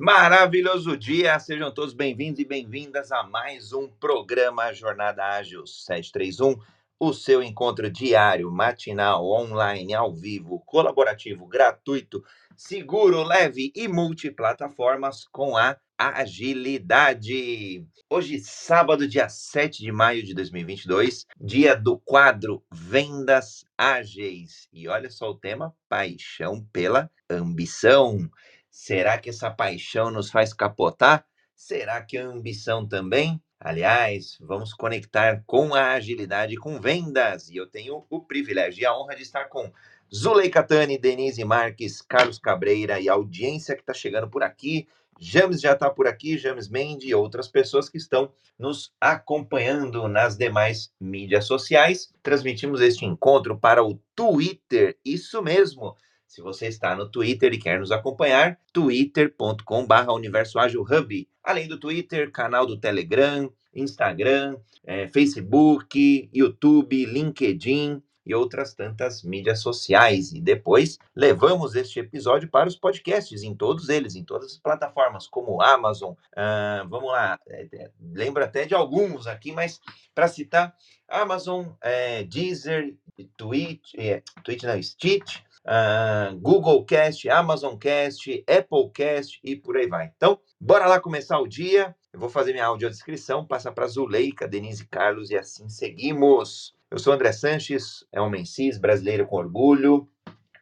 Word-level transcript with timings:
Maravilhoso 0.00 0.94
dia, 0.94 1.38
sejam 1.38 1.72
todos 1.72 1.94
bem-vindos 1.94 2.38
e 2.38 2.44
bem-vindas 2.44 3.10
a 3.10 3.22
mais 3.22 3.72
um 3.72 3.88
programa 3.88 4.70
Jornada 4.70 5.24
Ágil 5.24 5.66
731, 5.66 6.60
o 7.00 7.14
seu 7.14 7.42
encontro 7.42 7.90
diário, 7.90 8.50
matinal, 8.50 9.26
online, 9.26 9.94
ao 9.94 10.12
vivo, 10.12 10.60
colaborativo, 10.66 11.46
gratuito, 11.46 12.22
seguro, 12.54 13.22
leve 13.22 13.72
e 13.74 13.88
multiplataformas 13.88 15.26
com 15.32 15.56
a 15.56 15.78
agilidade. 15.98 17.82
Hoje, 18.10 18.38
sábado, 18.40 19.08
dia 19.08 19.30
7 19.30 19.82
de 19.82 19.90
maio 19.90 20.22
de 20.22 20.34
2022, 20.34 21.26
dia 21.40 21.74
do 21.74 21.98
quadro 21.98 22.62
Vendas 22.70 23.64
Ágeis. 23.78 24.68
E 24.70 24.88
olha 24.88 25.08
só 25.08 25.30
o 25.30 25.38
tema: 25.38 25.74
paixão 25.88 26.62
pela 26.70 27.10
ambição. 27.30 28.30
Será 28.78 29.16
que 29.16 29.30
essa 29.30 29.50
paixão 29.50 30.10
nos 30.10 30.30
faz 30.30 30.52
capotar? 30.52 31.24
Será 31.54 32.02
que 32.02 32.18
a 32.18 32.26
ambição 32.26 32.86
também? 32.86 33.42
Aliás, 33.58 34.36
vamos 34.38 34.74
conectar 34.74 35.42
com 35.46 35.74
a 35.74 35.92
agilidade 35.92 36.56
com 36.56 36.78
vendas. 36.78 37.48
E 37.48 37.56
eu 37.56 37.66
tenho 37.66 38.04
o 38.10 38.20
privilégio 38.20 38.82
e 38.82 38.84
a 38.84 38.94
honra 38.94 39.16
de 39.16 39.22
estar 39.22 39.46
com 39.46 39.72
Zuleika 40.14 40.62
Tani, 40.62 40.98
Denise 40.98 41.42
Marques, 41.42 42.02
Carlos 42.02 42.38
Cabreira 42.38 43.00
e 43.00 43.08
a 43.08 43.14
audiência 43.14 43.74
que 43.74 43.80
está 43.80 43.94
chegando 43.94 44.28
por 44.28 44.42
aqui. 44.42 44.86
James 45.18 45.62
já 45.62 45.72
está 45.72 45.88
por 45.88 46.06
aqui, 46.06 46.36
James 46.36 46.68
Mendes 46.68 47.08
e 47.08 47.14
outras 47.14 47.48
pessoas 47.48 47.88
que 47.88 47.96
estão 47.96 48.30
nos 48.58 48.92
acompanhando 49.00 50.06
nas 50.06 50.36
demais 50.36 50.92
mídias 51.00 51.46
sociais. 51.46 52.12
Transmitimos 52.22 52.82
este 52.82 53.06
encontro 53.06 53.58
para 53.58 53.82
o 53.82 53.98
Twitter, 54.14 54.98
isso 55.02 55.40
mesmo. 55.40 55.96
Se 56.36 56.42
você 56.42 56.66
está 56.66 56.94
no 56.94 57.08
Twitter 57.08 57.54
e 57.54 57.58
quer 57.58 57.80
nos 57.80 57.90
acompanhar, 57.90 58.60
twitter.com.br 58.70 60.12
Universo 60.12 60.58
Ágil 60.58 60.82
Hub. 60.82 61.26
Além 61.42 61.66
do 61.66 61.80
Twitter, 61.80 62.30
canal 62.30 62.66
do 62.66 62.78
Telegram, 62.78 63.50
Instagram, 63.74 64.58
é, 64.84 65.08
Facebook, 65.08 66.28
YouTube, 66.30 67.06
LinkedIn 67.06 68.02
e 68.26 68.34
outras 68.34 68.74
tantas 68.74 69.22
mídias 69.22 69.60
sociais. 69.60 70.30
E 70.30 70.38
depois 70.38 70.98
levamos 71.14 71.74
este 71.74 72.00
episódio 72.00 72.50
para 72.50 72.68
os 72.68 72.76
podcasts, 72.76 73.42
em 73.42 73.54
todos 73.54 73.88
eles, 73.88 74.14
em 74.14 74.22
todas 74.22 74.52
as 74.52 74.58
plataformas, 74.58 75.26
como 75.26 75.62
Amazon. 75.62 76.12
Uh, 76.12 76.86
vamos 76.86 77.12
lá, 77.12 77.40
é, 77.48 77.66
é, 77.72 77.90
lembro 78.12 78.44
até 78.44 78.66
de 78.66 78.74
alguns 78.74 79.26
aqui, 79.26 79.52
mas 79.52 79.80
para 80.14 80.28
citar, 80.28 80.76
Amazon, 81.08 81.68
é, 81.80 82.24
Deezer, 82.24 82.94
Twitch, 83.38 83.94
é, 83.96 84.22
Twitch 84.44 84.64
não, 84.64 84.82
Stitch, 84.82 85.38
uh, 85.66 86.36
Google 86.38 86.84
Cast, 86.84 87.28
Amazon 87.28 87.76
Cast, 87.76 88.44
Apple 88.48 88.90
Cast 88.94 89.40
e 89.42 89.56
por 89.56 89.76
aí 89.76 89.86
vai. 89.86 90.12
Então, 90.16 90.38
bora 90.60 90.86
lá 90.86 91.00
começar 91.00 91.38
o 91.38 91.46
dia. 91.46 91.94
Eu 92.12 92.20
vou 92.20 92.30
fazer 92.30 92.52
minha 92.52 92.64
audiodescrição, 92.64 93.44
passar 93.44 93.72
para 93.72 93.86
Zuleika, 93.86 94.48
Denise 94.48 94.86
Carlos 94.86 95.30
e 95.30 95.36
assim 95.36 95.68
seguimos. 95.68 96.74
Eu 96.90 96.98
sou 96.98 97.12
André 97.12 97.32
Sanches, 97.32 98.06
é 98.12 98.20
homem 98.20 98.44
cis, 98.44 98.78
brasileiro 98.78 99.26
com 99.26 99.36
orgulho, 99.36 100.08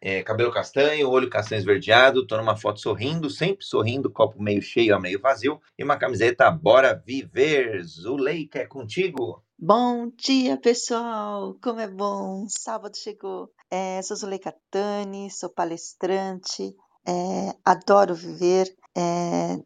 é, 0.00 0.22
cabelo 0.22 0.50
castanho, 0.50 1.10
olho 1.10 1.28
castanho 1.30 1.58
esverdeado, 1.58 2.26
tô 2.26 2.36
numa 2.36 2.56
foto 2.56 2.80
sorrindo, 2.80 3.28
sempre 3.28 3.64
sorrindo, 3.64 4.10
copo 4.10 4.42
meio 4.42 4.60
cheio 4.60 4.96
a 4.96 5.00
meio 5.00 5.20
vazio, 5.20 5.60
e 5.78 5.84
uma 5.84 5.96
camiseta 5.96 6.50
Bora 6.50 6.94
Viver. 6.94 7.84
Zuleika, 7.84 8.60
é 8.60 8.66
contigo? 8.66 9.43
Bom 9.58 10.10
dia, 10.16 10.58
pessoal! 10.60 11.56
Como 11.62 11.78
é 11.80 11.88
bom! 11.88 12.44
Sábado 12.48 12.96
chegou. 12.96 13.50
É, 13.70 14.02
sou 14.02 14.16
Zuleika 14.16 14.54
Tani, 14.68 15.30
sou 15.30 15.48
palestrante, 15.48 16.74
é, 17.06 17.56
adoro 17.64 18.14
viver. 18.14 18.66
É, 18.96 19.56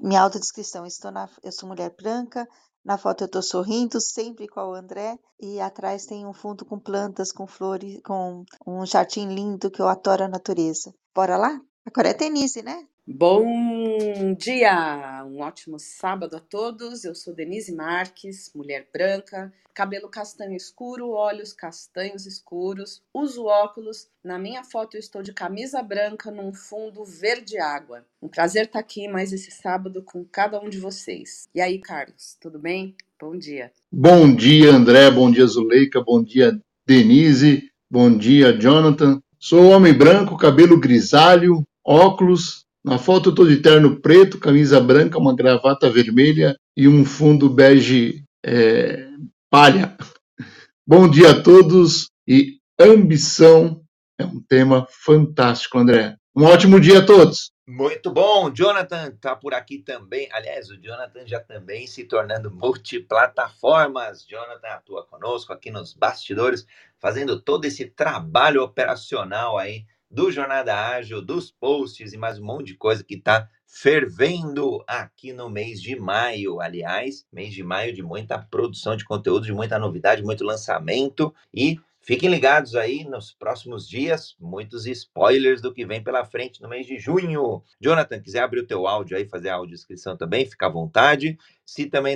minha 0.00 0.22
autodescrição, 0.22 0.86
estou 0.86 1.10
na, 1.12 1.28
eu 1.42 1.52
sou 1.52 1.68
mulher 1.68 1.94
branca, 1.94 2.48
na 2.84 2.96
foto 2.96 3.22
eu 3.22 3.26
estou 3.26 3.42
sorrindo, 3.42 4.00
sempre 4.00 4.48
com 4.48 4.60
o 4.60 4.74
André, 4.74 5.18
e 5.38 5.60
atrás 5.60 6.06
tem 6.06 6.26
um 6.26 6.32
fundo 6.32 6.64
com 6.64 6.80
plantas, 6.80 7.30
com 7.30 7.46
flores, 7.46 8.00
com 8.02 8.44
um 8.66 8.86
jardim 8.86 9.28
lindo 9.28 9.70
que 9.70 9.80
eu 9.80 9.88
adoro 9.88 10.24
a 10.24 10.28
natureza. 10.28 10.92
Bora 11.14 11.36
lá? 11.36 11.60
Agora 11.84 12.08
é 12.08 12.14
Denise, 12.14 12.62
né? 12.62 12.88
Bom 13.06 14.32
dia! 14.32 15.22
Um 15.26 15.40
ótimo 15.40 15.78
sábado 15.78 16.36
a 16.36 16.40
todos. 16.40 17.04
Eu 17.04 17.14
sou 17.14 17.34
Denise 17.34 17.70
Marques, 17.70 18.50
mulher 18.54 18.88
branca, 18.90 19.52
cabelo 19.74 20.08
castanho 20.08 20.56
escuro, 20.56 21.10
olhos 21.10 21.52
castanhos 21.52 22.24
escuros, 22.24 23.02
uso 23.12 23.44
óculos. 23.44 24.08
Na 24.24 24.38
minha 24.38 24.64
foto 24.64 24.96
eu 24.96 25.00
estou 25.00 25.22
de 25.22 25.34
camisa 25.34 25.82
branca 25.82 26.30
num 26.30 26.54
fundo 26.54 27.04
verde 27.04 27.58
água. 27.58 28.06
Um 28.22 28.28
prazer 28.28 28.64
estar 28.64 28.78
aqui 28.78 29.06
mais 29.06 29.34
esse 29.34 29.50
sábado 29.50 30.02
com 30.02 30.24
cada 30.24 30.58
um 30.58 30.70
de 30.70 30.78
vocês. 30.78 31.46
E 31.54 31.60
aí, 31.60 31.78
Carlos, 31.78 32.38
tudo 32.40 32.58
bem? 32.58 32.96
Bom 33.20 33.36
dia. 33.36 33.70
Bom 33.92 34.34
dia, 34.34 34.70
André. 34.70 35.10
Bom 35.10 35.30
dia, 35.30 35.46
Zuleika. 35.46 36.02
Bom 36.02 36.24
dia, 36.24 36.58
Denise. 36.86 37.68
Bom 37.90 38.16
dia, 38.16 38.58
Jonathan. 38.58 39.20
Sou 39.38 39.66
homem 39.66 39.92
branco, 39.92 40.38
cabelo 40.38 40.80
grisalho, 40.80 41.62
óculos, 41.84 42.64
na 42.84 42.98
foto 42.98 43.30
eu 43.30 43.30
estou 43.30 43.46
de 43.46 43.56
terno 43.56 43.98
preto, 44.00 44.38
camisa 44.38 44.78
branca, 44.78 45.18
uma 45.18 45.34
gravata 45.34 45.88
vermelha 45.88 46.54
e 46.76 46.86
um 46.86 47.04
fundo 47.04 47.48
bege 47.48 48.22
é, 48.44 49.08
palha. 49.50 49.96
Bom 50.86 51.08
dia 51.08 51.30
a 51.30 51.42
todos 51.42 52.10
e 52.28 52.58
ambição 52.78 53.82
é 54.18 54.24
um 54.24 54.40
tema 54.46 54.86
fantástico, 54.90 55.78
André. 55.78 56.16
Um 56.36 56.44
ótimo 56.44 56.78
dia 56.78 56.98
a 56.98 57.06
todos. 57.06 57.52
Muito 57.66 58.12
bom, 58.12 58.50
Jonathan 58.50 59.08
está 59.08 59.34
por 59.34 59.54
aqui 59.54 59.78
também. 59.78 60.28
Aliás, 60.30 60.68
o 60.68 60.76
Jonathan 60.76 61.26
já 61.26 61.40
também 61.40 61.86
se 61.86 62.04
tornando 62.04 62.50
multiplataformas. 62.50 64.26
Jonathan 64.26 64.68
atua 64.68 65.06
conosco 65.06 65.50
aqui 65.50 65.70
nos 65.70 65.94
bastidores, 65.94 66.66
fazendo 67.00 67.40
todo 67.40 67.64
esse 67.64 67.86
trabalho 67.86 68.62
operacional 68.62 69.56
aí 69.56 69.86
do 70.10 70.30
Jornada 70.30 70.74
Ágil, 70.74 71.20
dos 71.20 71.50
posts 71.50 72.12
e 72.12 72.16
mais 72.16 72.38
um 72.38 72.44
monte 72.44 72.66
de 72.68 72.76
coisa 72.76 73.02
que 73.02 73.14
está 73.14 73.48
fervendo 73.66 74.84
aqui 74.86 75.32
no 75.32 75.50
mês 75.50 75.80
de 75.82 75.96
maio. 75.96 76.60
Aliás, 76.60 77.26
mês 77.32 77.52
de 77.52 77.62
maio 77.62 77.92
de 77.92 78.02
muita 78.02 78.38
produção 78.38 78.96
de 78.96 79.04
conteúdo, 79.04 79.46
de 79.46 79.52
muita 79.52 79.78
novidade, 79.78 80.22
muito 80.22 80.44
lançamento 80.44 81.34
e 81.52 81.78
Fiquem 82.06 82.28
ligados 82.28 82.74
aí 82.74 83.02
nos 83.02 83.32
próximos 83.32 83.88
dias, 83.88 84.36
muitos 84.38 84.86
spoilers 84.86 85.62
do 85.62 85.72
que 85.72 85.86
vem 85.86 86.04
pela 86.04 86.22
frente 86.22 86.60
no 86.60 86.68
mês 86.68 86.86
de 86.86 86.98
junho. 86.98 87.62
Jonathan, 87.80 88.20
quiser 88.20 88.40
abrir 88.42 88.60
o 88.60 88.66
teu 88.66 88.86
áudio 88.86 89.16
aí, 89.16 89.26
fazer 89.26 89.48
a 89.48 89.54
audiodescrição 89.54 90.14
também, 90.14 90.44
fica 90.44 90.66
à 90.66 90.68
vontade. 90.68 91.38
Se 91.64 91.86
também 91.86 92.14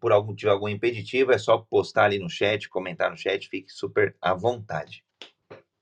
por 0.00 0.10
algum 0.10 0.34
tiver 0.34 0.52
algum 0.52 0.70
impeditivo, 0.70 1.32
é 1.32 1.38
só 1.38 1.58
postar 1.58 2.04
ali 2.04 2.18
no 2.18 2.30
chat, 2.30 2.66
comentar 2.70 3.10
no 3.10 3.16
chat, 3.18 3.46
fique 3.46 3.70
super 3.70 4.16
à 4.22 4.32
vontade. 4.32 5.03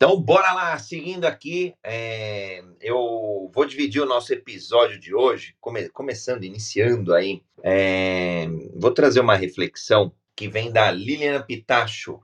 Então, 0.04 0.20
bora 0.20 0.52
lá, 0.52 0.76
seguindo 0.80 1.26
aqui, 1.26 1.76
é, 1.80 2.60
eu 2.80 3.48
vou 3.54 3.64
dividir 3.64 4.02
o 4.02 4.04
nosso 4.04 4.32
episódio 4.32 4.98
de 4.98 5.14
hoje, 5.14 5.54
come, 5.60 5.88
começando, 5.90 6.42
iniciando 6.42 7.14
aí, 7.14 7.40
é, 7.62 8.48
vou 8.74 8.90
trazer 8.90 9.20
uma 9.20 9.36
reflexão 9.36 10.12
que 10.34 10.48
vem 10.48 10.72
da 10.72 10.90
Liliana 10.90 11.40
Pitacho, 11.46 12.18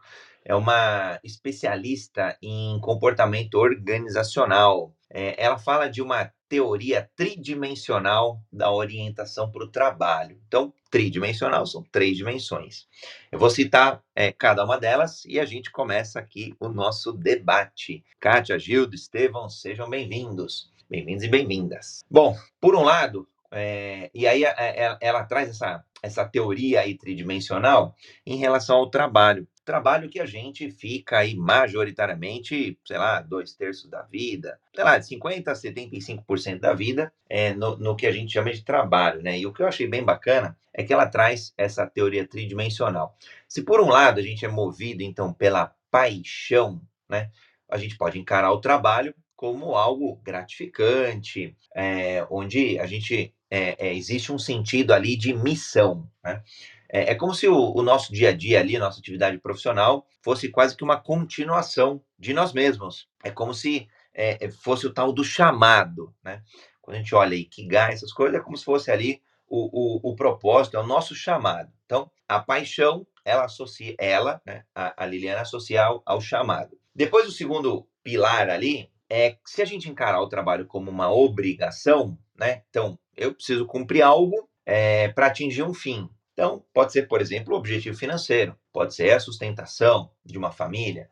é 0.44 0.56
uma 0.56 1.20
especialista 1.22 2.36
em 2.42 2.80
comportamento 2.80 3.54
organizacional. 3.54 4.92
É, 5.08 5.40
ela 5.40 5.56
fala 5.56 5.88
de 5.88 6.02
uma 6.02 6.32
teoria 6.48 7.08
tridimensional 7.14 8.40
da 8.52 8.72
orientação 8.72 9.50
para 9.50 9.64
o 9.64 9.70
trabalho. 9.70 10.40
Então, 10.46 10.72
tridimensional 10.90 11.66
são 11.66 11.84
três 11.92 12.16
dimensões. 12.16 12.86
Eu 13.30 13.38
vou 13.38 13.50
citar 13.50 14.02
é, 14.14 14.32
cada 14.32 14.64
uma 14.64 14.78
delas 14.78 15.24
e 15.26 15.38
a 15.38 15.44
gente 15.44 15.70
começa 15.70 16.18
aqui 16.18 16.54
o 16.58 16.68
nosso 16.68 17.12
debate. 17.12 18.04
Kátia, 18.18 18.58
Gildo, 18.58 18.94
Estevão, 18.94 19.48
sejam 19.48 19.88
bem-vindos. 19.88 20.72
Bem-vindos 20.88 21.24
e 21.24 21.28
bem-vindas. 21.28 22.00
Bom, 22.10 22.34
por 22.58 22.74
um 22.74 22.82
lado, 22.82 23.28
é, 23.50 24.10
e 24.14 24.26
aí 24.26 24.44
ela, 24.44 24.56
é, 24.58 24.84
é, 24.84 24.98
ela 25.00 25.24
traz 25.24 25.50
essa, 25.50 25.84
essa 26.02 26.24
teoria 26.24 26.80
aí 26.80 26.96
tridimensional 26.96 27.94
em 28.24 28.36
relação 28.36 28.76
ao 28.76 28.90
trabalho 28.90 29.46
trabalho 29.68 30.08
que 30.08 30.18
a 30.18 30.24
gente 30.24 30.70
fica 30.70 31.18
aí 31.18 31.36
majoritariamente, 31.36 32.78
sei 32.86 32.96
lá, 32.96 33.20
dois 33.20 33.52
terços 33.52 33.90
da 33.90 34.00
vida, 34.00 34.58
sei 34.74 34.82
lá, 34.82 34.96
de 34.96 35.04
50% 35.04 35.48
a 35.48 35.52
75% 35.52 36.58
da 36.58 36.72
vida 36.72 37.12
é, 37.28 37.52
no, 37.52 37.76
no 37.76 37.94
que 37.94 38.06
a 38.06 38.12
gente 38.12 38.32
chama 38.32 38.50
de 38.50 38.64
trabalho, 38.64 39.22
né? 39.22 39.38
E 39.38 39.46
o 39.46 39.52
que 39.52 39.62
eu 39.62 39.68
achei 39.68 39.86
bem 39.86 40.02
bacana 40.02 40.56
é 40.72 40.82
que 40.82 40.90
ela 40.90 41.06
traz 41.06 41.52
essa 41.58 41.86
teoria 41.86 42.26
tridimensional. 42.26 43.14
Se 43.46 43.60
por 43.60 43.78
um 43.78 43.88
lado 43.88 44.20
a 44.20 44.22
gente 44.22 44.42
é 44.42 44.48
movido, 44.48 45.02
então, 45.02 45.34
pela 45.34 45.74
paixão, 45.90 46.80
né? 47.06 47.30
A 47.68 47.76
gente 47.76 47.94
pode 47.98 48.18
encarar 48.18 48.50
o 48.52 48.62
trabalho 48.62 49.14
como 49.36 49.74
algo 49.74 50.16
gratificante, 50.24 51.54
é, 51.76 52.26
onde 52.30 52.78
a 52.78 52.86
gente 52.86 53.34
é, 53.50 53.94
existe 53.94 54.32
um 54.32 54.38
sentido 54.38 54.94
ali 54.94 55.14
de 55.14 55.34
missão, 55.34 56.10
né? 56.24 56.42
É, 56.90 57.12
é 57.12 57.14
como 57.14 57.34
se 57.34 57.46
o, 57.48 57.72
o, 57.74 57.82
nosso 57.82 58.12
dia 58.12 58.30
a 58.30 58.32
dia 58.32 58.60
ali, 58.60 58.78
nossa 58.78 58.98
atividade 59.00 59.38
profissional, 59.38 60.06
fosse 60.22 60.48
quase 60.48 60.76
que 60.76 60.84
uma 60.84 61.00
continuação 61.00 62.02
de 62.18 62.32
nós 62.32 62.52
mesmos. 62.52 63.08
É 63.22 63.30
como 63.30 63.52
se 63.52 63.88
é, 64.14 64.46
é 64.46 64.50
fosse 64.50 64.86
o 64.86 64.92
tal 64.92 65.12
do 65.12 65.22
chamado, 65.22 66.14
né? 66.24 66.42
quando 66.88 66.96
a 66.96 67.00
gente 67.00 67.14
olha 67.14 67.34
Ikigai, 67.34 67.92
essas 67.92 68.12
coisas, 68.14 68.40
é 68.40 68.42
como 68.42 68.56
se 68.56 68.64
fosse 68.64 68.90
ali 68.90 69.20
o, 69.46 70.08
o, 70.08 70.10
o 70.10 70.16
propósito, 70.16 70.78
é 70.78 70.80
o 70.80 70.86
nosso 70.86 71.14
chamado. 71.14 71.70
Então, 71.84 72.10
a 72.26 72.40
paixão, 72.40 73.06
ela 73.22 73.44
associa, 73.44 73.94
ela, 73.98 74.40
né, 74.46 74.64
a, 74.74 75.04
a 75.04 75.06
Liliana 75.06 75.42
associa 75.42 75.84
ao, 75.84 76.02
ao 76.06 76.18
chamado. 76.18 76.78
Depois, 76.94 77.28
o 77.28 77.32
segundo 77.32 77.86
pilar 78.02 78.48
ali 78.48 78.90
é 79.10 79.36
se 79.44 79.60
a 79.60 79.66
gente 79.66 79.88
encarar 79.90 80.22
o 80.22 80.28
trabalho 80.30 80.66
como 80.66 80.90
uma 80.90 81.12
obrigação, 81.12 82.18
né? 82.34 82.62
Então, 82.70 82.98
eu 83.14 83.34
preciso 83.34 83.66
cumprir 83.66 84.00
algo 84.00 84.48
é, 84.64 85.08
para 85.08 85.26
atingir 85.26 85.62
um 85.62 85.74
fim. 85.74 86.08
Então, 86.38 86.64
pode 86.72 86.92
ser, 86.92 87.08
por 87.08 87.20
exemplo, 87.20 87.52
o 87.52 87.58
objetivo 87.58 87.98
financeiro, 87.98 88.56
pode 88.72 88.94
ser 88.94 89.10
a 89.10 89.18
sustentação 89.18 90.08
de 90.24 90.38
uma 90.38 90.52
família, 90.52 91.10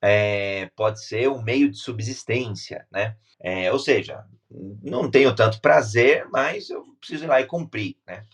é, 0.00 0.70
pode 0.74 1.04
ser 1.04 1.28
um 1.28 1.42
meio 1.42 1.70
de 1.70 1.76
subsistência, 1.76 2.86
né? 2.90 3.14
É, 3.38 3.70
ou 3.70 3.78
seja, 3.78 4.24
não 4.82 5.10
tenho 5.10 5.34
tanto 5.34 5.60
prazer, 5.60 6.26
mas 6.30 6.70
eu 6.70 6.86
preciso 6.98 7.24
ir 7.24 7.26
lá 7.26 7.38
e 7.42 7.46
cumprir, 7.46 7.98
né? 8.06 8.24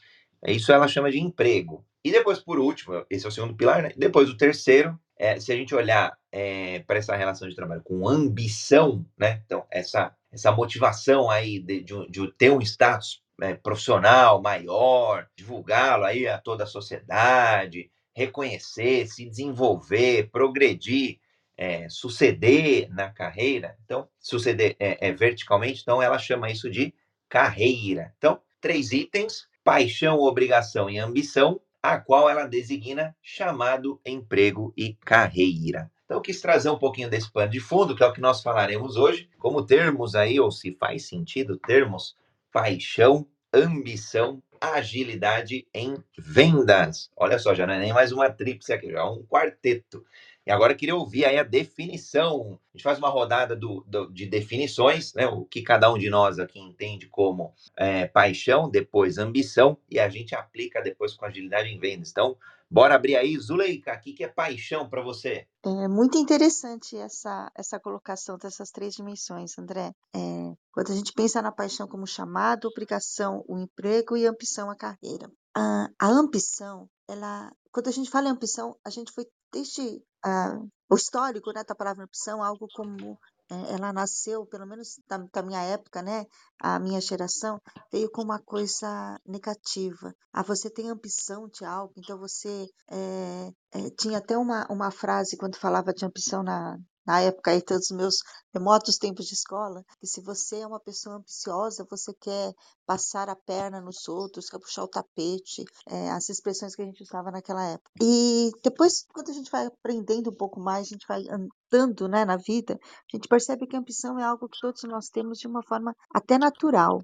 Isso 0.47 0.71
ela 0.71 0.87
chama 0.87 1.11
de 1.11 1.19
emprego. 1.19 1.85
E 2.05 2.13
depois, 2.13 2.39
por 2.39 2.61
último, 2.61 3.05
esse 3.11 3.27
é 3.27 3.29
o 3.29 3.33
segundo 3.33 3.57
pilar, 3.57 3.83
né? 3.83 3.93
Depois, 3.97 4.31
o 4.31 4.37
terceiro, 4.37 4.97
é, 5.19 5.41
se 5.41 5.51
a 5.51 5.57
gente 5.57 5.75
olhar 5.75 6.17
é, 6.31 6.79
para 6.87 6.99
essa 6.99 7.17
relação 7.17 7.49
de 7.49 7.57
trabalho 7.57 7.83
com 7.83 8.09
ambição, 8.09 9.05
né? 9.19 9.43
Então, 9.45 9.67
essa, 9.73 10.15
essa 10.31 10.53
motivação 10.53 11.29
aí 11.29 11.59
de, 11.59 11.83
de, 11.83 12.09
de 12.09 12.33
ter 12.35 12.53
um 12.53 12.61
status 12.63 13.25
é, 13.41 13.55
profissional 13.55 14.43
maior, 14.43 15.29
divulgá-lo 15.37 16.05
aí 16.05 16.27
a 16.27 16.39
toda 16.39 16.65
a 16.65 16.67
sociedade, 16.67 17.91
reconhecer, 18.15 19.07
se 19.07 19.25
desenvolver, 19.25 20.29
progredir, 20.31 21.19
é, 21.57 21.89
suceder 21.89 22.89
na 22.91 23.11
carreira. 23.11 23.77
Então, 23.85 24.09
suceder 24.19 24.77
é, 24.79 25.09
é, 25.09 25.13
verticalmente, 25.13 25.83
então 25.83 26.03
ela 26.03 26.19
chama 26.19 26.51
isso 26.51 26.71
de 26.71 26.93
carreira. 27.29 28.13
Então, 28.19 28.41
três 28.61 28.93
itens: 28.93 29.49
paixão, 29.63 30.19
obrigação 30.19 30.91
e 30.91 30.99
ambição, 30.99 31.61
a 31.83 31.99
qual 31.99 32.29
ela 32.29 32.47
designa 32.47 33.15
chamado, 33.23 34.01
emprego 34.05 34.73
e 34.77 34.95
carreira. 34.95 35.91
Então, 36.05 36.17
eu 36.17 36.23
quis 36.23 36.41
trazer 36.41 36.71
um 36.71 36.79
pouquinho 36.79 37.11
desse 37.11 37.31
pano 37.31 37.51
de 37.51 37.61
fundo, 37.61 37.95
que 37.95 38.03
é 38.03 38.07
o 38.07 38.13
que 38.13 38.21
nós 38.21 38.43
falaremos 38.43 38.97
hoje, 38.97 39.29
como 39.39 39.67
termos 39.67 40.15
aí, 40.15 40.41
ou 40.41 40.51
se 40.51 40.73
faz 40.73 41.07
sentido 41.07 41.59
termos 41.59 42.17
paixão, 42.53 43.27
ambição, 43.53 44.43
agilidade 44.61 45.67
em 45.73 45.97
vendas. 46.17 47.11
Olha 47.17 47.39
só, 47.39 47.55
já 47.55 47.67
não 47.67 47.75
é 47.75 47.79
nem 47.79 47.93
mais 47.93 48.13
uma 48.13 48.31
tríplice 48.31 48.73
aqui, 48.73 48.91
já 48.91 49.01
é 49.01 49.05
um 49.05 49.23
quarteto. 49.25 50.05
E 50.49 50.51
agora 50.51 50.75
queria 50.75 50.97
ouvir 50.97 51.27
aí 51.27 51.39
a 51.39 51.43
definição. 51.43 52.59
A 52.73 52.77
gente 52.77 52.83
faz 52.83 52.99
uma 52.99 53.11
rodada 53.11 53.55
do, 53.55 53.85
do, 53.87 54.11
de 54.11 54.25
definições, 54.25 55.13
né? 55.13 55.27
O 55.27 55.45
que 55.45 55.61
cada 55.61 55.93
um 55.93 55.99
de 55.99 56.09
nós 56.09 56.39
aqui 56.39 56.59
entende 56.59 57.07
como 57.07 57.53
é, 57.77 58.07
paixão, 58.07 58.71
depois 58.71 59.19
ambição, 59.19 59.77
e 59.91 60.01
a 60.01 60.09
gente 60.09 60.35
aplica 60.35 60.81
depois 60.81 61.13
com 61.13 61.27
agilidade 61.27 61.69
em 61.69 61.79
vendas. 61.79 62.11
Então, 62.11 62.35
bora 62.71 62.95
abrir 62.95 63.17
aí. 63.17 63.37
Zuleika, 63.39 63.95
o 63.95 64.01
que, 64.01 64.15
que 64.15 64.25
é 64.25 64.29
paixão 64.29 64.89
para 64.89 65.03
você? 65.03 65.47
É 65.67 65.87
muito 65.87 66.17
interessante 66.17 66.97
essa, 66.97 67.53
essa 67.55 67.79
colocação 67.79 68.39
dessas 68.39 68.71
três 68.71 68.95
dimensões, 68.95 69.59
André. 69.59 69.93
É, 70.17 70.53
quando 70.79 70.93
a 70.93 70.95
gente 70.95 71.13
pensa 71.13 71.43
na 71.43 71.51
paixão 71.51 71.89
como 71.89 72.07
chamado, 72.07 72.69
obrigação, 72.69 73.45
o 73.49 73.59
emprego 73.59 74.17
e 74.17 74.25
ambição, 74.25 74.71
a 74.71 74.77
carreira. 74.77 75.29
A, 75.53 75.89
a 75.99 76.07
ambição, 76.07 76.89
ela, 77.09 77.51
quando 77.73 77.89
a 77.89 77.91
gente 77.91 78.09
fala 78.09 78.29
em 78.29 78.31
ambição, 78.31 78.77
a 78.85 78.89
gente 78.89 79.11
foi 79.11 79.27
desde 79.53 80.01
ah, 80.25 80.57
o 80.89 80.95
histórico 80.95 81.53
né, 81.53 81.65
da 81.65 81.75
palavra 81.75 82.05
opção, 82.05 82.45
algo 82.45 82.69
como 82.77 83.19
é, 83.51 83.75
ela 83.75 83.93
nasceu, 83.93 84.47
pelo 84.47 84.69
menos 84.69 85.01
da, 85.09 85.19
da, 85.19 85.43
minha 85.43 85.63
época, 85.63 86.01
né, 86.01 86.25
a 86.63 86.79
minha 86.79 87.01
geração, 87.01 87.61
veio 87.91 88.09
com 88.09 88.23
uma 88.23 88.39
coisa 88.39 89.19
negativa. 89.27 90.15
Ah, 90.33 90.45
você 90.45 90.71
tem 90.71 90.91
ambição 90.91 91.49
de 91.49 91.65
algo, 91.65 91.95
então 91.97 92.17
você 92.17 92.69
é, 92.89 93.53
é, 93.73 93.91
tinha 93.99 94.19
até 94.19 94.39
uma, 94.39 94.65
uma 94.71 94.93
frase 94.93 95.37
quando 95.37 95.57
falava 95.57 95.93
de 95.93 96.07
ambição 96.07 96.45
na, 96.45 96.79
na 97.09 97.23
época 97.23 97.53
aí 97.53 97.63
todos 97.63 97.91
os 97.91 97.97
meus 97.97 98.17
remotos 98.53 98.99
tempos 98.99 99.25
de 99.25 99.33
escola, 99.33 99.83
que 99.99 100.07
se 100.07 100.21
você 100.21 100.61
é 100.61 100.67
uma 100.67 100.79
pessoa 100.79 101.17
ambiciosa, 101.17 101.87
você 101.91 102.13
quer 102.21 102.53
passar 102.85 103.31
a 103.31 103.35
perna 103.35 103.81
nos 103.81 104.07
outros, 104.07 104.51
quer 104.51 104.59
puxar 104.59 104.85
o 104.85 104.89
tapete, 104.89 105.65
é, 105.89 106.11
as 106.11 106.29
expressões 106.29 106.75
que 106.75 106.83
a 106.83 106.85
gente 106.85 107.03
usava 107.03 107.31
naquela 107.31 107.65
época. 107.65 107.91
E 108.03 108.51
depois, 108.63 109.07
quando 109.15 109.31
a 109.31 109.33
gente 109.33 109.51
vai 109.51 109.65
aprendendo 109.65 110.29
um 110.29 110.37
pouco 110.37 110.61
mais, 110.61 110.87
a 110.87 110.91
gente 110.91 111.07
vai 111.09 111.25
andando 111.31 112.09
né, 112.09 112.27
na 112.27 112.37
vida, 112.37 112.75
a 112.75 113.17
gente 113.17 113.27
percebe 113.27 113.67
que 113.67 113.75
a 113.75 113.79
ambição 113.79 114.19
é 114.19 114.25
algo 114.25 114.47
que 114.47 114.61
todos 114.61 114.83
nós 114.83 115.09
temos 115.09 115.39
de 115.39 115.47
uma 115.47 115.63
forma 115.63 115.95
até 116.15 116.37
natural. 116.37 117.03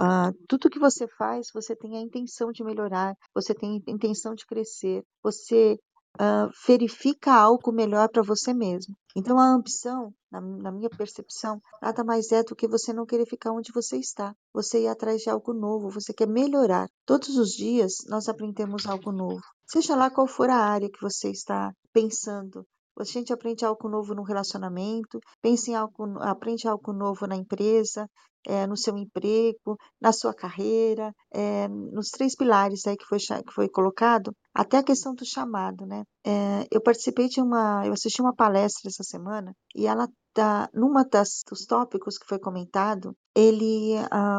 Uh, 0.00 0.32
tudo 0.48 0.70
que 0.70 0.78
você 0.78 1.06
faz, 1.18 1.48
você 1.52 1.76
tem 1.76 1.98
a 1.98 2.00
intenção 2.00 2.50
de 2.50 2.64
melhorar, 2.64 3.14
você 3.34 3.54
tem 3.54 3.82
a 3.86 3.90
intenção 3.90 4.34
de 4.34 4.46
crescer, 4.46 5.04
você 5.22 5.78
uh, 6.20 6.50
verifica 6.66 7.32
algo 7.32 7.72
melhor 7.72 8.08
para 8.08 8.22
você 8.22 8.52
mesmo. 8.52 8.94
Então, 9.16 9.38
a 9.38 9.46
ambição, 9.46 10.12
na, 10.30 10.40
na, 10.40 10.72
minha 10.72 10.90
percepção, 10.90 11.60
nada 11.80 12.02
mais 12.02 12.32
é 12.32 12.42
do 12.42 12.56
que 12.56 12.66
você 12.66 12.92
não 12.92 13.06
querer 13.06 13.26
ficar 13.26 13.52
onde 13.52 13.72
você 13.72 13.96
está. 13.96 14.34
Você 14.52 14.82
ir 14.82 14.88
atrás 14.88 15.22
de 15.22 15.30
algo 15.30 15.52
novo, 15.52 15.90
você 15.90 16.12
quer 16.12 16.26
melhorar. 16.26 16.88
Todos 17.06 17.36
os 17.36 17.50
dias 17.50 17.98
nós 18.08 18.28
aprendemos 18.28 18.86
algo 18.86 19.12
novo. 19.12 19.42
Seja 19.66 19.94
lá 19.94 20.10
qual 20.10 20.26
for 20.26 20.50
a 20.50 20.56
área 20.56 20.90
que 20.90 21.00
você 21.00 21.30
está 21.30 21.72
pensando, 21.92 22.66
a 22.98 23.04
gente 23.04 23.32
aprende 23.32 23.64
algo 23.64 23.88
novo 23.88 24.14
no 24.14 24.22
relacionamento, 24.22 25.18
pensa 25.42 25.70
em 25.70 25.74
algo, 25.74 26.18
aprende 26.20 26.68
algo 26.68 26.92
novo 26.92 27.26
na 27.26 27.36
empresa, 27.36 28.08
é, 28.46 28.66
no 28.66 28.76
seu 28.76 28.96
emprego, 28.96 29.76
na 30.00 30.12
sua 30.12 30.34
carreira, 30.34 31.14
é, 31.32 31.66
nos 31.68 32.10
três 32.10 32.36
pilares 32.36 32.86
aí 32.86 32.96
que 32.96 33.06
foi, 33.06 33.18
que 33.18 33.52
foi 33.54 33.68
colocado, 33.68 34.34
até 34.52 34.78
a 34.78 34.82
questão 34.82 35.14
do 35.14 35.24
chamado, 35.24 35.86
né? 35.86 36.04
É, 36.26 36.66
eu 36.70 36.80
participei 36.80 37.28
de 37.28 37.40
uma, 37.40 37.86
eu 37.86 37.92
assisti 37.92 38.20
uma 38.20 38.34
palestra 38.34 38.88
essa 38.88 39.02
semana 39.02 39.54
e 39.74 39.86
ela 39.86 40.08
tá, 40.32 40.68
numa 40.74 41.04
das 41.04 41.42
dos 41.48 41.64
tópicos 41.64 42.18
que 42.18 42.26
foi 42.26 42.38
comentado, 42.38 43.16
ele, 43.34 43.94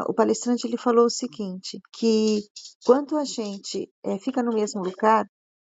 o 0.08 0.14
palestrante 0.14 0.68
ele 0.68 0.78
falou 0.78 1.06
o 1.06 1.10
seguinte, 1.10 1.80
que 1.94 2.42
quando 2.86 3.18
a 3.18 3.24
gente 3.26 3.90
fica 4.22 4.44
no 4.44 4.54
mesmo 4.54 4.82
lugar, 4.84 5.26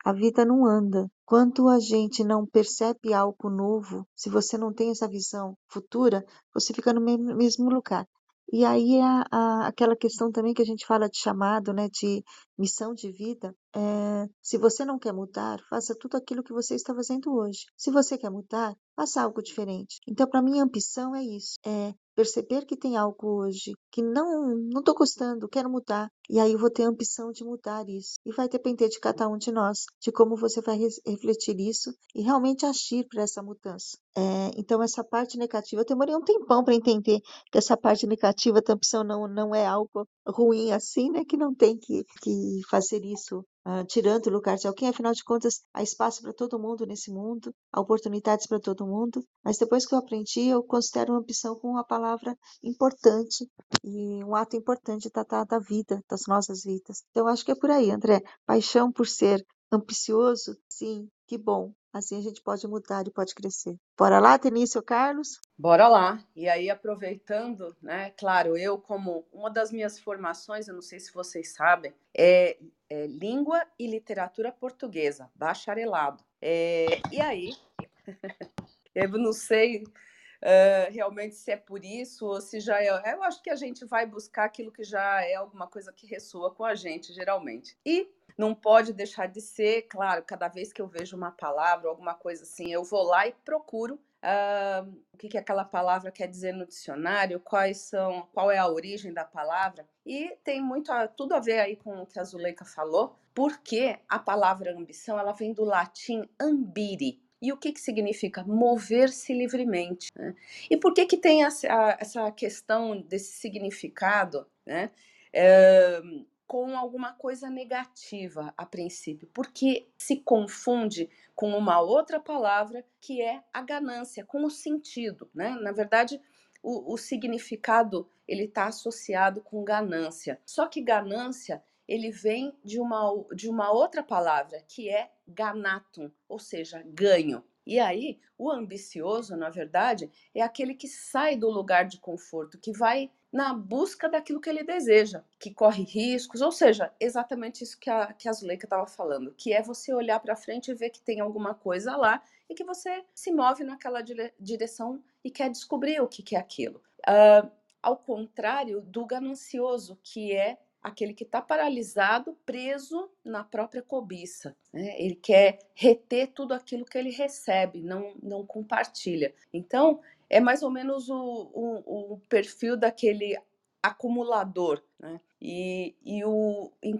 a 0.06 0.12
vida 0.12 0.44
não 0.44 0.64
anda. 0.64 1.11
Quando 1.25 1.69
a 1.69 1.81
gente 1.81 2.23
não 2.23 2.47
percebe 2.47 3.12
algo 3.12 3.50
novo, 3.50 4.06
se 4.14 4.31
você 4.31 4.56
não 4.56 4.73
tem 4.73 4.93
essa 4.93 5.08
visão 5.08 5.58
futura, 5.69 6.25
você 6.55 6.73
fica 6.73 6.93
no 6.93 7.00
mesmo 7.00 7.69
lugar. 7.69 8.06
E 8.53 8.64
aí 8.64 9.00
a, 9.00 9.25
a, 9.32 9.67
aquela 9.67 9.97
questão 9.97 10.31
também 10.31 10.55
que 10.55 10.62
a 10.62 10.64
gente 10.64 10.87
fala 10.87 11.08
de 11.08 11.19
chamado, 11.19 11.73
né, 11.73 11.88
de 11.88 12.23
missão 12.56 12.94
de 12.94 13.10
vida, 13.10 13.53
é, 13.75 14.29
se 14.41 14.56
você 14.56 14.84
não 14.84 14.96
quer 14.96 15.13
mudar, 15.13 15.58
faça 15.69 15.93
tudo 15.98 16.17
aquilo 16.17 16.44
que 16.44 16.53
você 16.53 16.77
está 16.77 16.94
fazendo 16.94 17.34
hoje. 17.34 17.65
Se 17.77 17.91
você 17.91 18.17
quer 18.17 18.31
mudar, 18.31 18.77
faça 18.94 19.20
algo 19.20 19.43
diferente. 19.43 19.98
Então, 20.06 20.29
para 20.29 20.41
mim, 20.41 20.60
a 20.60 20.63
ambição 20.63 21.17
é 21.17 21.25
isso, 21.25 21.56
é 21.67 21.93
perceber 22.17 22.65
que 22.65 22.77
tem 22.77 22.96
algo 22.96 23.43
hoje 23.43 23.73
que 23.93 24.03
não 24.03 24.56
não 24.56 24.81
estou 24.81 24.94
gostando, 24.94 25.49
quero 25.49 25.70
mudar. 25.70 26.08
E 26.29 26.41
aí 26.41 26.53
eu 26.53 26.58
vou 26.58 26.70
ter 26.70 26.85
a 26.85 26.89
ambição 26.89 27.31
de 27.31 27.44
mudar 27.44 27.89
isso. 27.89 28.15
E 28.25 28.32
vai 28.32 28.49
depender 28.49 28.89
de 28.89 28.99
cada 28.99 29.29
um 29.29 29.37
de 29.37 29.53
nós, 29.53 29.85
de 30.01 30.11
como 30.11 30.35
você 30.35 30.61
vai 30.63 30.79
refletir 31.06 31.61
isso 31.61 31.94
e 32.15 32.23
realmente 32.23 32.65
agir 32.65 33.06
para 33.08 33.23
essa 33.23 33.43
mudança. 33.43 33.99
É, 34.17 34.51
então, 34.56 34.82
essa 34.82 35.05
parte 35.05 35.37
negativa, 35.37 35.82
eu 35.82 35.87
demorei 35.87 36.17
um 36.17 36.25
tempão 36.25 36.65
para 36.65 36.75
entender 36.75 37.20
que 37.53 37.58
essa 37.58 37.77
parte 37.77 38.06
negativa 38.06 38.63
da 38.63 38.73
ambição 38.73 39.05
não, 39.05 39.29
não 39.29 39.55
é 39.55 39.67
algo 39.67 40.08
ruim 40.27 40.73
assim, 40.73 41.11
né? 41.11 41.23
Que 41.29 41.37
não 41.37 41.55
tem 41.55 41.77
que, 41.77 42.03
que 42.23 42.61
fazer 42.70 43.05
isso 43.05 43.44
uh, 43.67 43.85
tirando 43.87 44.29
o 44.29 44.31
lugar 44.31 44.56
de 44.56 44.69
alguém. 44.69 44.89
Afinal 44.89 45.13
de 45.13 45.25
contas, 45.25 45.63
há 45.75 45.82
espaço 45.82 46.23
para 46.23 46.32
todo 46.32 46.58
mundo 46.58 46.87
nesse 46.87 47.11
mundo, 47.11 47.53
há 47.73 47.81
oportunidades 47.81 48.46
para 48.46 48.61
todo 48.61 48.87
mundo. 48.87 49.23
Mas 49.44 49.58
depois 49.58 49.85
que 49.85 49.94
eu 49.94 49.99
aprendi, 49.99 50.49
eu 50.49 50.63
considero 50.63 51.13
uma 51.13 51.20
ambição 51.20 51.56
como 51.58 51.75
uma 51.75 51.85
palavra 51.85 52.37
importante 52.63 53.51
e 53.85 54.25
um 54.25 54.35
ato 54.35 54.56
importante 54.56 55.11
da, 55.13 55.25
da, 55.25 55.44
da 55.44 55.58
vida, 55.58 56.01
das 56.08 56.23
nossas 56.29 56.63
vidas. 56.63 57.03
Então, 57.11 57.27
acho 57.27 57.44
que 57.44 57.53
é 57.53 57.56
por 57.56 57.70
aí, 57.70 57.91
André. 57.91 58.23
Paixão 58.46 58.93
por 58.93 59.06
ser 59.06 59.44
ambicioso, 59.73 60.56
sim, 60.69 61.08
que 61.27 61.37
bom. 61.37 61.73
Assim 61.96 62.19
a 62.19 62.20
gente 62.20 62.43
pode 62.43 62.69
mudar 62.69 63.06
e 63.06 63.10
pode 63.10 63.34
crescer. 63.34 63.74
Bora 63.96 64.19
lá, 64.19 64.38
Tenício 64.38 64.82
Carlos? 64.82 65.41
Bora 65.56 65.88
lá. 65.88 66.22
E 66.36 66.46
aí, 66.46 66.69
aproveitando, 66.69 67.74
né? 67.81 68.10
Claro, 68.19 68.55
eu, 68.55 68.76
como 68.76 69.26
uma 69.32 69.48
das 69.48 69.72
minhas 69.72 69.98
formações, 69.98 70.69
eu 70.69 70.74
não 70.74 70.82
sei 70.82 71.00
se 71.00 71.10
vocês 71.15 71.55
sabem, 71.55 71.94
é, 72.15 72.58
é 72.91 73.06
língua 73.06 73.67
e 73.79 73.86
literatura 73.86 74.53
portuguesa, 74.53 75.31
bacharelado. 75.34 76.22
É, 76.38 77.00
e 77.10 77.19
aí, 77.19 77.56
eu 78.94 79.08
não 79.12 79.32
sei 79.32 79.82
uh, 79.82 80.93
realmente 80.93 81.34
se 81.34 81.50
é 81.50 81.56
por 81.56 81.82
isso 81.82 82.26
ou 82.26 82.43
se 82.43 82.60
já 82.60 82.79
é. 82.82 83.15
Eu 83.15 83.22
acho 83.22 83.43
que 83.43 83.48
a 83.48 83.56
gente 83.56 83.86
vai 83.86 84.05
buscar 84.05 84.44
aquilo 84.44 84.70
que 84.70 84.84
já 84.84 85.24
é 85.24 85.34
alguma 85.34 85.67
coisa 85.67 85.91
que 85.94 86.06
ressoa 86.06 86.55
com 86.55 86.62
a 86.62 86.74
gente, 86.74 87.15
geralmente. 87.15 87.74
E 87.86 88.06
não 88.36 88.55
pode 88.55 88.93
deixar 88.93 89.26
de 89.26 89.40
ser, 89.40 89.82
claro, 89.82 90.22
cada 90.22 90.48
vez 90.48 90.72
que 90.72 90.81
eu 90.81 90.86
vejo 90.86 91.16
uma 91.16 91.31
palavra, 91.31 91.88
alguma 91.88 92.14
coisa 92.14 92.43
assim, 92.43 92.72
eu 92.72 92.84
vou 92.84 93.02
lá 93.02 93.26
e 93.26 93.32
procuro 93.44 93.94
uh, 93.94 94.88
o 95.12 95.16
que, 95.16 95.28
que 95.28 95.38
aquela 95.38 95.64
palavra 95.64 96.10
quer 96.10 96.26
dizer 96.26 96.52
no 96.52 96.66
dicionário, 96.66 97.40
quais 97.40 97.78
são, 97.78 98.28
qual 98.32 98.50
é 98.50 98.58
a 98.58 98.69
origem 98.69 99.12
da 99.12 99.24
palavra, 99.24 99.88
e 100.05 100.36
tem 100.44 100.60
muito 100.60 100.93
a, 100.93 101.08
tudo 101.08 101.34
a 101.34 101.40
ver 101.40 101.60
aí 101.60 101.76
com 101.76 102.02
o 102.02 102.06
que 102.06 102.19
a 102.19 102.24
Zuleika 102.24 102.64
falou, 102.64 103.16
porque 103.34 103.98
a 104.08 104.19
palavra 104.19 104.72
ambição 104.72 105.19
ela 105.19 105.32
vem 105.32 105.52
do 105.52 105.64
latim 105.64 106.28
ambire, 106.40 107.20
e 107.40 107.52
o 107.52 107.56
que, 107.56 107.70
que 107.70 107.81
significa? 107.81 108.43
Mover-se 108.44 109.32
livremente. 109.34 110.08
Né? 110.16 110.34
E 110.70 110.76
por 110.76 110.94
que, 110.94 111.05
que 111.05 111.19
tem 111.19 111.44
essa, 111.44 111.69
essa 112.00 112.32
questão 112.32 112.98
desse 112.98 113.32
significado 113.32 114.46
né? 114.66 114.90
É, 115.32 116.02
com 116.46 116.76
alguma 116.76 117.12
coisa 117.12 117.50
negativa 117.50 118.55
a 118.56 118.65
princípio? 118.65 119.29
Porque 119.34 119.88
se 119.98 120.17
confunde 120.17 121.10
com 121.34 121.56
uma 121.56 121.81
outra 121.81 122.20
palavra 122.20 122.84
que 123.00 123.20
é 123.20 123.43
a 123.53 123.62
ganância, 123.62 124.24
com 124.24 124.44
o 124.44 124.50
sentido. 124.50 125.31
Né? 125.34 125.50
Na 125.60 125.72
verdade, 125.72 126.20
o, 126.62 126.94
o 126.94 126.96
significado 126.96 128.08
ele 128.26 128.44
está 128.44 128.67
associado 128.67 129.41
com 129.41 129.65
ganância. 129.65 130.41
Só 130.44 130.67
que 130.67 130.81
ganância 130.81 131.62
ele 131.86 132.10
vem 132.10 132.56
de 132.65 132.81
uma, 132.81 133.12
de 133.34 133.48
uma 133.48 133.70
outra 133.70 134.03
palavra, 134.03 134.60
que 134.69 134.91
é 134.91 135.10
ganatum, 135.26 136.10
ou 136.29 136.38
seja, 136.38 136.82
ganho. 136.84 137.44
E 137.65 137.79
aí, 137.81 138.19
o 138.38 138.50
ambicioso, 138.50 139.36
na 139.36 139.50
verdade, 139.50 140.10
é 140.34 140.43
aquele 140.43 140.74
que 140.74 140.88
sai 140.88 141.36
do 141.36 141.50
lugar 141.50 141.84
de 141.84 141.98
conforto, 141.98 142.58
que 142.58 142.72
vai 142.72 143.10
na 143.36 143.52
busca 143.52 144.08
daquilo 144.08 144.40
que 144.40 144.48
ele 144.48 144.64
deseja, 144.64 145.22
que 145.38 145.52
corre 145.52 145.82
riscos, 145.82 146.40
ou 146.40 146.50
seja, 146.50 146.90
exatamente 146.98 147.62
isso 147.62 147.78
que 147.78 147.90
a, 147.90 148.14
que 148.14 148.31
a 148.31 148.32
Zuleika 148.32 148.64
estava 148.64 148.86
falando, 148.86 149.34
que 149.36 149.52
é 149.52 149.60
você 149.60 149.93
olhar 149.93 150.19
para 150.20 150.34
frente 150.34 150.70
e 150.70 150.74
ver 150.74 150.88
que 150.88 151.02
tem 151.02 151.20
alguma 151.20 151.52
coisa 151.52 151.94
lá 151.96 152.22
e 152.48 152.55
que 152.55 152.64
você 152.64 153.05
se 153.14 153.31
move 153.31 153.62
naquela 153.62 154.00
dire 154.00 154.32
direção 154.40 155.05
e 155.22 155.31
quer 155.31 155.50
descobrir 155.50 156.00
o 156.00 156.08
que, 156.08 156.22
que 156.22 156.34
é 156.34 156.38
aquilo. 156.38 156.81
Uh, 157.00 157.50
ao 157.82 157.98
contrário 157.98 158.81
do 158.81 159.05
ganancioso, 159.05 159.98
que 160.02 160.32
é 160.32 160.56
aquele 160.82 161.12
que 161.12 161.24
está 161.24 161.43
paralisado, 161.43 162.38
preso 162.46 163.10
na 163.22 163.44
própria 163.44 163.82
cobiça. 163.82 164.56
Né? 164.72 164.94
Ele 164.98 165.16
quer 165.16 165.58
reter 165.74 166.28
tudo 166.28 166.55
aquilo 166.55 166.84
que 166.84 166.96
ele 166.96 167.10
recebe, 167.10 167.82
não, 167.82 168.14
não 168.22 168.46
compartilha. 168.46 169.34
Então, 169.52 170.00
é 170.28 170.40
mais 170.40 170.62
ou 170.62 170.70
menos 170.70 171.08
o, 171.08 171.14
o, 171.14 172.14
o 172.14 172.20
perfil 172.28 172.76
daquele 172.76 173.38
acumulador. 173.82 174.82
Né? 174.98 175.20
E, 175.40 175.94
e 176.04 176.24
o, 176.24 176.72
em, 176.82 176.98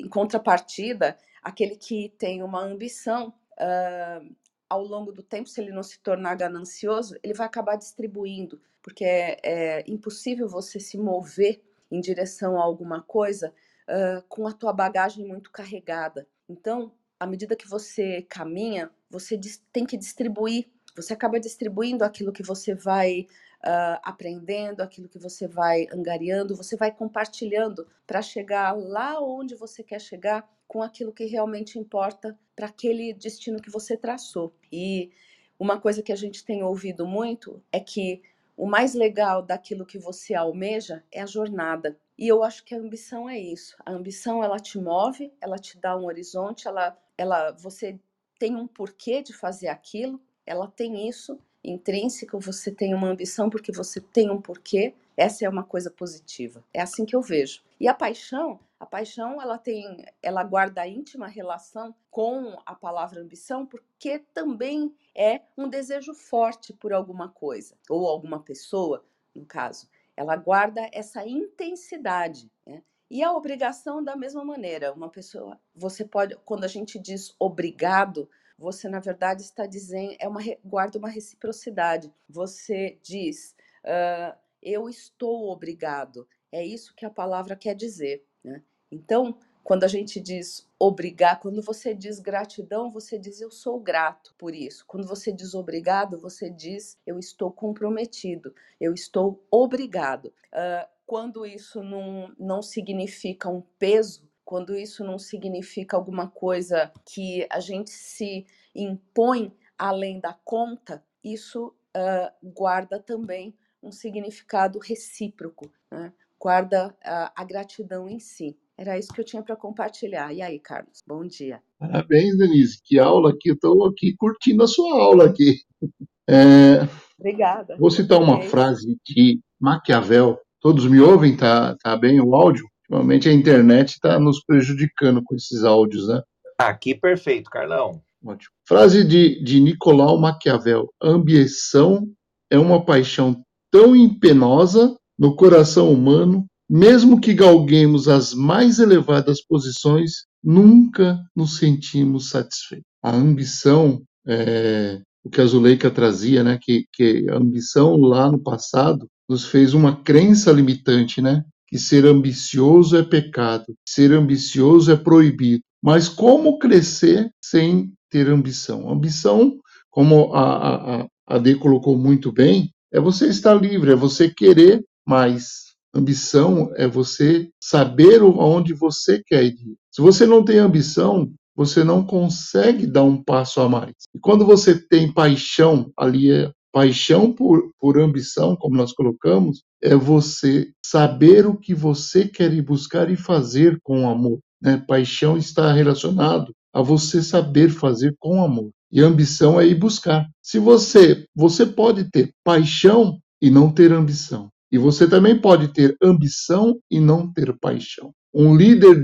em 0.00 0.08
contrapartida, 0.08 1.18
aquele 1.42 1.76
que 1.76 2.10
tem 2.18 2.42
uma 2.42 2.62
ambição. 2.62 3.34
Uh, 3.52 4.34
ao 4.72 4.82
longo 4.82 5.12
do 5.12 5.22
tempo, 5.22 5.50
se 5.50 5.60
ele 5.60 5.70
não 5.70 5.82
se 5.82 5.98
tornar 6.00 6.34
ganancioso, 6.34 7.14
ele 7.22 7.34
vai 7.34 7.46
acabar 7.46 7.76
distribuindo, 7.76 8.58
porque 8.82 9.04
é, 9.04 9.38
é 9.42 9.84
impossível 9.86 10.48
você 10.48 10.80
se 10.80 10.96
mover 10.96 11.62
em 11.90 12.00
direção 12.00 12.58
a 12.58 12.64
alguma 12.64 13.02
coisa 13.02 13.52
uh, 13.86 14.22
com 14.30 14.48
a 14.48 14.52
tua 14.52 14.72
bagagem 14.72 15.26
muito 15.26 15.50
carregada. 15.50 16.26
Então, 16.48 16.90
à 17.20 17.26
medida 17.26 17.54
que 17.54 17.68
você 17.68 18.22
caminha, 18.22 18.90
você 19.10 19.38
tem 19.70 19.84
que 19.84 19.98
distribuir. 19.98 20.70
Você 20.96 21.12
acaba 21.12 21.40
distribuindo 21.40 22.04
aquilo 22.04 22.32
que 22.32 22.42
você 22.42 22.74
vai 22.74 23.26
uh, 23.62 23.98
aprendendo, 24.02 24.80
aquilo 24.80 25.08
que 25.08 25.18
você 25.18 25.46
vai 25.46 25.86
angariando, 25.92 26.56
você 26.56 26.76
vai 26.76 26.92
compartilhando 26.92 27.86
para 28.06 28.20
chegar 28.20 28.72
lá 28.76 29.20
onde 29.20 29.54
você 29.54 29.82
quer 29.82 30.00
chegar 30.00 30.48
com 30.68 30.82
aquilo 30.82 31.12
que 31.12 31.24
realmente 31.24 31.78
importa 31.78 32.38
para 32.56 32.66
aquele 32.66 33.12
destino 33.12 33.60
que 33.60 33.70
você 33.70 33.96
traçou. 33.96 34.54
E 34.70 35.10
uma 35.58 35.80
coisa 35.80 36.02
que 36.02 36.12
a 36.12 36.16
gente 36.16 36.44
tem 36.44 36.62
ouvido 36.62 37.06
muito 37.06 37.62
é 37.70 37.78
que 37.78 38.22
o 38.56 38.66
mais 38.66 38.94
legal 38.94 39.42
daquilo 39.42 39.86
que 39.86 39.98
você 39.98 40.34
almeja 40.34 41.02
é 41.10 41.20
a 41.20 41.26
jornada. 41.26 41.98
E 42.18 42.28
eu 42.28 42.42
acho 42.42 42.64
que 42.64 42.74
a 42.74 42.78
ambição 42.78 43.28
é 43.28 43.38
isso. 43.38 43.76
A 43.84 43.92
ambição 43.92 44.42
ela 44.42 44.58
te 44.58 44.78
move, 44.78 45.32
ela 45.40 45.58
te 45.58 45.78
dá 45.78 45.96
um 45.96 46.04
horizonte, 46.04 46.68
ela, 46.68 46.96
ela, 47.16 47.50
você 47.52 47.98
tem 48.38 48.56
um 48.56 48.66
porquê 48.66 49.22
de 49.22 49.32
fazer 49.32 49.68
aquilo. 49.68 50.20
Ela 50.46 50.66
tem 50.68 51.08
isso 51.08 51.38
intrínseco. 51.64 52.40
Você 52.40 52.70
tem 52.70 52.94
uma 52.94 53.08
ambição 53.08 53.48
porque 53.48 53.72
você 53.72 54.00
tem 54.00 54.30
um 54.30 54.40
porquê. 54.40 54.94
Essa 55.16 55.44
é 55.44 55.48
uma 55.48 55.64
coisa 55.64 55.90
positiva. 55.90 56.64
É 56.72 56.80
assim 56.80 57.04
que 57.04 57.14
eu 57.14 57.22
vejo. 57.22 57.62
E 57.78 57.86
a 57.86 57.94
paixão, 57.94 58.58
a 58.80 58.86
paixão 58.86 59.40
ela 59.40 59.58
tem, 59.58 60.04
ela 60.22 60.42
guarda 60.42 60.86
íntima 60.86 61.26
relação 61.26 61.94
com 62.10 62.56
a 62.64 62.74
palavra 62.74 63.20
ambição, 63.20 63.66
porque 63.66 64.20
também 64.32 64.94
é 65.14 65.42
um 65.56 65.68
desejo 65.68 66.14
forte 66.14 66.72
por 66.72 66.92
alguma 66.92 67.28
coisa 67.28 67.76
ou 67.88 68.08
alguma 68.08 68.40
pessoa, 68.40 69.04
no 69.34 69.44
caso. 69.44 69.88
Ela 70.16 70.36
guarda 70.36 70.88
essa 70.92 71.26
intensidade, 71.26 72.50
né? 72.66 72.82
E 73.10 73.22
a 73.22 73.32
obrigação 73.32 74.02
da 74.02 74.16
mesma 74.16 74.42
maneira. 74.42 74.92
Uma 74.92 75.10
pessoa, 75.10 75.60
você 75.74 76.02
pode, 76.02 76.34
quando 76.44 76.64
a 76.64 76.68
gente 76.68 76.98
diz 76.98 77.34
obrigado, 77.38 78.28
você 78.62 78.88
na 78.88 79.00
verdade 79.00 79.42
está 79.42 79.66
dizendo, 79.66 80.14
é 80.20 80.28
uma 80.28 80.40
guarda 80.64 80.96
uma 80.96 81.08
reciprocidade. 81.08 82.12
Você 82.28 82.96
diz, 83.02 83.56
uh, 83.84 84.38
eu 84.62 84.88
estou 84.88 85.50
obrigado. 85.50 86.28
É 86.52 86.64
isso 86.64 86.94
que 86.94 87.04
a 87.04 87.10
palavra 87.10 87.56
quer 87.56 87.74
dizer. 87.74 88.24
Né? 88.44 88.62
Então, 88.90 89.36
quando 89.64 89.82
a 89.82 89.88
gente 89.88 90.20
diz 90.20 90.68
obrigar, 90.78 91.40
quando 91.40 91.60
você 91.60 91.92
diz 91.92 92.20
gratidão, 92.20 92.90
você 92.90 93.18
diz 93.18 93.40
eu 93.40 93.50
sou 93.50 93.80
grato 93.80 94.32
por 94.38 94.54
isso. 94.54 94.84
Quando 94.86 95.08
você 95.08 95.32
diz 95.32 95.54
obrigado, 95.54 96.18
você 96.18 96.48
diz 96.48 96.96
eu 97.04 97.18
estou 97.18 97.50
comprometido, 97.50 98.54
eu 98.80 98.94
estou 98.94 99.44
obrigado. 99.50 100.26
Uh, 100.52 100.88
quando 101.04 101.44
isso 101.44 101.82
não, 101.82 102.32
não 102.38 102.62
significa 102.62 103.48
um 103.48 103.60
peso, 103.78 104.30
quando 104.52 104.76
isso 104.76 105.02
não 105.02 105.18
significa 105.18 105.96
alguma 105.96 106.28
coisa 106.28 106.92
que 107.06 107.46
a 107.50 107.58
gente 107.58 107.88
se 107.88 108.44
impõe 108.74 109.50
além 109.78 110.20
da 110.20 110.34
conta, 110.44 111.02
isso 111.24 111.68
uh, 111.96 112.50
guarda 112.52 113.00
também 113.00 113.54
um 113.82 113.90
significado 113.90 114.78
recíproco, 114.78 115.72
né? 115.90 116.12
guarda 116.38 116.94
a, 117.02 117.32
a 117.34 117.44
gratidão 117.44 118.06
em 118.06 118.18
si. 118.18 118.54
Era 118.76 118.98
isso 118.98 119.10
que 119.14 119.22
eu 119.22 119.24
tinha 119.24 119.42
para 119.42 119.56
compartilhar. 119.56 120.34
E 120.34 120.42
aí, 120.42 120.58
Carlos, 120.58 121.02
bom 121.06 121.24
dia. 121.24 121.62
Parabéns, 121.78 122.36
Denise. 122.36 122.78
Que 122.84 122.98
aula 122.98 123.30
aqui. 123.30 123.48
Eu 123.48 123.54
estou 123.54 123.86
aqui 123.86 124.14
curtindo 124.18 124.64
a 124.64 124.68
sua 124.68 125.00
aula 125.02 125.24
aqui. 125.24 125.62
É, 126.30 126.88
Obrigada. 127.18 127.76
Vou 127.76 127.90
citar 127.90 128.20
uma 128.20 128.38
é 128.38 128.42
frase 128.42 128.96
de 129.04 129.40
Maquiavel. 129.60 130.38
Todos 130.60 130.86
me 130.86 131.00
ouvem? 131.00 131.36
Tá, 131.36 131.76
tá 131.82 131.96
bem 131.96 132.20
o 132.20 132.32
áudio? 132.36 132.64
Ultimamente 132.92 133.26
a 133.26 133.32
internet 133.32 133.94
está 133.94 134.20
nos 134.20 134.44
prejudicando 134.44 135.22
com 135.24 135.34
esses 135.34 135.64
áudios, 135.64 136.08
né? 136.08 136.20
Aqui 136.58 136.94
perfeito, 136.94 137.50
Carlão. 137.50 138.02
Ótimo. 138.22 138.52
Frase 138.68 139.02
de, 139.02 139.42
de 139.42 139.60
Nicolau 139.60 140.20
Maquiavel: 140.20 140.92
ambição 141.02 142.06
é 142.50 142.58
uma 142.58 142.84
paixão 142.84 143.42
tão 143.70 143.96
impenosa 143.96 144.94
no 145.18 145.34
coração 145.34 145.90
humano, 145.90 146.46
mesmo 146.68 147.18
que 147.18 147.32
galguemos 147.32 148.08
as 148.08 148.34
mais 148.34 148.78
elevadas 148.78 149.42
posições, 149.42 150.26
nunca 150.44 151.18
nos 151.34 151.56
sentimos 151.56 152.28
satisfeitos. 152.28 152.84
A 153.02 153.10
ambição, 153.14 154.02
é, 154.26 155.00
o 155.24 155.30
que 155.30 155.40
a 155.40 155.46
Zuleika 155.46 155.90
trazia, 155.90 156.44
né, 156.44 156.58
que, 156.60 156.84
que 156.92 157.26
a 157.30 157.36
ambição 157.36 157.96
lá 157.96 158.30
no 158.30 158.38
passado 158.38 159.08
nos 159.28 159.46
fez 159.46 159.72
uma 159.72 159.96
crença 159.96 160.52
limitante, 160.52 161.22
né, 161.22 161.42
que 161.72 161.78
ser 161.78 162.04
ambicioso 162.04 162.98
é 162.98 163.02
pecado, 163.02 163.74
ser 163.88 164.12
ambicioso 164.12 164.92
é 164.92 164.96
proibido. 164.96 165.62
Mas 165.82 166.06
como 166.06 166.58
crescer 166.58 167.30
sem 167.42 167.90
ter 168.10 168.28
ambição? 168.28 168.90
Ambição, 168.90 169.56
como 169.90 170.34
a, 170.34 171.00
a, 171.00 171.06
a 171.26 171.38
Dê 171.38 171.54
colocou 171.54 171.96
muito 171.96 172.30
bem, 172.30 172.70
é 172.92 173.00
você 173.00 173.26
estar 173.26 173.54
livre, 173.54 173.90
é 173.90 173.96
você 173.96 174.28
querer 174.28 174.84
mais. 175.08 175.72
Ambição 175.94 176.70
é 176.76 176.86
você 176.86 177.48
saber 177.58 178.20
aonde 178.20 178.74
você 178.74 179.22
quer 179.24 179.42
ir. 179.42 179.74
Se 179.90 180.02
você 180.02 180.26
não 180.26 180.44
tem 180.44 180.58
ambição, 180.58 181.32
você 181.56 181.82
não 181.82 182.04
consegue 182.04 182.86
dar 182.86 183.04
um 183.04 183.16
passo 183.16 183.62
a 183.62 183.68
mais. 183.68 183.94
E 184.14 184.18
quando 184.18 184.44
você 184.44 184.78
tem 184.78 185.10
paixão, 185.10 185.90
ali 185.96 186.30
é 186.30 186.50
paixão 186.72 187.32
por, 187.32 187.70
por 187.78 187.98
ambição, 188.00 188.56
como 188.56 188.76
nós 188.76 188.92
colocamos, 188.92 189.62
é 189.82 189.94
você 189.94 190.72
saber 190.84 191.46
o 191.46 191.56
que 191.56 191.74
você 191.74 192.26
quer 192.26 192.52
ir 192.52 192.62
buscar 192.62 193.10
e 193.10 193.16
fazer 193.16 193.78
com 193.82 194.08
amor. 194.08 194.38
Né? 194.60 194.82
Paixão 194.88 195.36
está 195.36 195.72
relacionado 195.72 196.52
a 196.72 196.80
você 196.80 197.22
saber 197.22 197.70
fazer 197.70 198.14
com 198.18 198.42
amor. 198.42 198.70
E 198.90 199.00
ambição 199.00 199.60
é 199.60 199.66
ir 199.66 199.74
buscar. 199.74 200.26
Se 200.42 200.58
você, 200.58 201.26
você 201.34 201.66
pode 201.66 202.10
ter 202.10 202.32
paixão 202.42 203.18
e 203.40 203.50
não 203.50 203.70
ter 203.70 203.92
ambição. 203.92 204.48
E 204.70 204.78
você 204.78 205.06
também 205.06 205.38
pode 205.38 205.68
ter 205.68 205.94
ambição 206.02 206.78
e 206.90 206.98
não 206.98 207.30
ter 207.30 207.56
paixão. 207.58 208.12
Um 208.34 208.56
líder 208.56 209.02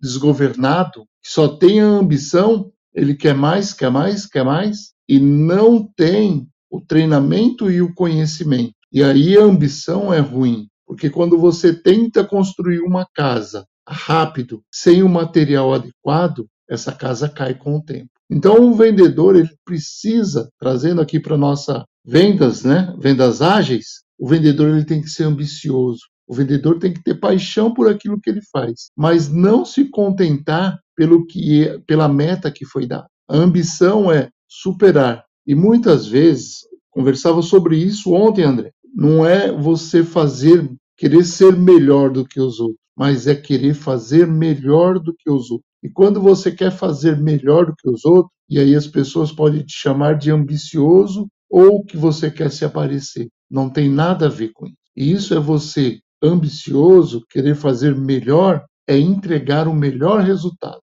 desgovernado 0.00 1.04
que 1.22 1.30
só 1.30 1.48
tem 1.48 1.80
a 1.80 1.86
ambição, 1.86 2.70
ele 2.94 3.14
quer 3.14 3.34
mais, 3.34 3.72
quer 3.72 3.90
mais, 3.90 4.26
quer 4.26 4.44
mais 4.44 4.92
e 5.08 5.18
não 5.18 5.84
tem 5.96 6.46
o 6.70 6.80
treinamento 6.80 7.70
e 7.70 7.82
o 7.82 7.94
conhecimento. 7.94 8.74
E 8.92 9.02
aí 9.02 9.36
a 9.36 9.42
ambição 9.42 10.12
é 10.12 10.20
ruim, 10.20 10.68
porque 10.86 11.10
quando 11.10 11.38
você 11.38 11.74
tenta 11.74 12.24
construir 12.24 12.80
uma 12.80 13.06
casa 13.14 13.66
rápido, 13.86 14.62
sem 14.72 15.02
o 15.02 15.08
material 15.08 15.74
adequado, 15.74 16.46
essa 16.68 16.92
casa 16.92 17.28
cai 17.28 17.54
com 17.54 17.76
o 17.76 17.82
tempo. 17.82 18.10
Então 18.30 18.70
o 18.70 18.74
vendedor 18.74 19.34
ele 19.34 19.50
precisa, 19.64 20.48
trazendo 20.58 21.00
aqui 21.00 21.18
para 21.18 21.36
nossa 21.36 21.84
vendas, 22.04 22.62
né, 22.62 22.94
vendas 22.98 23.42
ágeis, 23.42 24.02
o 24.18 24.28
vendedor 24.28 24.68
ele 24.70 24.84
tem 24.84 25.00
que 25.00 25.08
ser 25.08 25.24
ambicioso. 25.24 26.02
O 26.28 26.34
vendedor 26.34 26.78
tem 26.78 26.92
que 26.92 27.02
ter 27.02 27.18
paixão 27.18 27.74
por 27.74 27.88
aquilo 27.88 28.20
que 28.20 28.30
ele 28.30 28.40
faz, 28.52 28.90
mas 28.96 29.28
não 29.28 29.64
se 29.64 29.86
contentar 29.90 30.78
pelo 30.94 31.26
que 31.26 31.64
é, 31.64 31.78
pela 31.80 32.08
meta 32.08 32.52
que 32.52 32.64
foi 32.64 32.86
dada. 32.86 33.08
A 33.28 33.36
ambição 33.36 34.12
é 34.12 34.28
superar. 34.48 35.24
E 35.50 35.54
muitas 35.56 36.06
vezes 36.06 36.58
conversava 36.92 37.42
sobre 37.42 37.76
isso 37.76 38.12
ontem, 38.12 38.44
André. 38.44 38.70
Não 38.94 39.26
é 39.26 39.50
você 39.50 40.04
fazer 40.04 40.70
querer 40.96 41.24
ser 41.24 41.56
melhor 41.56 42.08
do 42.08 42.24
que 42.24 42.40
os 42.40 42.60
outros, 42.60 42.78
mas 42.96 43.26
é 43.26 43.34
querer 43.34 43.74
fazer 43.74 44.28
melhor 44.28 45.00
do 45.00 45.12
que 45.12 45.28
os 45.28 45.50
outros. 45.50 45.68
E 45.82 45.88
quando 45.88 46.20
você 46.20 46.52
quer 46.52 46.70
fazer 46.70 47.18
melhor 47.18 47.66
do 47.66 47.74
que 47.76 47.90
os 47.90 48.04
outros, 48.04 48.32
e 48.48 48.60
aí 48.60 48.76
as 48.76 48.86
pessoas 48.86 49.32
podem 49.32 49.64
te 49.64 49.72
chamar 49.74 50.16
de 50.16 50.30
ambicioso 50.30 51.26
ou 51.50 51.84
que 51.84 51.96
você 51.96 52.30
quer 52.30 52.52
se 52.52 52.64
aparecer. 52.64 53.26
Não 53.50 53.68
tem 53.68 53.90
nada 53.90 54.26
a 54.26 54.30
ver 54.30 54.52
com 54.54 54.66
isso. 54.66 54.76
E 54.96 55.10
isso 55.10 55.34
é 55.34 55.40
você 55.40 55.98
ambicioso, 56.22 57.24
querer 57.28 57.56
fazer 57.56 57.96
melhor, 57.96 58.64
é 58.86 58.96
entregar 58.96 59.66
o 59.66 59.74
melhor 59.74 60.20
resultado. 60.20 60.78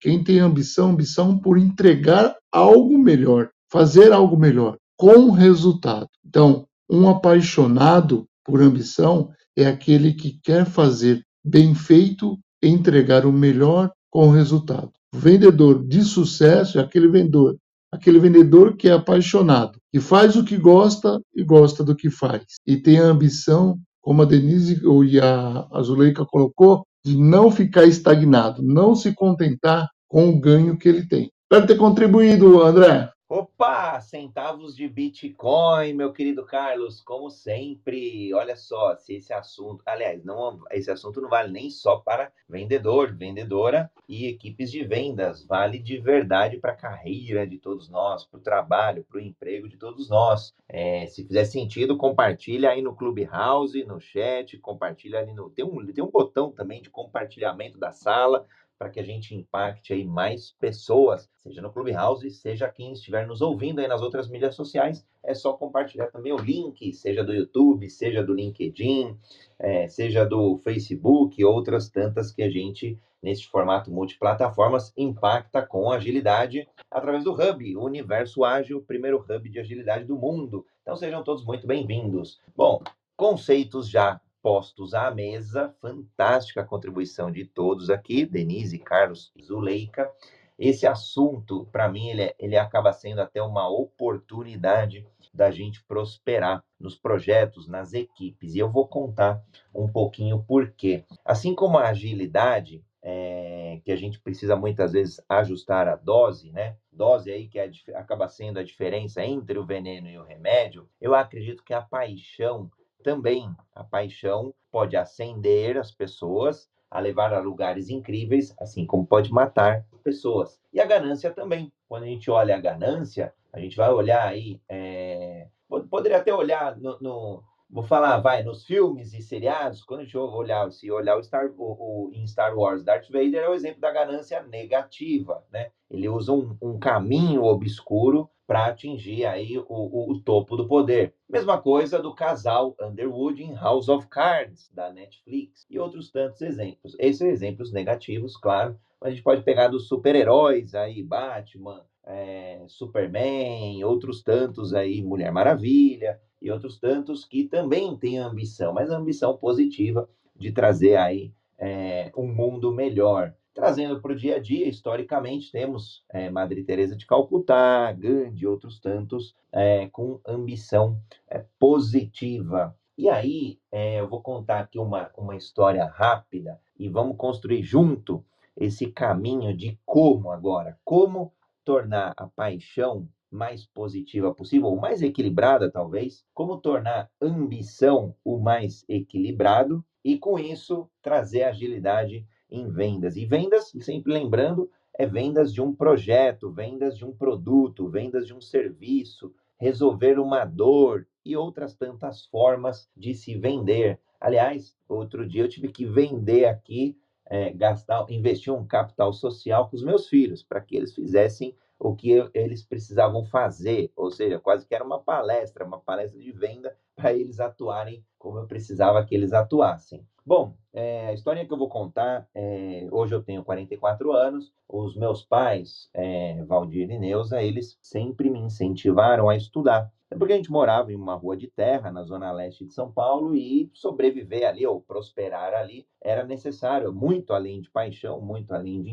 Quem 0.00 0.22
tem 0.22 0.38
ambição, 0.38 0.90
ambição 0.90 1.36
por 1.36 1.58
entregar 1.58 2.36
algo 2.52 2.96
melhor, 2.98 3.50
fazer 3.76 4.10
algo 4.10 4.38
melhor, 4.38 4.78
com 4.96 5.30
resultado. 5.30 6.08
Então, 6.26 6.66
um 6.90 7.10
apaixonado 7.10 8.26
por 8.42 8.62
ambição 8.62 9.28
é 9.54 9.66
aquele 9.66 10.14
que 10.14 10.40
quer 10.42 10.64
fazer 10.64 11.22
bem 11.44 11.74
feito, 11.74 12.38
entregar 12.62 13.26
o 13.26 13.32
melhor 13.32 13.90
com 14.10 14.30
resultado. 14.30 14.90
O 15.14 15.18
vendedor 15.18 15.86
de 15.86 16.02
sucesso 16.02 16.78
é 16.78 16.80
aquele 16.80 17.06
vendedor, 17.06 17.54
aquele 17.92 18.18
vendedor 18.18 18.78
que 18.78 18.88
é 18.88 18.92
apaixonado, 18.92 19.78
que 19.92 20.00
faz 20.00 20.36
o 20.36 20.44
que 20.44 20.56
gosta 20.56 21.20
e 21.34 21.44
gosta 21.44 21.84
do 21.84 21.94
que 21.94 22.08
faz, 22.08 22.44
e 22.66 22.78
tem 22.78 22.98
a 22.98 23.04
ambição, 23.04 23.78
como 24.00 24.22
a 24.22 24.24
Denise 24.24 24.80
e 25.06 25.20
a 25.20 25.66
Azuleika 25.70 26.24
colocou, 26.24 26.82
de 27.04 27.14
não 27.14 27.50
ficar 27.50 27.84
estagnado, 27.84 28.62
não 28.62 28.94
se 28.94 29.14
contentar 29.14 29.86
com 30.08 30.30
o 30.30 30.40
ganho 30.40 30.78
que 30.78 30.88
ele 30.88 31.06
tem. 31.06 31.30
Espero 31.42 31.66
ter 31.66 31.76
contribuído, 31.76 32.62
André. 32.62 33.10
Opa, 33.28 34.00
centavos 34.00 34.76
de 34.76 34.88
Bitcoin, 34.88 35.94
meu 35.94 36.12
querido 36.12 36.46
Carlos, 36.46 37.00
como 37.00 37.28
sempre. 37.28 38.32
Olha 38.32 38.54
só, 38.54 38.94
se 38.94 39.16
esse 39.16 39.32
assunto, 39.32 39.82
aliás, 39.84 40.22
não, 40.24 40.60
esse 40.70 40.92
assunto 40.92 41.20
não 41.20 41.28
vale 41.28 41.50
nem 41.50 41.68
só 41.68 41.96
para 41.96 42.30
vendedor, 42.48 43.12
vendedora 43.16 43.90
e 44.08 44.28
equipes 44.28 44.70
de 44.70 44.84
vendas, 44.84 45.44
vale 45.44 45.80
de 45.80 45.98
verdade 45.98 46.58
para 46.58 46.70
a 46.70 46.76
carreira 46.76 47.44
de 47.44 47.58
todos 47.58 47.88
nós, 47.88 48.24
para 48.24 48.38
o 48.38 48.42
trabalho, 48.42 49.02
para 49.02 49.18
o 49.18 49.20
emprego 49.20 49.68
de 49.68 49.76
todos 49.76 50.08
nós. 50.08 50.54
É, 50.68 51.04
se 51.08 51.26
fizer 51.26 51.46
sentido, 51.46 51.96
compartilha 51.96 52.70
aí 52.70 52.80
no 52.80 52.94
Clubhouse, 52.94 53.82
no 53.86 53.98
chat, 54.00 54.56
compartilha 54.58 55.18
ali 55.18 55.32
no. 55.32 55.50
Tem 55.50 55.64
um, 55.64 55.84
tem 55.92 56.04
um 56.04 56.12
botão 56.12 56.52
também 56.52 56.80
de 56.80 56.90
compartilhamento 56.90 57.76
da 57.76 57.90
sala 57.90 58.46
para 58.78 58.90
que 58.90 59.00
a 59.00 59.02
gente 59.02 59.34
impacte 59.34 59.92
aí 59.92 60.04
mais 60.04 60.52
pessoas, 60.52 61.28
seja 61.36 61.62
no 61.62 61.72
Clubhouse, 61.72 62.30
seja 62.30 62.68
quem 62.68 62.92
estiver 62.92 63.26
nos 63.26 63.40
ouvindo 63.40 63.80
aí 63.80 63.88
nas 63.88 64.02
outras 64.02 64.28
mídias 64.28 64.54
sociais. 64.54 65.06
É 65.22 65.34
só 65.34 65.54
compartilhar 65.54 66.08
também 66.08 66.32
o 66.32 66.38
link, 66.38 66.92
seja 66.92 67.24
do 67.24 67.32
YouTube, 67.32 67.88
seja 67.88 68.22
do 68.22 68.34
LinkedIn, 68.34 69.16
é, 69.58 69.88
seja 69.88 70.24
do 70.24 70.58
Facebook, 70.58 71.42
outras 71.44 71.88
tantas 71.88 72.30
que 72.30 72.42
a 72.42 72.50
gente, 72.50 72.98
nesse 73.22 73.46
formato 73.46 73.90
multiplataformas, 73.90 74.92
impacta 74.96 75.64
com 75.66 75.90
agilidade 75.90 76.68
através 76.90 77.24
do 77.24 77.32
Hub, 77.32 77.76
o 77.76 77.84
Universo 77.84 78.44
Ágil, 78.44 78.78
o 78.78 78.82
primeiro 78.82 79.18
hub 79.18 79.48
de 79.48 79.58
agilidade 79.58 80.04
do 80.04 80.16
mundo. 80.16 80.66
Então 80.82 80.96
sejam 80.96 81.24
todos 81.24 81.44
muito 81.44 81.66
bem-vindos. 81.66 82.40
Bom, 82.54 82.82
conceitos 83.16 83.88
já 83.88 84.20
postos 84.46 84.94
à 84.94 85.10
mesa. 85.10 85.74
Fantástica 85.80 86.64
contribuição 86.64 87.32
de 87.32 87.44
todos 87.44 87.90
aqui, 87.90 88.24
Denise, 88.24 88.78
Carlos, 88.78 89.32
Zuleika. 89.42 90.08
Esse 90.56 90.86
assunto, 90.86 91.66
para 91.72 91.88
mim, 91.88 92.10
ele, 92.10 92.22
é, 92.22 92.36
ele 92.38 92.56
acaba 92.56 92.92
sendo 92.92 93.20
até 93.20 93.42
uma 93.42 93.68
oportunidade 93.68 95.04
da 95.34 95.50
gente 95.50 95.82
prosperar 95.82 96.62
nos 96.78 96.94
projetos, 96.94 97.66
nas 97.66 97.92
equipes. 97.92 98.54
E 98.54 98.60
eu 98.60 98.70
vou 98.70 98.86
contar 98.86 99.42
um 99.74 99.88
pouquinho 99.88 100.40
por 100.46 100.70
quê. 100.70 101.04
Assim 101.24 101.52
como 101.52 101.76
a 101.76 101.88
agilidade, 101.88 102.84
é, 103.02 103.80
que 103.84 103.90
a 103.90 103.96
gente 103.96 104.20
precisa 104.20 104.54
muitas 104.54 104.92
vezes 104.92 105.20
ajustar 105.28 105.88
a 105.88 105.96
dose, 105.96 106.52
né? 106.52 106.76
Dose 106.92 107.32
aí 107.32 107.48
que 107.48 107.58
é, 107.58 107.68
acaba 107.96 108.28
sendo 108.28 108.60
a 108.60 108.62
diferença 108.62 109.24
entre 109.24 109.58
o 109.58 109.66
veneno 109.66 110.08
e 110.08 110.16
o 110.16 110.24
remédio. 110.24 110.88
Eu 111.00 111.16
acredito 111.16 111.64
que 111.64 111.74
a 111.74 111.82
paixão 111.82 112.70
também 113.06 113.54
a 113.72 113.84
paixão 113.84 114.52
pode 114.68 114.96
acender 114.96 115.78
as 115.78 115.92
pessoas, 115.92 116.68
a 116.90 116.98
levar 116.98 117.32
a 117.32 117.38
lugares 117.38 117.88
incríveis, 117.88 118.52
assim 118.58 118.84
como 118.84 119.06
pode 119.06 119.30
matar 119.32 119.86
pessoas. 120.02 120.60
E 120.72 120.80
a 120.80 120.84
ganância 120.84 121.30
também. 121.30 121.72
Quando 121.88 122.02
a 122.02 122.06
gente 122.06 122.28
olha 122.28 122.56
a 122.56 122.60
ganância, 122.60 123.32
a 123.52 123.60
gente 123.60 123.76
vai 123.76 123.90
olhar 123.90 124.26
aí, 124.26 124.60
é... 124.68 125.46
poderia 125.88 126.18
até 126.18 126.34
olhar 126.34 126.76
no, 126.76 126.98
no, 127.00 127.44
vou 127.70 127.84
falar, 127.84 128.18
vai, 128.18 128.42
nos 128.42 128.64
filmes 128.64 129.14
e 129.14 129.22
seriados, 129.22 129.84
quando 129.84 130.00
a 130.00 130.02
gente 130.02 130.18
olhar, 130.18 130.68
se 130.72 130.90
olhar 130.90 131.16
o 131.16 131.22
Star, 131.22 131.48
o, 131.56 132.08
o, 132.08 132.10
em 132.12 132.26
Star 132.26 132.58
Wars, 132.58 132.82
Darth 132.82 133.08
Vader 133.08 133.44
é 133.44 133.48
o 133.48 133.54
exemplo 133.54 133.80
da 133.80 133.92
ganância 133.92 134.42
negativa, 134.42 135.44
né? 135.52 135.70
Ele 135.88 136.08
usa 136.08 136.32
um, 136.32 136.56
um 136.60 136.76
caminho 136.76 137.44
obscuro 137.44 138.28
para 138.46 138.66
atingir 138.66 139.26
aí 139.26 139.58
o, 139.58 139.64
o, 139.68 140.12
o, 140.12 140.20
topo 140.20 140.56
do 140.56 140.68
poder. 140.68 141.12
Mesma 141.28 141.60
coisa 141.60 141.98
do 141.98 142.14
casal 142.14 142.76
Underwood 142.80 143.42
em 143.42 143.54
House 143.54 143.88
of 143.88 144.06
Cards, 144.06 144.70
da 144.72 144.92
Netflix, 144.92 145.66
e 145.68 145.78
outros 145.78 146.10
tantos 146.10 146.40
exemplos. 146.42 146.94
Esses 146.98 147.18
são 147.18 147.28
exemplos 147.28 147.72
negativos, 147.72 148.36
claro, 148.36 148.78
mas 149.00 149.08
a 149.08 149.14
gente 149.14 149.24
pode 149.24 149.42
pegar 149.42 149.68
dos 149.68 149.88
super-heróis 149.88 150.74
aí, 150.74 151.02
Batman, 151.02 151.84
é, 152.04 152.64
Superman, 152.68 153.82
outros 153.84 154.22
tantos 154.22 154.72
aí, 154.72 155.02
Mulher 155.02 155.32
Maravilha, 155.32 156.20
e 156.40 156.50
outros 156.50 156.78
tantos 156.78 157.24
que 157.24 157.44
também 157.44 157.96
têm 157.96 158.18
ambição, 158.18 158.72
mas 158.72 158.90
ambição 158.90 159.36
positiva 159.36 160.08
de 160.34 160.52
trazer 160.52 160.96
aí 160.96 161.32
é, 161.58 162.12
um 162.16 162.26
mundo 162.26 162.72
melhor. 162.72 163.34
Trazendo 163.56 164.02
para 164.02 164.12
o 164.12 164.14
dia 164.14 164.36
a 164.36 164.38
dia, 164.38 164.68
historicamente, 164.68 165.50
temos 165.50 166.04
é, 166.10 166.28
Madre 166.28 166.62
Teresa 166.62 166.94
de 166.94 167.06
Calcutá, 167.06 167.90
Gandhi 167.90 168.46
outros 168.46 168.78
tantos 168.78 169.34
é, 169.50 169.88
com 169.88 170.20
ambição 170.26 171.00
é, 171.26 171.42
positiva. 171.58 172.76
E 172.98 173.08
aí, 173.08 173.58
eu 173.72 174.06
vou 174.06 174.20
contar 174.20 174.60
aqui 174.60 174.78
uma, 174.78 175.10
uma 175.16 175.34
história 175.34 175.86
rápida 175.86 176.60
e 176.78 176.86
vamos 176.86 177.16
construir 177.16 177.62
junto 177.62 178.22
esse 178.54 178.88
caminho 178.88 179.56
de 179.56 179.78
como 179.86 180.30
agora, 180.30 180.78
como 180.84 181.32
tornar 181.64 182.12
a 182.14 182.26
paixão 182.26 183.08
mais 183.30 183.64
positiva 183.64 184.34
possível, 184.34 184.68
ou 184.68 184.76
mais 184.76 185.00
equilibrada 185.00 185.70
talvez, 185.70 186.26
como 186.34 186.58
tornar 186.58 187.10
ambição 187.22 188.14
o 188.22 188.38
mais 188.38 188.84
equilibrado 188.86 189.82
e 190.04 190.18
com 190.18 190.38
isso 190.38 190.90
trazer 191.00 191.44
agilidade 191.44 192.26
em 192.50 192.68
vendas. 192.68 193.16
E 193.16 193.24
vendas, 193.24 193.72
sempre 193.80 194.12
lembrando, 194.12 194.70
é 194.98 195.06
vendas 195.06 195.52
de 195.52 195.60
um 195.60 195.74
projeto, 195.74 196.50
vendas 196.50 196.96
de 196.96 197.04
um 197.04 197.12
produto, 197.12 197.88
vendas 197.88 198.26
de 198.26 198.34
um 198.34 198.40
serviço, 198.40 199.34
resolver 199.58 200.18
uma 200.18 200.44
dor 200.44 201.06
e 201.24 201.36
outras 201.36 201.74
tantas 201.74 202.24
formas 202.26 202.88
de 202.96 203.14
se 203.14 203.36
vender. 203.36 203.98
Aliás, 204.20 204.76
outro 204.88 205.26
dia 205.26 205.42
eu 205.42 205.48
tive 205.48 205.68
que 205.68 205.84
vender 205.84 206.46
aqui, 206.46 206.96
é, 207.26 207.52
gastar, 207.52 208.06
investir 208.08 208.52
um 208.52 208.66
capital 208.66 209.12
social 209.12 209.68
com 209.68 209.76
os 209.76 209.82
meus 209.82 210.08
filhos, 210.08 210.42
para 210.42 210.60
que 210.60 210.76
eles 210.76 210.94
fizessem 210.94 211.54
o 211.78 211.94
que 211.94 212.10
eles 212.34 212.64
precisavam 212.64 213.24
fazer, 213.24 213.92
ou 213.96 214.10
seja, 214.10 214.38
quase 214.38 214.66
que 214.66 214.74
era 214.74 214.84
uma 214.84 215.00
palestra, 215.00 215.64
uma 215.64 215.80
palestra 215.80 216.20
de 216.20 216.32
venda 216.32 216.76
para 216.96 217.12
eles 217.12 217.40
atuarem 217.40 218.04
como 218.18 218.38
eu 218.38 218.46
precisava 218.46 219.04
que 219.04 219.14
eles 219.14 219.32
atuassem. 219.32 220.04
Bom, 220.24 220.56
é, 220.72 221.06
a 221.06 221.12
história 221.12 221.46
que 221.46 221.52
eu 221.52 221.56
vou 221.56 221.68
contar, 221.68 222.28
é, 222.34 222.88
hoje 222.90 223.14
eu 223.14 223.22
tenho 223.22 223.44
44 223.44 224.10
anos, 224.12 224.52
os 224.68 224.96
meus 224.96 225.22
pais, 225.22 225.88
é, 225.94 226.42
Valdir 226.44 226.90
e 226.90 226.98
Neuza, 226.98 227.40
eles 227.40 227.78
sempre 227.80 228.28
me 228.28 228.40
incentivaram 228.40 229.28
a 229.28 229.36
estudar. 229.36 229.92
É 230.10 230.16
porque 230.16 230.32
a 230.32 230.36
gente 230.36 230.50
morava 230.50 230.92
em 230.92 230.96
uma 230.96 231.14
rua 231.14 231.36
de 231.36 231.46
terra, 231.46 231.92
na 231.92 232.02
zona 232.02 232.32
leste 232.32 232.64
de 232.64 232.72
São 232.72 232.90
Paulo, 232.90 233.36
e 233.36 233.70
sobreviver 233.72 234.48
ali, 234.48 234.66
ou 234.66 234.80
prosperar 234.80 235.54
ali, 235.54 235.86
era 236.00 236.24
necessário, 236.24 236.92
muito 236.92 237.32
além 237.32 237.60
de 237.60 237.70
paixão, 237.70 238.20
muito 238.20 238.52
além 238.52 238.82
de 238.82 238.90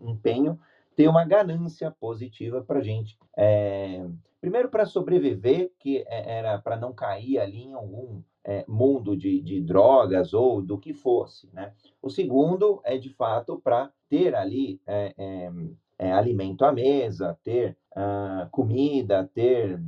empenho, 0.00 0.58
ter 0.96 1.08
uma 1.08 1.24
ganância 1.24 1.90
positiva 1.90 2.62
para 2.62 2.78
a 2.78 2.82
gente 2.82 3.18
é, 3.36 4.04
Primeiro, 4.42 4.68
para 4.68 4.84
sobreviver, 4.84 5.70
que 5.78 5.98
é, 5.98 6.38
era 6.38 6.58
para 6.58 6.76
não 6.76 6.92
cair 6.92 7.38
ali 7.38 7.62
em 7.62 7.74
algum 7.74 8.20
é, 8.42 8.64
mundo 8.66 9.16
de, 9.16 9.40
de, 9.40 9.60
drogas 9.60 10.34
ou 10.34 10.60
do 10.60 10.76
que 10.76 10.92
fosse. 10.92 11.48
Né? 11.52 11.72
O 12.02 12.10
segundo 12.10 12.80
é, 12.82 12.98
de 12.98 13.08
fato, 13.08 13.60
para 13.62 13.92
ter 14.08 14.34
ali 14.34 14.80
é, 14.84 16.12
alimento 16.12 16.64
à 16.64 16.72
mesa, 16.72 17.38
ter 17.44 17.78
uh, 17.92 18.50
comida, 18.50 19.30
ter 19.32 19.80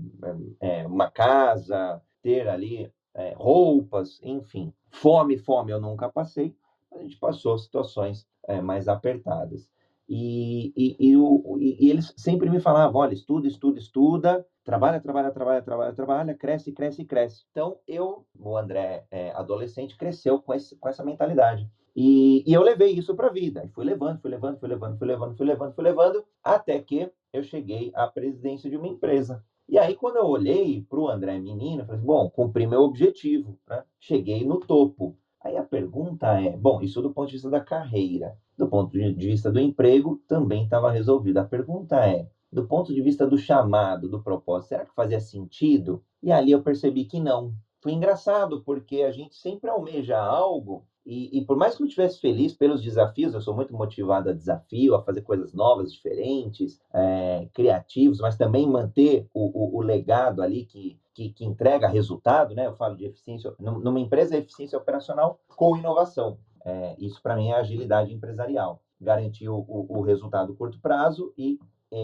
uma 0.87 1.11
casa, 1.11 2.01
ter 2.23 2.49
ali 2.49 2.89
roupas, 3.35 4.21
enfim. 4.23 4.73
Fome, 4.93 5.37
fome 5.37 5.73
eu 5.73 5.81
nunca 5.81 6.09
passei, 6.09 6.55
a 6.93 6.99
gente 6.99 7.19
passou 7.19 7.59
situações 7.59 8.25
mais 8.63 8.87
apertadas. 8.87 9.69
E, 10.09 10.73
e, 10.77 10.97
e, 11.11 11.17
o, 11.17 11.57
e, 11.59 11.91
eles 11.91 12.13
sempre 12.17 12.51
me 12.51 12.61
falavam: 12.61 13.01
olha, 13.01 13.15
estuda, 13.15 13.49
estuda, 13.49 13.79
estuda, 13.79 14.47
trabalha, 14.63 15.01
trabalha, 15.01 15.31
trabalha, 15.31 15.63
trabalha, 15.63 15.93
trabalha, 15.95 16.35
cresce, 16.35 16.73
cresce, 16.73 17.05
cresce. 17.05 17.45
Então, 17.51 17.79
eu, 17.87 18.27
o 18.39 18.57
André, 18.57 19.07
é, 19.11 19.31
adolescente, 19.33 19.97
cresceu 19.97 20.41
com, 20.41 20.53
esse, 20.53 20.77
com 20.77 20.89
essa 20.89 21.05
mentalidade. 21.05 21.69
E, 21.97 22.43
eu 22.47 22.63
levei 22.63 22.93
isso 22.93 23.15
para 23.15 23.29
a 23.29 23.33
vida. 23.33 23.65
E 23.65 23.69
fui 23.69 23.85
levando, 23.85 24.21
fui 24.21 24.31
levando, 24.31 24.59
fui 24.59 24.69
levando, 24.69 24.99
fui 24.99 25.07
levando, 25.07 25.37
fui 25.37 25.47
levando, 25.47 25.75
fui 25.75 25.85
levando, 25.85 26.25
até 26.43 26.79
que 26.81 27.11
eu 27.33 27.43
cheguei 27.43 27.91
à 27.95 28.07
presidência 28.07 28.69
de 28.69 28.77
uma 28.77 28.89
empresa. 28.89 29.43
E 29.69 29.79
aí, 29.79 29.95
quando 29.97 30.17
eu 30.17 30.27
olhei 30.27 30.83
para 30.83 30.99
o 31.01 31.09
André 31.09 31.39
menino, 31.39 31.83
eu 31.83 31.87
falei: 31.87 31.99
assim, 31.99 32.07
bom, 32.07 32.29
cumpri 32.29 32.67
meu 32.67 32.83
objetivo, 32.83 33.59
né? 33.69 33.83
cheguei 33.99 34.45
no 34.45 34.61
topo. 34.61 35.17
Aí 35.45 35.57
a 35.57 35.63
pergunta 35.63 36.41
é: 36.41 36.57
bom, 36.57 36.81
isso 36.81 37.03
do 37.03 37.13
ponto 37.13 37.29
de 37.29 37.35
vista 37.35 37.51
da 37.51 37.61
carreira, 37.61 38.37
do 38.57 38.67
ponto 38.67 38.91
de 38.91 39.13
vista 39.13 39.53
do 39.53 39.61
emprego, 39.61 40.21
também 40.27 40.65
estava 40.65 40.91
resolvido. 40.91 41.39
A 41.39 41.45
pergunta 41.45 42.05
é: 42.05 42.29
do 42.51 42.67
ponto 42.67 42.93
de 42.93 43.03
vista 43.03 43.27
do 43.27 43.39
chamado, 43.39 44.09
do 44.09 44.23
propósito, 44.23 44.71
será 44.71 44.85
que 44.85 44.95
fazia 44.95 45.21
sentido? 45.21 46.03
E 46.23 46.33
ali 46.33 46.51
eu 46.51 46.63
percebi 46.63 47.05
que 47.05 47.21
não. 47.21 47.55
Foi 47.81 47.93
engraçado, 47.93 48.63
porque 48.63 49.03
a 49.03 49.13
gente 49.13 49.37
sempre 49.37 49.69
almeja 49.69 50.19
algo 50.19 50.87
e, 51.07 51.39
e, 51.39 51.45
por 51.45 51.57
mais 51.57 51.77
que 51.77 51.83
eu 51.83 51.87
estivesse 51.87 52.19
feliz 52.19 52.55
pelos 52.55 52.83
desafios, 52.83 53.35
eu 53.35 53.41
sou 53.41 53.55
muito 53.55 53.75
motivado 53.75 54.31
a 54.31 54.33
desafio, 54.33 54.95
a 54.95 55.03
fazer 55.03 55.21
coisas 55.21 55.53
novas, 55.53 55.93
diferentes, 55.93 56.81
é, 56.95 57.47
criativos, 57.53 58.21
mas 58.21 58.39
também 58.39 58.67
manter 58.67 59.29
o, 59.35 59.77
o, 59.77 59.79
o 59.79 59.83
legado 59.83 60.41
ali 60.41 60.65
que, 60.65 60.99
que, 61.15 61.31
que, 61.31 61.45
entrega 61.45 61.89
resultado, 61.89 62.55
né? 62.55 62.67
Eu 62.67 62.75
falo 62.75 62.97
de 62.97 63.07
eficiência, 63.07 63.55
numa 63.59 64.01
empresa 64.01 64.35
é 64.35 64.39
eficiência 64.39 64.77
operacional 64.77 65.39
com 65.57 65.77
inovação. 65.77 66.39
É, 66.65 66.97
isso 66.99 67.23
para 67.23 67.37
mim 67.37 67.51
é 67.51 67.55
agilidade 67.55 68.13
empresarial. 68.13 68.83
Garantir 69.01 69.49
o, 69.49 69.57
o, 69.57 69.99
o 69.99 70.01
resultado 70.03 70.55
curto 70.55 70.81
prazo 70.81 71.33
e 71.37 71.59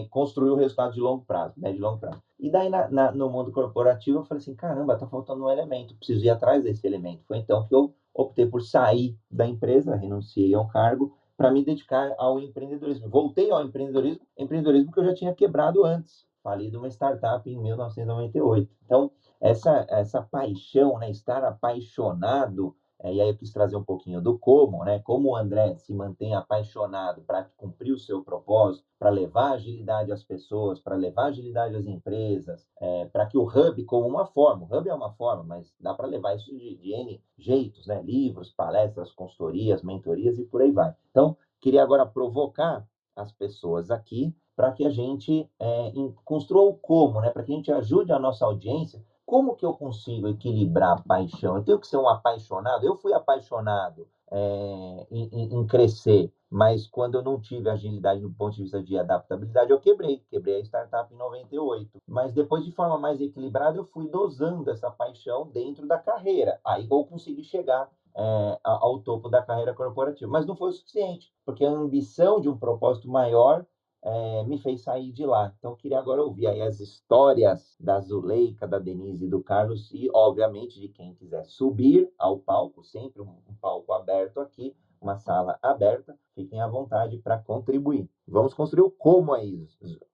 construir 0.09 0.51
o 0.51 0.55
resultado 0.55 0.93
de 0.93 1.01
longo 1.01 1.25
prazo, 1.25 1.53
médio 1.57 1.79
e 1.79 1.81
longo 1.81 1.99
prazo. 1.99 2.21
E 2.39 2.49
daí 2.49 2.69
na, 2.69 2.87
na, 2.89 3.11
no 3.11 3.29
mundo 3.29 3.51
corporativo 3.51 4.19
eu 4.19 4.23
falei 4.23 4.41
assim, 4.41 4.55
caramba, 4.55 4.97
tá 4.97 5.05
faltando 5.05 5.43
um 5.43 5.49
elemento, 5.49 5.95
preciso 5.95 6.23
ir 6.25 6.29
atrás 6.29 6.63
desse 6.63 6.85
elemento. 6.87 7.23
Foi 7.27 7.37
então 7.37 7.67
que 7.67 7.75
eu 7.75 7.93
optei 8.13 8.45
por 8.45 8.61
sair 8.61 9.17
da 9.29 9.45
empresa, 9.45 9.95
renunciei 9.95 10.53
ao 10.53 10.67
cargo 10.67 11.13
para 11.35 11.51
me 11.51 11.63
dedicar 11.63 12.13
ao 12.17 12.39
empreendedorismo. 12.39 13.09
Voltei 13.09 13.51
ao 13.51 13.63
empreendedorismo, 13.63 14.25
empreendedorismo 14.37 14.91
que 14.91 14.99
eu 14.99 15.05
já 15.05 15.13
tinha 15.13 15.33
quebrado 15.33 15.83
antes. 15.83 16.25
Falei 16.43 16.69
de 16.69 16.77
uma 16.77 16.87
startup 16.87 17.49
em 17.49 17.57
1998. 17.57 18.69
Então, 18.85 19.11
essa, 19.39 19.85
essa 19.89 20.21
paixão, 20.21 20.97
né, 20.97 21.09
estar 21.09 21.43
apaixonado 21.43 22.75
é, 23.03 23.13
e 23.13 23.19
aí 23.19 23.29
eu 23.29 23.37
quis 23.37 23.51
trazer 23.51 23.75
um 23.75 23.83
pouquinho 23.83 24.21
do 24.21 24.37
como, 24.37 24.83
né? 24.83 24.99
Como 24.99 25.29
o 25.29 25.35
André 25.35 25.75
se 25.75 25.93
mantém 25.93 26.35
apaixonado 26.35 27.23
para 27.23 27.45
cumprir 27.57 27.91
o 27.91 27.97
seu 27.97 28.23
propósito, 28.23 28.85
para 28.99 29.09
levar 29.09 29.53
agilidade 29.53 30.11
às 30.11 30.23
pessoas, 30.23 30.79
para 30.79 30.95
levar 30.95 31.25
agilidade 31.25 31.75
às 31.75 31.87
empresas, 31.87 32.67
é, 32.79 33.05
para 33.05 33.25
que 33.25 33.37
o 33.37 33.43
Hub, 33.43 33.83
como 33.85 34.07
uma 34.07 34.27
forma, 34.27 34.67
o 34.69 34.77
Hub 34.77 34.87
é 34.87 34.93
uma 34.93 35.11
forma, 35.13 35.43
mas 35.43 35.73
dá 35.79 35.95
para 35.95 36.05
levar 36.05 36.35
isso 36.35 36.51
de, 36.55 36.75
de 36.77 36.93
N 36.93 37.23
jeitos, 37.37 37.87
né? 37.87 38.01
Livros, 38.03 38.51
palestras, 38.51 39.11
consultorias, 39.11 39.81
mentorias 39.81 40.37
e 40.37 40.45
por 40.45 40.61
aí 40.61 40.71
vai. 40.71 40.93
Então, 41.09 41.35
queria 41.59 41.81
agora 41.81 42.05
provocar 42.05 42.87
as 43.15 43.31
pessoas 43.31 43.91
aqui 43.91 44.35
para 44.55 44.71
que 44.71 44.85
a 44.85 44.89
gente 44.89 45.49
é, 45.59 45.91
construa 46.23 46.63
o 46.63 46.73
como, 46.73 47.21
né? 47.21 47.29
Para 47.29 47.43
que 47.43 47.53
a 47.53 47.55
gente 47.55 47.71
ajude 47.71 48.11
a 48.11 48.19
nossa 48.19 48.45
audiência 48.45 49.03
como 49.31 49.55
que 49.55 49.65
eu 49.65 49.73
consigo 49.73 50.27
equilibrar 50.27 50.97
a 50.97 51.01
paixão? 51.01 51.55
Eu 51.55 51.63
tenho 51.63 51.79
que 51.79 51.87
ser 51.87 51.95
um 51.95 52.09
apaixonado? 52.09 52.85
Eu 52.85 52.97
fui 52.97 53.13
apaixonado 53.13 54.05
é, 54.29 55.07
em, 55.09 55.29
em, 55.31 55.55
em, 55.55 55.65
crescer, 55.65 56.29
mas 56.49 56.85
quando 56.85 57.15
eu 57.15 57.23
não 57.23 57.39
tive 57.39 57.69
agilidade 57.69 58.19
do 58.19 58.29
ponto 58.29 58.57
de 58.57 58.63
vista 58.63 58.83
de 58.83 58.99
adaptabilidade, 58.99 59.71
eu 59.71 59.79
quebrei. 59.79 60.21
Quebrei 60.29 60.57
a 60.57 60.65
startup 60.65 61.13
em 61.13 61.17
98. 61.17 61.97
Mas 62.05 62.33
depois, 62.33 62.65
de 62.65 62.73
forma 62.73 62.97
mais 62.97 63.21
equilibrada, 63.21 63.77
eu 63.77 63.85
fui 63.85 64.09
dosando 64.09 64.69
essa 64.69 64.91
paixão 64.91 65.47
dentro 65.47 65.87
da 65.87 65.97
carreira. 65.97 66.59
Aí 66.65 66.85
eu 66.91 67.05
consegui 67.05 67.45
chegar 67.45 67.89
é, 68.15 68.59
ao 68.63 68.99
topo 68.99 69.29
da 69.29 69.41
carreira 69.41 69.73
corporativa. 69.73 70.29
Mas 70.29 70.45
não 70.45 70.55
foi 70.55 70.69
o 70.69 70.73
suficiente, 70.73 71.31
porque 71.45 71.65
a 71.65 71.69
ambição 71.69 72.39
de 72.39 72.49
um 72.49 72.57
propósito 72.57 73.09
maior 73.09 73.65
é, 74.03 74.43
me 74.45 74.57
fez 74.57 74.81
sair 74.81 75.11
de 75.11 75.25
lá. 75.25 75.53
Então, 75.57 75.75
queria 75.75 75.99
agora 75.99 76.23
ouvir 76.23 76.47
aí 76.47 76.61
as 76.61 76.79
histórias 76.79 77.75
da 77.79 77.99
Zuleika, 77.99 78.67
da 78.67 78.79
Denise 78.79 79.25
e 79.25 79.29
do 79.29 79.43
Carlos, 79.43 79.91
e, 79.93 80.09
obviamente, 80.13 80.79
de 80.79 80.89
quem 80.89 81.13
quiser 81.13 81.45
subir 81.45 82.11
ao 82.17 82.39
palco, 82.39 82.83
sempre 82.83 83.21
um, 83.21 83.37
um 83.47 83.55
palco 83.61 83.93
aberto 83.93 84.39
aqui, 84.39 84.75
uma 84.99 85.17
sala 85.17 85.57
aberta, 85.61 86.17
fiquem 86.35 86.61
à 86.61 86.67
vontade 86.67 87.17
para 87.17 87.39
contribuir. 87.39 88.09
Vamos 88.27 88.53
construir 88.53 88.83
o 88.83 88.91
como 88.91 89.33
aí. 89.33 89.67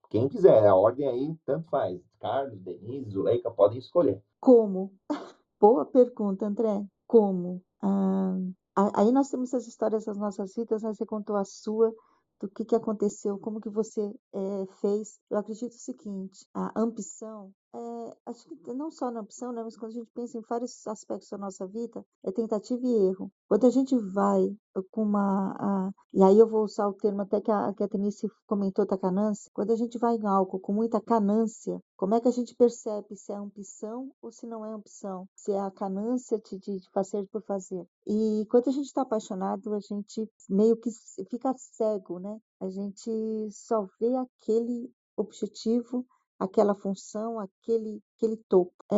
Quem 0.09 0.29
quiser, 0.29 0.65
a 0.65 0.75
ordem 0.75 1.07
aí, 1.07 1.35
tanto 1.45 1.69
faz. 1.69 2.01
Carlos, 2.19 2.59
Denise, 2.59 3.09
Zuleika, 3.09 3.51
podem 3.51 3.77
escolher. 3.77 4.23
Como? 4.39 4.93
Boa 5.59 5.85
pergunta, 5.85 6.45
André. 6.45 6.85
Como? 7.05 7.61
Ah, 7.81 8.91
aí 8.95 9.11
nós 9.11 9.29
temos 9.29 9.53
as 9.53 9.67
histórias 9.67 10.05
das 10.05 10.17
nossas 10.17 10.55
vidas, 10.55 10.83
né? 10.83 10.93
você 10.93 11.05
contou 11.05 11.35
a 11.35 11.45
sua, 11.45 11.93
do 12.39 12.47
que, 12.49 12.65
que 12.65 12.75
aconteceu, 12.75 13.39
como 13.39 13.59
que 13.59 13.69
você 13.69 14.01
é, 14.33 14.65
fez. 14.81 15.19
Eu 15.29 15.37
acredito 15.37 15.73
o 15.73 15.79
seguinte, 15.79 16.45
a 16.53 16.79
ambição, 16.79 17.51
é, 17.73 18.17
acho 18.25 18.47
que 18.47 18.73
não 18.73 18.89
só 18.89 19.11
na 19.11 19.19
ambição, 19.19 19.51
né, 19.51 19.61
mas 19.63 19.77
quando 19.77 19.91
a 19.91 19.95
gente 19.95 20.09
pensa 20.13 20.37
em 20.37 20.41
vários 20.41 20.85
aspectos 20.87 21.29
da 21.29 21.37
nossa 21.37 21.67
vida, 21.67 22.05
é 22.23 22.31
tentativa 22.31 22.81
e 22.85 23.07
erro. 23.09 23.31
Quando 23.47 23.65
a 23.65 23.69
gente 23.69 23.95
vai 24.13 24.55
com 24.91 25.03
uma. 25.03 25.55
A, 25.59 25.91
e 26.13 26.23
aí 26.23 26.37
eu 26.37 26.47
vou 26.47 26.63
usar 26.63 26.87
o 26.87 26.93
termo 26.93 27.21
até 27.21 27.41
que 27.41 27.51
a, 27.51 27.73
que 27.73 27.83
a 27.83 27.87
Tenice 27.87 28.27
comentou 28.45 28.85
da 28.85 28.97
canância. 28.97 29.49
Quando 29.53 29.71
a 29.71 29.75
gente 29.75 29.97
vai 29.97 30.15
em 30.15 30.25
álcool 30.25 30.59
com 30.59 30.73
muita 30.73 31.01
canância, 31.01 31.81
como 31.95 32.15
é 32.15 32.21
que 32.21 32.27
a 32.27 32.31
gente 32.31 32.55
percebe 32.55 33.15
se 33.15 33.31
é 33.31 33.35
ambição 33.35 34.11
ou 34.21 34.31
se 34.31 34.45
não 34.45 34.65
é 34.65 34.71
ambição? 34.71 35.27
Se 35.35 35.51
é 35.51 35.59
a 35.59 35.71
canância 35.71 36.39
de, 36.39 36.57
de, 36.59 36.79
de 36.79 36.89
fazer 36.91 37.27
por 37.27 37.43
fazer. 37.43 37.87
E 38.05 38.45
quando 38.49 38.69
a 38.69 38.71
gente 38.71 38.85
está 38.85 39.01
apaixonado, 39.01 39.73
a 39.73 39.79
gente 39.79 40.29
meio 40.49 40.77
que 40.77 40.89
fica 41.29 41.53
cego, 41.57 42.19
né? 42.19 42.39
A 42.59 42.69
gente 42.69 43.49
só 43.51 43.87
vê 43.99 44.15
aquele 44.15 44.91
objetivo, 45.15 46.05
aquela 46.39 46.75
função, 46.75 47.39
aquele, 47.39 48.01
aquele 48.15 48.37
topo. 48.49 48.73
É, 48.91 48.95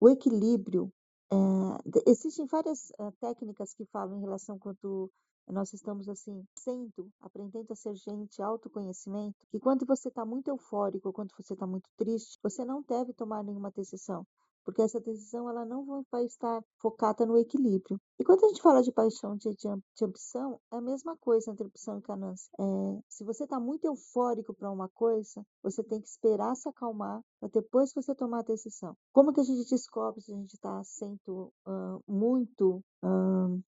o 0.00 0.08
equilíbrio 0.08 0.92
é, 1.32 2.10
existem 2.10 2.46
várias 2.46 2.90
uh, 3.00 3.12
técnicas 3.20 3.74
que 3.74 3.84
falam 3.86 4.18
em 4.18 4.20
relação 4.20 4.58
quando 4.58 5.10
nós 5.48 5.72
estamos 5.72 6.08
assim, 6.08 6.44
sendo, 6.54 7.08
aprendendo 7.20 7.72
a 7.72 7.76
ser 7.76 7.94
gente, 7.94 8.42
autoconhecimento, 8.42 9.36
que 9.48 9.60
quando 9.60 9.86
você 9.86 10.08
está 10.08 10.24
muito 10.24 10.48
eufórico, 10.48 11.12
quando 11.12 11.32
você 11.36 11.52
está 11.52 11.66
muito 11.66 11.88
triste, 11.96 12.38
você 12.42 12.64
não 12.64 12.82
deve 12.82 13.12
tomar 13.12 13.44
nenhuma 13.44 13.70
decisão 13.70 14.26
porque 14.66 14.82
essa 14.82 15.00
decisão 15.00 15.48
ela 15.48 15.64
não 15.64 16.04
vai 16.10 16.24
estar 16.24 16.60
focada 16.78 17.24
no 17.24 17.38
equilíbrio. 17.38 18.00
E 18.18 18.24
quando 18.24 18.44
a 18.44 18.48
gente 18.48 18.60
fala 18.60 18.82
de 18.82 18.90
paixão, 18.90 19.36
de, 19.36 19.50
de, 19.50 19.68
de 19.96 20.04
ambição, 20.04 20.60
é 20.72 20.76
a 20.76 20.80
mesma 20.80 21.16
coisa 21.18 21.52
entre 21.52 21.64
ambição 21.64 21.98
e 21.98 22.02
ganância. 22.02 22.50
É, 22.58 23.00
se 23.08 23.24
você 23.24 23.44
está 23.44 23.60
muito 23.60 23.84
eufórico 23.84 24.52
para 24.52 24.70
uma 24.70 24.88
coisa, 24.88 25.46
você 25.62 25.84
tem 25.84 26.00
que 26.00 26.08
esperar 26.08 26.56
se 26.56 26.68
acalmar 26.68 27.20
para 27.48 27.60
depois 27.60 27.92
você 27.94 28.14
tomar 28.14 28.40
a 28.40 28.42
decisão. 28.42 28.96
Como 29.12 29.32
que 29.32 29.40
a 29.40 29.44
gente 29.44 29.68
descobre 29.70 30.20
se 30.20 30.32
a 30.32 30.36
gente 30.36 30.54
está 30.54 30.82
sendo 30.84 31.52
uh, 31.66 32.02
muito 32.06 32.82
uh, 33.02 33.62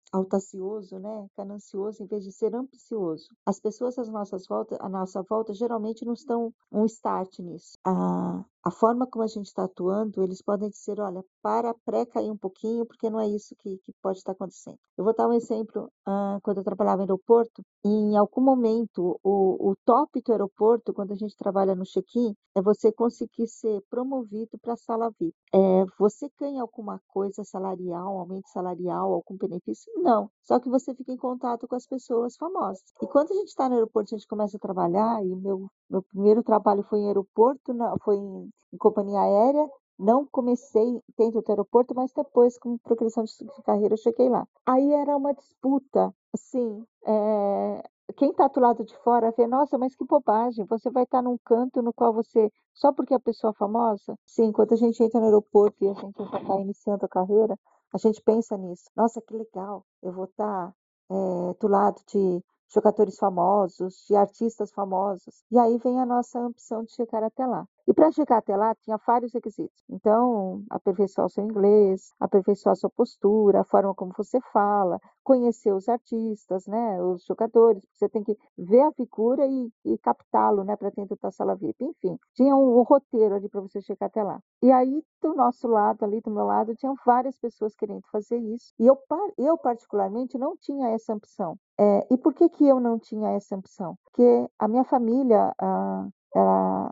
né, 1.00 1.28
ganancioso, 1.38 2.04
em 2.04 2.08
vez 2.08 2.24
de 2.24 2.32
ser 2.32 2.56
ambicioso? 2.56 3.28
As 3.46 3.60
pessoas 3.60 3.98
às 3.98 4.10
nossas 4.10 4.48
voltas, 4.48 4.78
à 4.80 4.88
nossa 4.88 5.22
volta 5.24 5.54
geralmente 5.54 6.06
não 6.06 6.14
estão 6.14 6.54
um 6.72 6.86
start 6.86 7.40
nisso. 7.40 7.74
A, 7.86 8.44
a 8.64 8.72
forma 8.72 9.06
como 9.06 9.24
a 9.24 9.28
gente 9.28 9.48
está 9.48 9.66
atuando, 9.66 10.24
eles 10.24 10.42
podem 10.42 10.70
dizer, 10.70 11.00
olha, 11.00 11.24
para 11.42 11.74
pré-cair 11.86 12.32
um 12.32 12.38
pouquinho, 12.38 12.86
porque 12.86 13.10
não 13.10 13.20
é 13.20 13.28
isso 13.28 13.56
que, 13.60 13.78
que 13.78 13.94
pode 14.02 14.18
estar 14.18 14.32
acontecendo. 14.32 14.80
Eu 14.98 15.04
vou 15.04 15.14
dar 15.14 15.28
um 15.28 15.34
exemplo, 15.34 15.92
uh, 16.08 16.40
quando 16.42 16.58
eu 16.58 16.64
trabalhava 16.64 16.98
no 16.98 17.04
aeroporto, 17.04 17.62
em 17.84 18.18
algum 18.18 18.42
momento, 18.42 19.20
o, 19.24 19.72
o 19.72 19.76
top 19.86 20.22
do 20.22 20.32
aeroporto, 20.32 20.94
quando 20.94 21.12
a 21.12 21.16
gente 21.16 21.36
trabalha 21.38 21.76
no 21.76 21.84
check-in, 21.84 22.34
é 22.56 22.62
você 22.62 22.92
conseguir 22.92 23.48
ser 23.66 23.82
promovido 23.90 24.58
para 24.62 24.74
a 24.74 24.78
sala 24.78 25.12
VIP. 25.20 25.34
É, 25.52 25.86
você 25.98 26.30
ganha 26.40 26.62
alguma 26.62 27.02
coisa 27.08 27.44
salarial, 27.44 28.20
aumento 28.20 28.48
salarial, 28.50 29.12
algum 29.12 29.36
benefício? 29.36 29.92
Não. 29.98 30.30
Só 30.44 30.60
que 30.60 30.70
você 30.70 30.94
fica 30.94 31.12
em 31.12 31.18
contato 31.18 31.68
com 31.68 31.76
as 31.76 31.88
pessoas 31.88 32.36
famosas. 32.38 32.84
E 33.02 33.08
quando 33.08 33.32
a 33.32 33.36
gente 33.36 33.48
está 33.48 33.68
no 33.68 33.76
aeroporto, 33.76 34.14
a 34.14 34.18
gente 34.18 34.28
começa 34.28 34.58
a 34.58 34.60
trabalhar, 34.60 35.26
e 35.26 35.36
meu, 35.36 35.68
meu 35.90 36.04
primeiro 36.04 36.44
trabalho 36.44 36.84
foi 36.84 37.00
em 37.00 37.08
aeroporto, 37.08 37.74
foi 38.04 38.18
em, 38.18 38.50
em 38.74 38.78
companhia 38.78 39.20
aérea, 39.20 39.68
não 39.98 40.28
comecei 40.28 41.02
dentro 41.18 41.42
do 41.42 41.50
aeroporto, 41.50 41.96
mas 41.96 42.12
depois, 42.14 42.60
com 42.60 42.78
progressão 42.78 43.24
de 43.24 43.64
carreira, 43.64 43.94
eu 43.94 43.98
cheguei 43.98 44.30
lá. 44.30 44.46
Aí 44.66 44.92
era 44.92 45.16
uma 45.16 45.34
disputa, 45.34 46.14
assim, 46.34 46.86
é, 47.08 47.84
quem 48.14 48.30
está 48.30 48.48
do 48.48 48.60
lado 48.60 48.84
de 48.84 48.96
fora 49.00 49.32
vê, 49.32 49.48
nossa, 49.48 49.78
mas 49.78 49.96
que 49.96 50.06
bobagem, 50.06 50.66
você 50.66 50.90
vai 50.90 51.04
estar 51.04 51.20
tá 51.20 51.22
num 51.24 51.38
canto 51.44 51.82
no 51.82 51.94
qual 51.94 52.14
você, 52.14 52.52
só 52.74 52.94
porque 52.94 53.14
a 53.14 53.20
pessoa 53.20 53.52
é 53.52 53.58
famosa? 53.58 54.18
Sim, 54.26 54.52
quando 54.52 54.74
a 54.74 54.78
gente 54.78 55.02
entra 55.04 55.20
no 55.20 55.26
aeroporto 55.26 55.84
e 55.84 55.90
a 55.90 55.94
gente 55.94 56.22
está 56.22 56.60
iniciando 56.60 57.06
a 57.06 57.10
carreira, 57.10 57.58
a 57.94 57.98
gente 57.98 58.22
pensa 58.22 58.58
nisso. 58.58 58.90
Nossa, 58.96 59.22
que 59.22 59.36
legal, 59.36 59.86
eu 60.02 60.12
vou 60.12 60.26
estar 60.26 60.68
tá, 60.68 60.76
é, 61.10 61.54
do 61.60 61.68
lado 61.68 62.02
de 62.08 62.44
jogadores 62.74 63.18
famosos, 63.18 64.06
de 64.08 64.16
artistas 64.16 64.72
famosos. 64.72 65.44
E 65.52 65.58
aí 65.58 65.78
vem 65.78 66.00
a 66.00 66.06
nossa 66.06 66.40
ambição 66.40 66.84
de 66.84 66.94
chegar 66.94 67.24
até 67.24 67.46
lá. 67.46 67.68
E 67.88 67.94
para 67.94 68.12
chegar 68.12 68.38
até 68.38 68.56
lá, 68.58 68.74
tinha 68.76 68.98
vários 69.06 69.32
requisitos. 69.32 69.84
Então, 69.90 70.64
aperfeiçoar 70.72 71.28
o 71.28 71.30
seu 71.30 71.44
inglês, 71.44 72.12
aperfeiçoar 72.20 72.74
a 72.74 72.76
sua 72.76 72.90
postura, 72.90 73.62
a 73.62 73.64
forma 73.64 73.94
como 73.94 74.12
você 74.18 74.40
fala, 74.52 75.00
conhecer 75.24 75.72
os 75.72 75.88
artistas, 75.88 76.66
né, 76.66 77.02
os 77.02 77.24
jogadores. 77.26 77.84
Você 77.94 78.10
tem 78.10 78.24
que 78.24 78.36
ver 78.58 78.82
a 78.82 78.92
figura 78.92 79.46
e, 79.46 79.70
e 79.86 79.98
captá-lo, 80.00 80.64
né, 80.64 80.76
para 80.76 80.90
dentro 80.90 81.16
da 81.22 81.30
sala 81.32 81.56
VIP. 81.56 81.84
Enfim, 81.84 82.18
tinha 82.34 82.56
um, 82.56 82.80
um 82.80 82.82
roteiro 82.82 83.36
ali 83.36 83.48
para 83.48 83.62
você 83.62 83.80
chegar 83.82 84.08
até 84.08 84.24
lá. 84.24 84.40
E 84.64 84.72
aí, 84.72 85.04
do 85.22 85.36
nosso 85.36 85.68
lado, 85.68 86.04
ali 86.04 86.22
do 86.22 86.32
meu 86.32 86.46
lado, 86.46 86.76
tinham 86.76 86.96
várias 87.06 87.38
pessoas 87.38 87.76
querendo 87.76 88.02
fazer 88.12 88.38
isso. 88.38 88.74
E 88.80 88.88
eu, 88.88 88.98
eu 89.38 89.58
particularmente, 89.60 90.40
não 90.40 90.56
tinha 90.58 90.90
essa 90.90 91.14
ambição. 91.14 91.56
É, 91.80 92.08
e 92.12 92.18
por 92.18 92.34
que, 92.34 92.50
que 92.50 92.66
eu 92.66 92.80
não 92.80 92.98
tinha 92.98 93.32
essa 93.32 93.56
ambição? 93.56 93.96
Porque 94.06 94.50
a 94.58 94.68
minha 94.68 94.84
família, 94.84 95.54
ah, 95.60 96.08
ela 96.34 96.92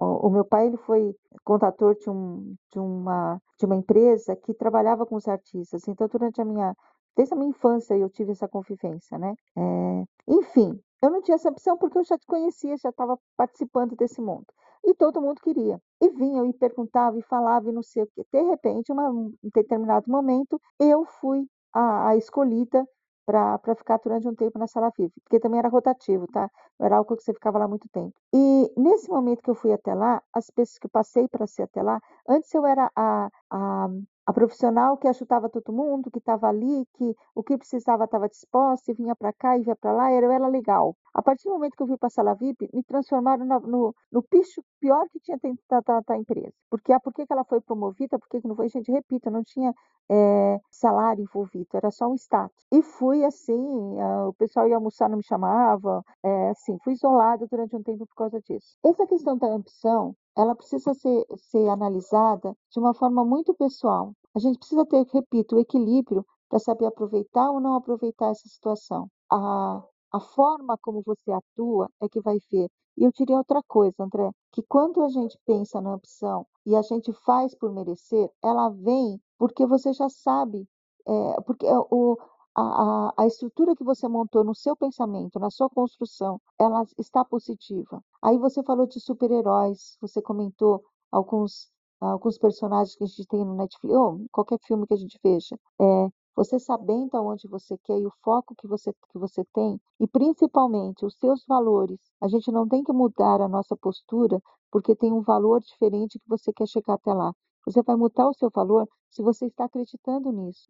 o 0.00 0.30
meu 0.30 0.44
pai 0.44 0.66
ele 0.66 0.76
foi 0.78 1.14
contator 1.44 1.94
de, 1.94 2.08
um, 2.08 2.54
de, 2.72 2.78
uma, 2.78 3.40
de 3.58 3.66
uma 3.66 3.76
empresa 3.76 4.34
que 4.36 4.54
trabalhava 4.54 5.04
com 5.06 5.16
os 5.16 5.28
artistas. 5.28 5.86
Então, 5.86 6.08
durante 6.08 6.40
a 6.40 6.44
minha, 6.44 6.74
desde 7.16 7.34
a 7.34 7.36
minha 7.36 7.50
infância, 7.50 7.96
eu 7.96 8.08
tive 8.08 8.32
essa 8.32 8.48
convivência, 8.48 9.18
né? 9.18 9.34
É, 9.56 10.04
enfim, 10.28 10.80
eu 11.02 11.10
não 11.10 11.22
tinha 11.22 11.34
essa 11.34 11.48
opção 11.50 11.76
porque 11.76 11.98
eu 11.98 12.04
já 12.04 12.16
te 12.18 12.26
conhecia, 12.26 12.76
já 12.76 12.90
estava 12.90 13.18
participando 13.36 13.96
desse 13.96 14.20
mundo. 14.20 14.46
E 14.84 14.94
todo 14.94 15.20
mundo 15.20 15.40
queria. 15.42 15.78
E 16.00 16.08
vinham 16.10 16.46
e 16.46 16.52
perguntavam 16.54 17.18
e 17.18 17.22
falavam 17.22 17.70
e 17.70 17.74
não 17.74 17.82
sei 17.82 18.02
o 18.02 18.06
quê. 18.06 18.24
De 18.32 18.42
repente, 18.42 18.92
uma, 18.92 19.10
um 19.10 19.32
determinado 19.54 20.10
momento, 20.10 20.60
eu 20.78 21.04
fui 21.04 21.46
a, 21.72 22.08
a 22.08 22.16
escolhida 22.16 22.86
para 23.26 23.74
ficar 23.76 23.98
durante 23.98 24.26
um 24.28 24.34
tempo 24.34 24.58
na 24.58 24.66
sala 24.66 24.90
VIP, 24.96 25.20
porque 25.22 25.38
também 25.40 25.58
era 25.58 25.68
rotativo, 25.68 26.26
tá? 26.28 26.50
Era 26.80 26.96
algo 26.96 27.16
que 27.16 27.22
você 27.22 27.32
ficava 27.32 27.58
lá 27.58 27.68
muito 27.68 27.88
tempo. 27.90 28.14
E 28.34 28.72
nesse 28.76 29.08
momento 29.08 29.42
que 29.42 29.50
eu 29.50 29.54
fui 29.54 29.72
até 29.72 29.94
lá, 29.94 30.22
as 30.32 30.50
pessoas 30.50 30.78
que 30.78 30.86
eu 30.86 30.90
passei 30.90 31.28
para 31.28 31.46
ser 31.46 31.62
até 31.62 31.82
lá, 31.82 32.00
antes 32.28 32.52
eu 32.54 32.66
era 32.66 32.90
a, 32.96 33.30
a 33.50 33.88
a 34.30 34.32
profissional 34.32 34.96
que 34.96 35.08
ajudava 35.08 35.48
todo 35.48 35.72
mundo, 35.72 36.08
que 36.08 36.18
estava 36.18 36.46
ali, 36.48 36.86
que 36.94 37.16
o 37.34 37.42
que 37.42 37.58
precisava 37.58 38.04
estava 38.04 38.28
disposta 38.28 38.92
e 38.92 38.94
vinha 38.94 39.16
para 39.16 39.32
cá 39.32 39.58
e 39.58 39.62
vinha 39.62 39.74
para 39.74 39.92
lá, 39.92 40.10
era 40.12 40.32
ela 40.32 40.46
legal. 40.46 40.96
A 41.12 41.20
partir 41.20 41.48
do 41.48 41.54
momento 41.54 41.76
que 41.76 41.82
eu 41.82 41.88
fui 41.88 41.98
para 41.98 42.06
a 42.06 42.10
sala 42.10 42.34
VIP, 42.34 42.70
me 42.72 42.84
transformaram 42.84 43.44
no, 43.44 43.58
no, 43.60 43.94
no 44.12 44.24
bicho 44.30 44.62
pior 44.78 45.04
que 45.10 45.18
tinha 45.18 45.36
da, 45.68 45.80
da, 45.80 46.00
da, 46.00 46.16
empresa. 46.16 46.52
Porque 46.70 46.92
ah, 46.92 47.00
por 47.00 47.12
que, 47.12 47.24
ela 47.28 47.42
foi 47.42 47.60
promovida, 47.60 48.20
por 48.20 48.28
que, 48.28 48.46
não 48.46 48.54
foi? 48.54 48.68
Gente, 48.68 48.92
repita, 48.92 49.30
não 49.30 49.42
tinha 49.42 49.74
é, 50.08 50.60
salário 50.70 51.22
envolvido, 51.22 51.66
era 51.74 51.90
só 51.90 52.06
um 52.06 52.14
status. 52.14 52.64
E 52.70 52.82
fui 52.82 53.24
assim, 53.24 54.00
o 54.28 54.32
pessoal 54.34 54.68
ia 54.68 54.76
almoçar, 54.76 55.08
não 55.08 55.16
me 55.16 55.24
chamava, 55.24 56.04
é, 56.22 56.50
assim, 56.50 56.78
fui 56.84 56.92
isolada 56.92 57.48
durante 57.48 57.74
um 57.74 57.82
tempo 57.82 58.06
por 58.06 58.14
causa 58.14 58.40
disso. 58.40 58.76
Essa 58.84 59.06
questão 59.08 59.36
da 59.36 59.48
ambição, 59.48 60.14
ela 60.36 60.54
precisa 60.54 60.94
ser, 60.94 61.26
ser 61.36 61.68
analisada 61.68 62.56
de 62.70 62.78
uma 62.78 62.94
forma 62.94 63.24
muito 63.24 63.52
pessoal. 63.54 64.14
A 64.34 64.38
gente 64.38 64.58
precisa 64.58 64.86
ter, 64.86 65.04
repito, 65.12 65.56
o 65.56 65.60
equilíbrio 65.60 66.24
para 66.48 66.58
saber 66.58 66.86
aproveitar 66.86 67.50
ou 67.50 67.60
não 67.60 67.74
aproveitar 67.74 68.30
essa 68.30 68.48
situação. 68.48 69.08
A, 69.30 69.82
a 70.12 70.20
forma 70.20 70.76
como 70.82 71.02
você 71.04 71.30
atua 71.30 71.88
é 72.00 72.08
que 72.08 72.20
vai 72.20 72.38
ver. 72.50 72.68
E 72.96 73.04
eu 73.04 73.12
diria 73.12 73.36
outra 73.36 73.62
coisa, 73.66 74.02
André, 74.02 74.30
que 74.52 74.62
quando 74.62 75.02
a 75.02 75.08
gente 75.08 75.38
pensa 75.46 75.80
na 75.80 75.94
opção 75.94 76.46
e 76.66 76.76
a 76.76 76.82
gente 76.82 77.12
faz 77.24 77.54
por 77.54 77.72
merecer, 77.72 78.28
ela 78.42 78.68
vem 78.68 79.20
porque 79.38 79.64
você 79.66 79.92
já 79.92 80.08
sabe, 80.08 80.68
é, 81.06 81.40
porque 81.42 81.66
é 81.66 81.78
o, 81.78 82.18
a, 82.54 83.12
a, 83.16 83.26
estrutura 83.26 83.74
que 83.74 83.84
você 83.84 84.06
montou 84.08 84.44
no 84.44 84.54
seu 84.54 84.76
pensamento, 84.76 85.38
na 85.38 85.50
sua 85.50 85.70
construção, 85.70 86.40
ela 86.58 86.84
está 86.98 87.24
positiva. 87.24 88.02
Aí 88.22 88.36
você 88.36 88.62
falou 88.62 88.86
de 88.86 89.00
super-heróis, 89.00 89.96
você 90.00 90.20
comentou 90.20 90.82
alguns, 91.10 91.70
alguns 92.00 92.38
personagens 92.38 92.96
que 92.96 93.04
a 93.04 93.06
gente 93.06 93.26
tem 93.26 93.44
no 93.44 93.54
Netflix, 93.54 93.94
ou 93.96 94.20
qualquer 94.32 94.58
filme 94.60 94.86
que 94.86 94.94
a 94.94 94.96
gente 94.96 95.18
veja. 95.22 95.58
É, 95.80 96.08
você 96.34 96.58
sabendo 96.58 97.16
aonde 97.16 97.48
você 97.48 97.76
quer 97.84 97.98
e 97.98 98.06
o 98.06 98.12
foco 98.22 98.54
que 98.56 98.66
você, 98.66 98.92
que 98.92 99.18
você 99.18 99.44
tem, 99.52 99.80
e 99.98 100.06
principalmente 100.06 101.04
os 101.04 101.14
seus 101.16 101.44
valores. 101.46 101.98
A 102.20 102.28
gente 102.28 102.50
não 102.50 102.66
tem 102.66 102.82
que 102.82 102.92
mudar 102.92 103.40
a 103.40 103.48
nossa 103.48 103.76
postura 103.76 104.40
porque 104.70 104.94
tem 104.96 105.12
um 105.12 105.22
valor 105.22 105.60
diferente 105.60 106.18
que 106.18 106.28
você 106.28 106.52
quer 106.52 106.66
chegar 106.66 106.94
até 106.94 107.12
lá. 107.12 107.34
Você 107.66 107.82
vai 107.82 107.96
mudar 107.96 108.28
o 108.28 108.34
seu 108.34 108.48
valor 108.50 108.88
se 109.10 109.22
você 109.22 109.46
está 109.46 109.64
acreditando 109.64 110.32
nisso. 110.32 110.68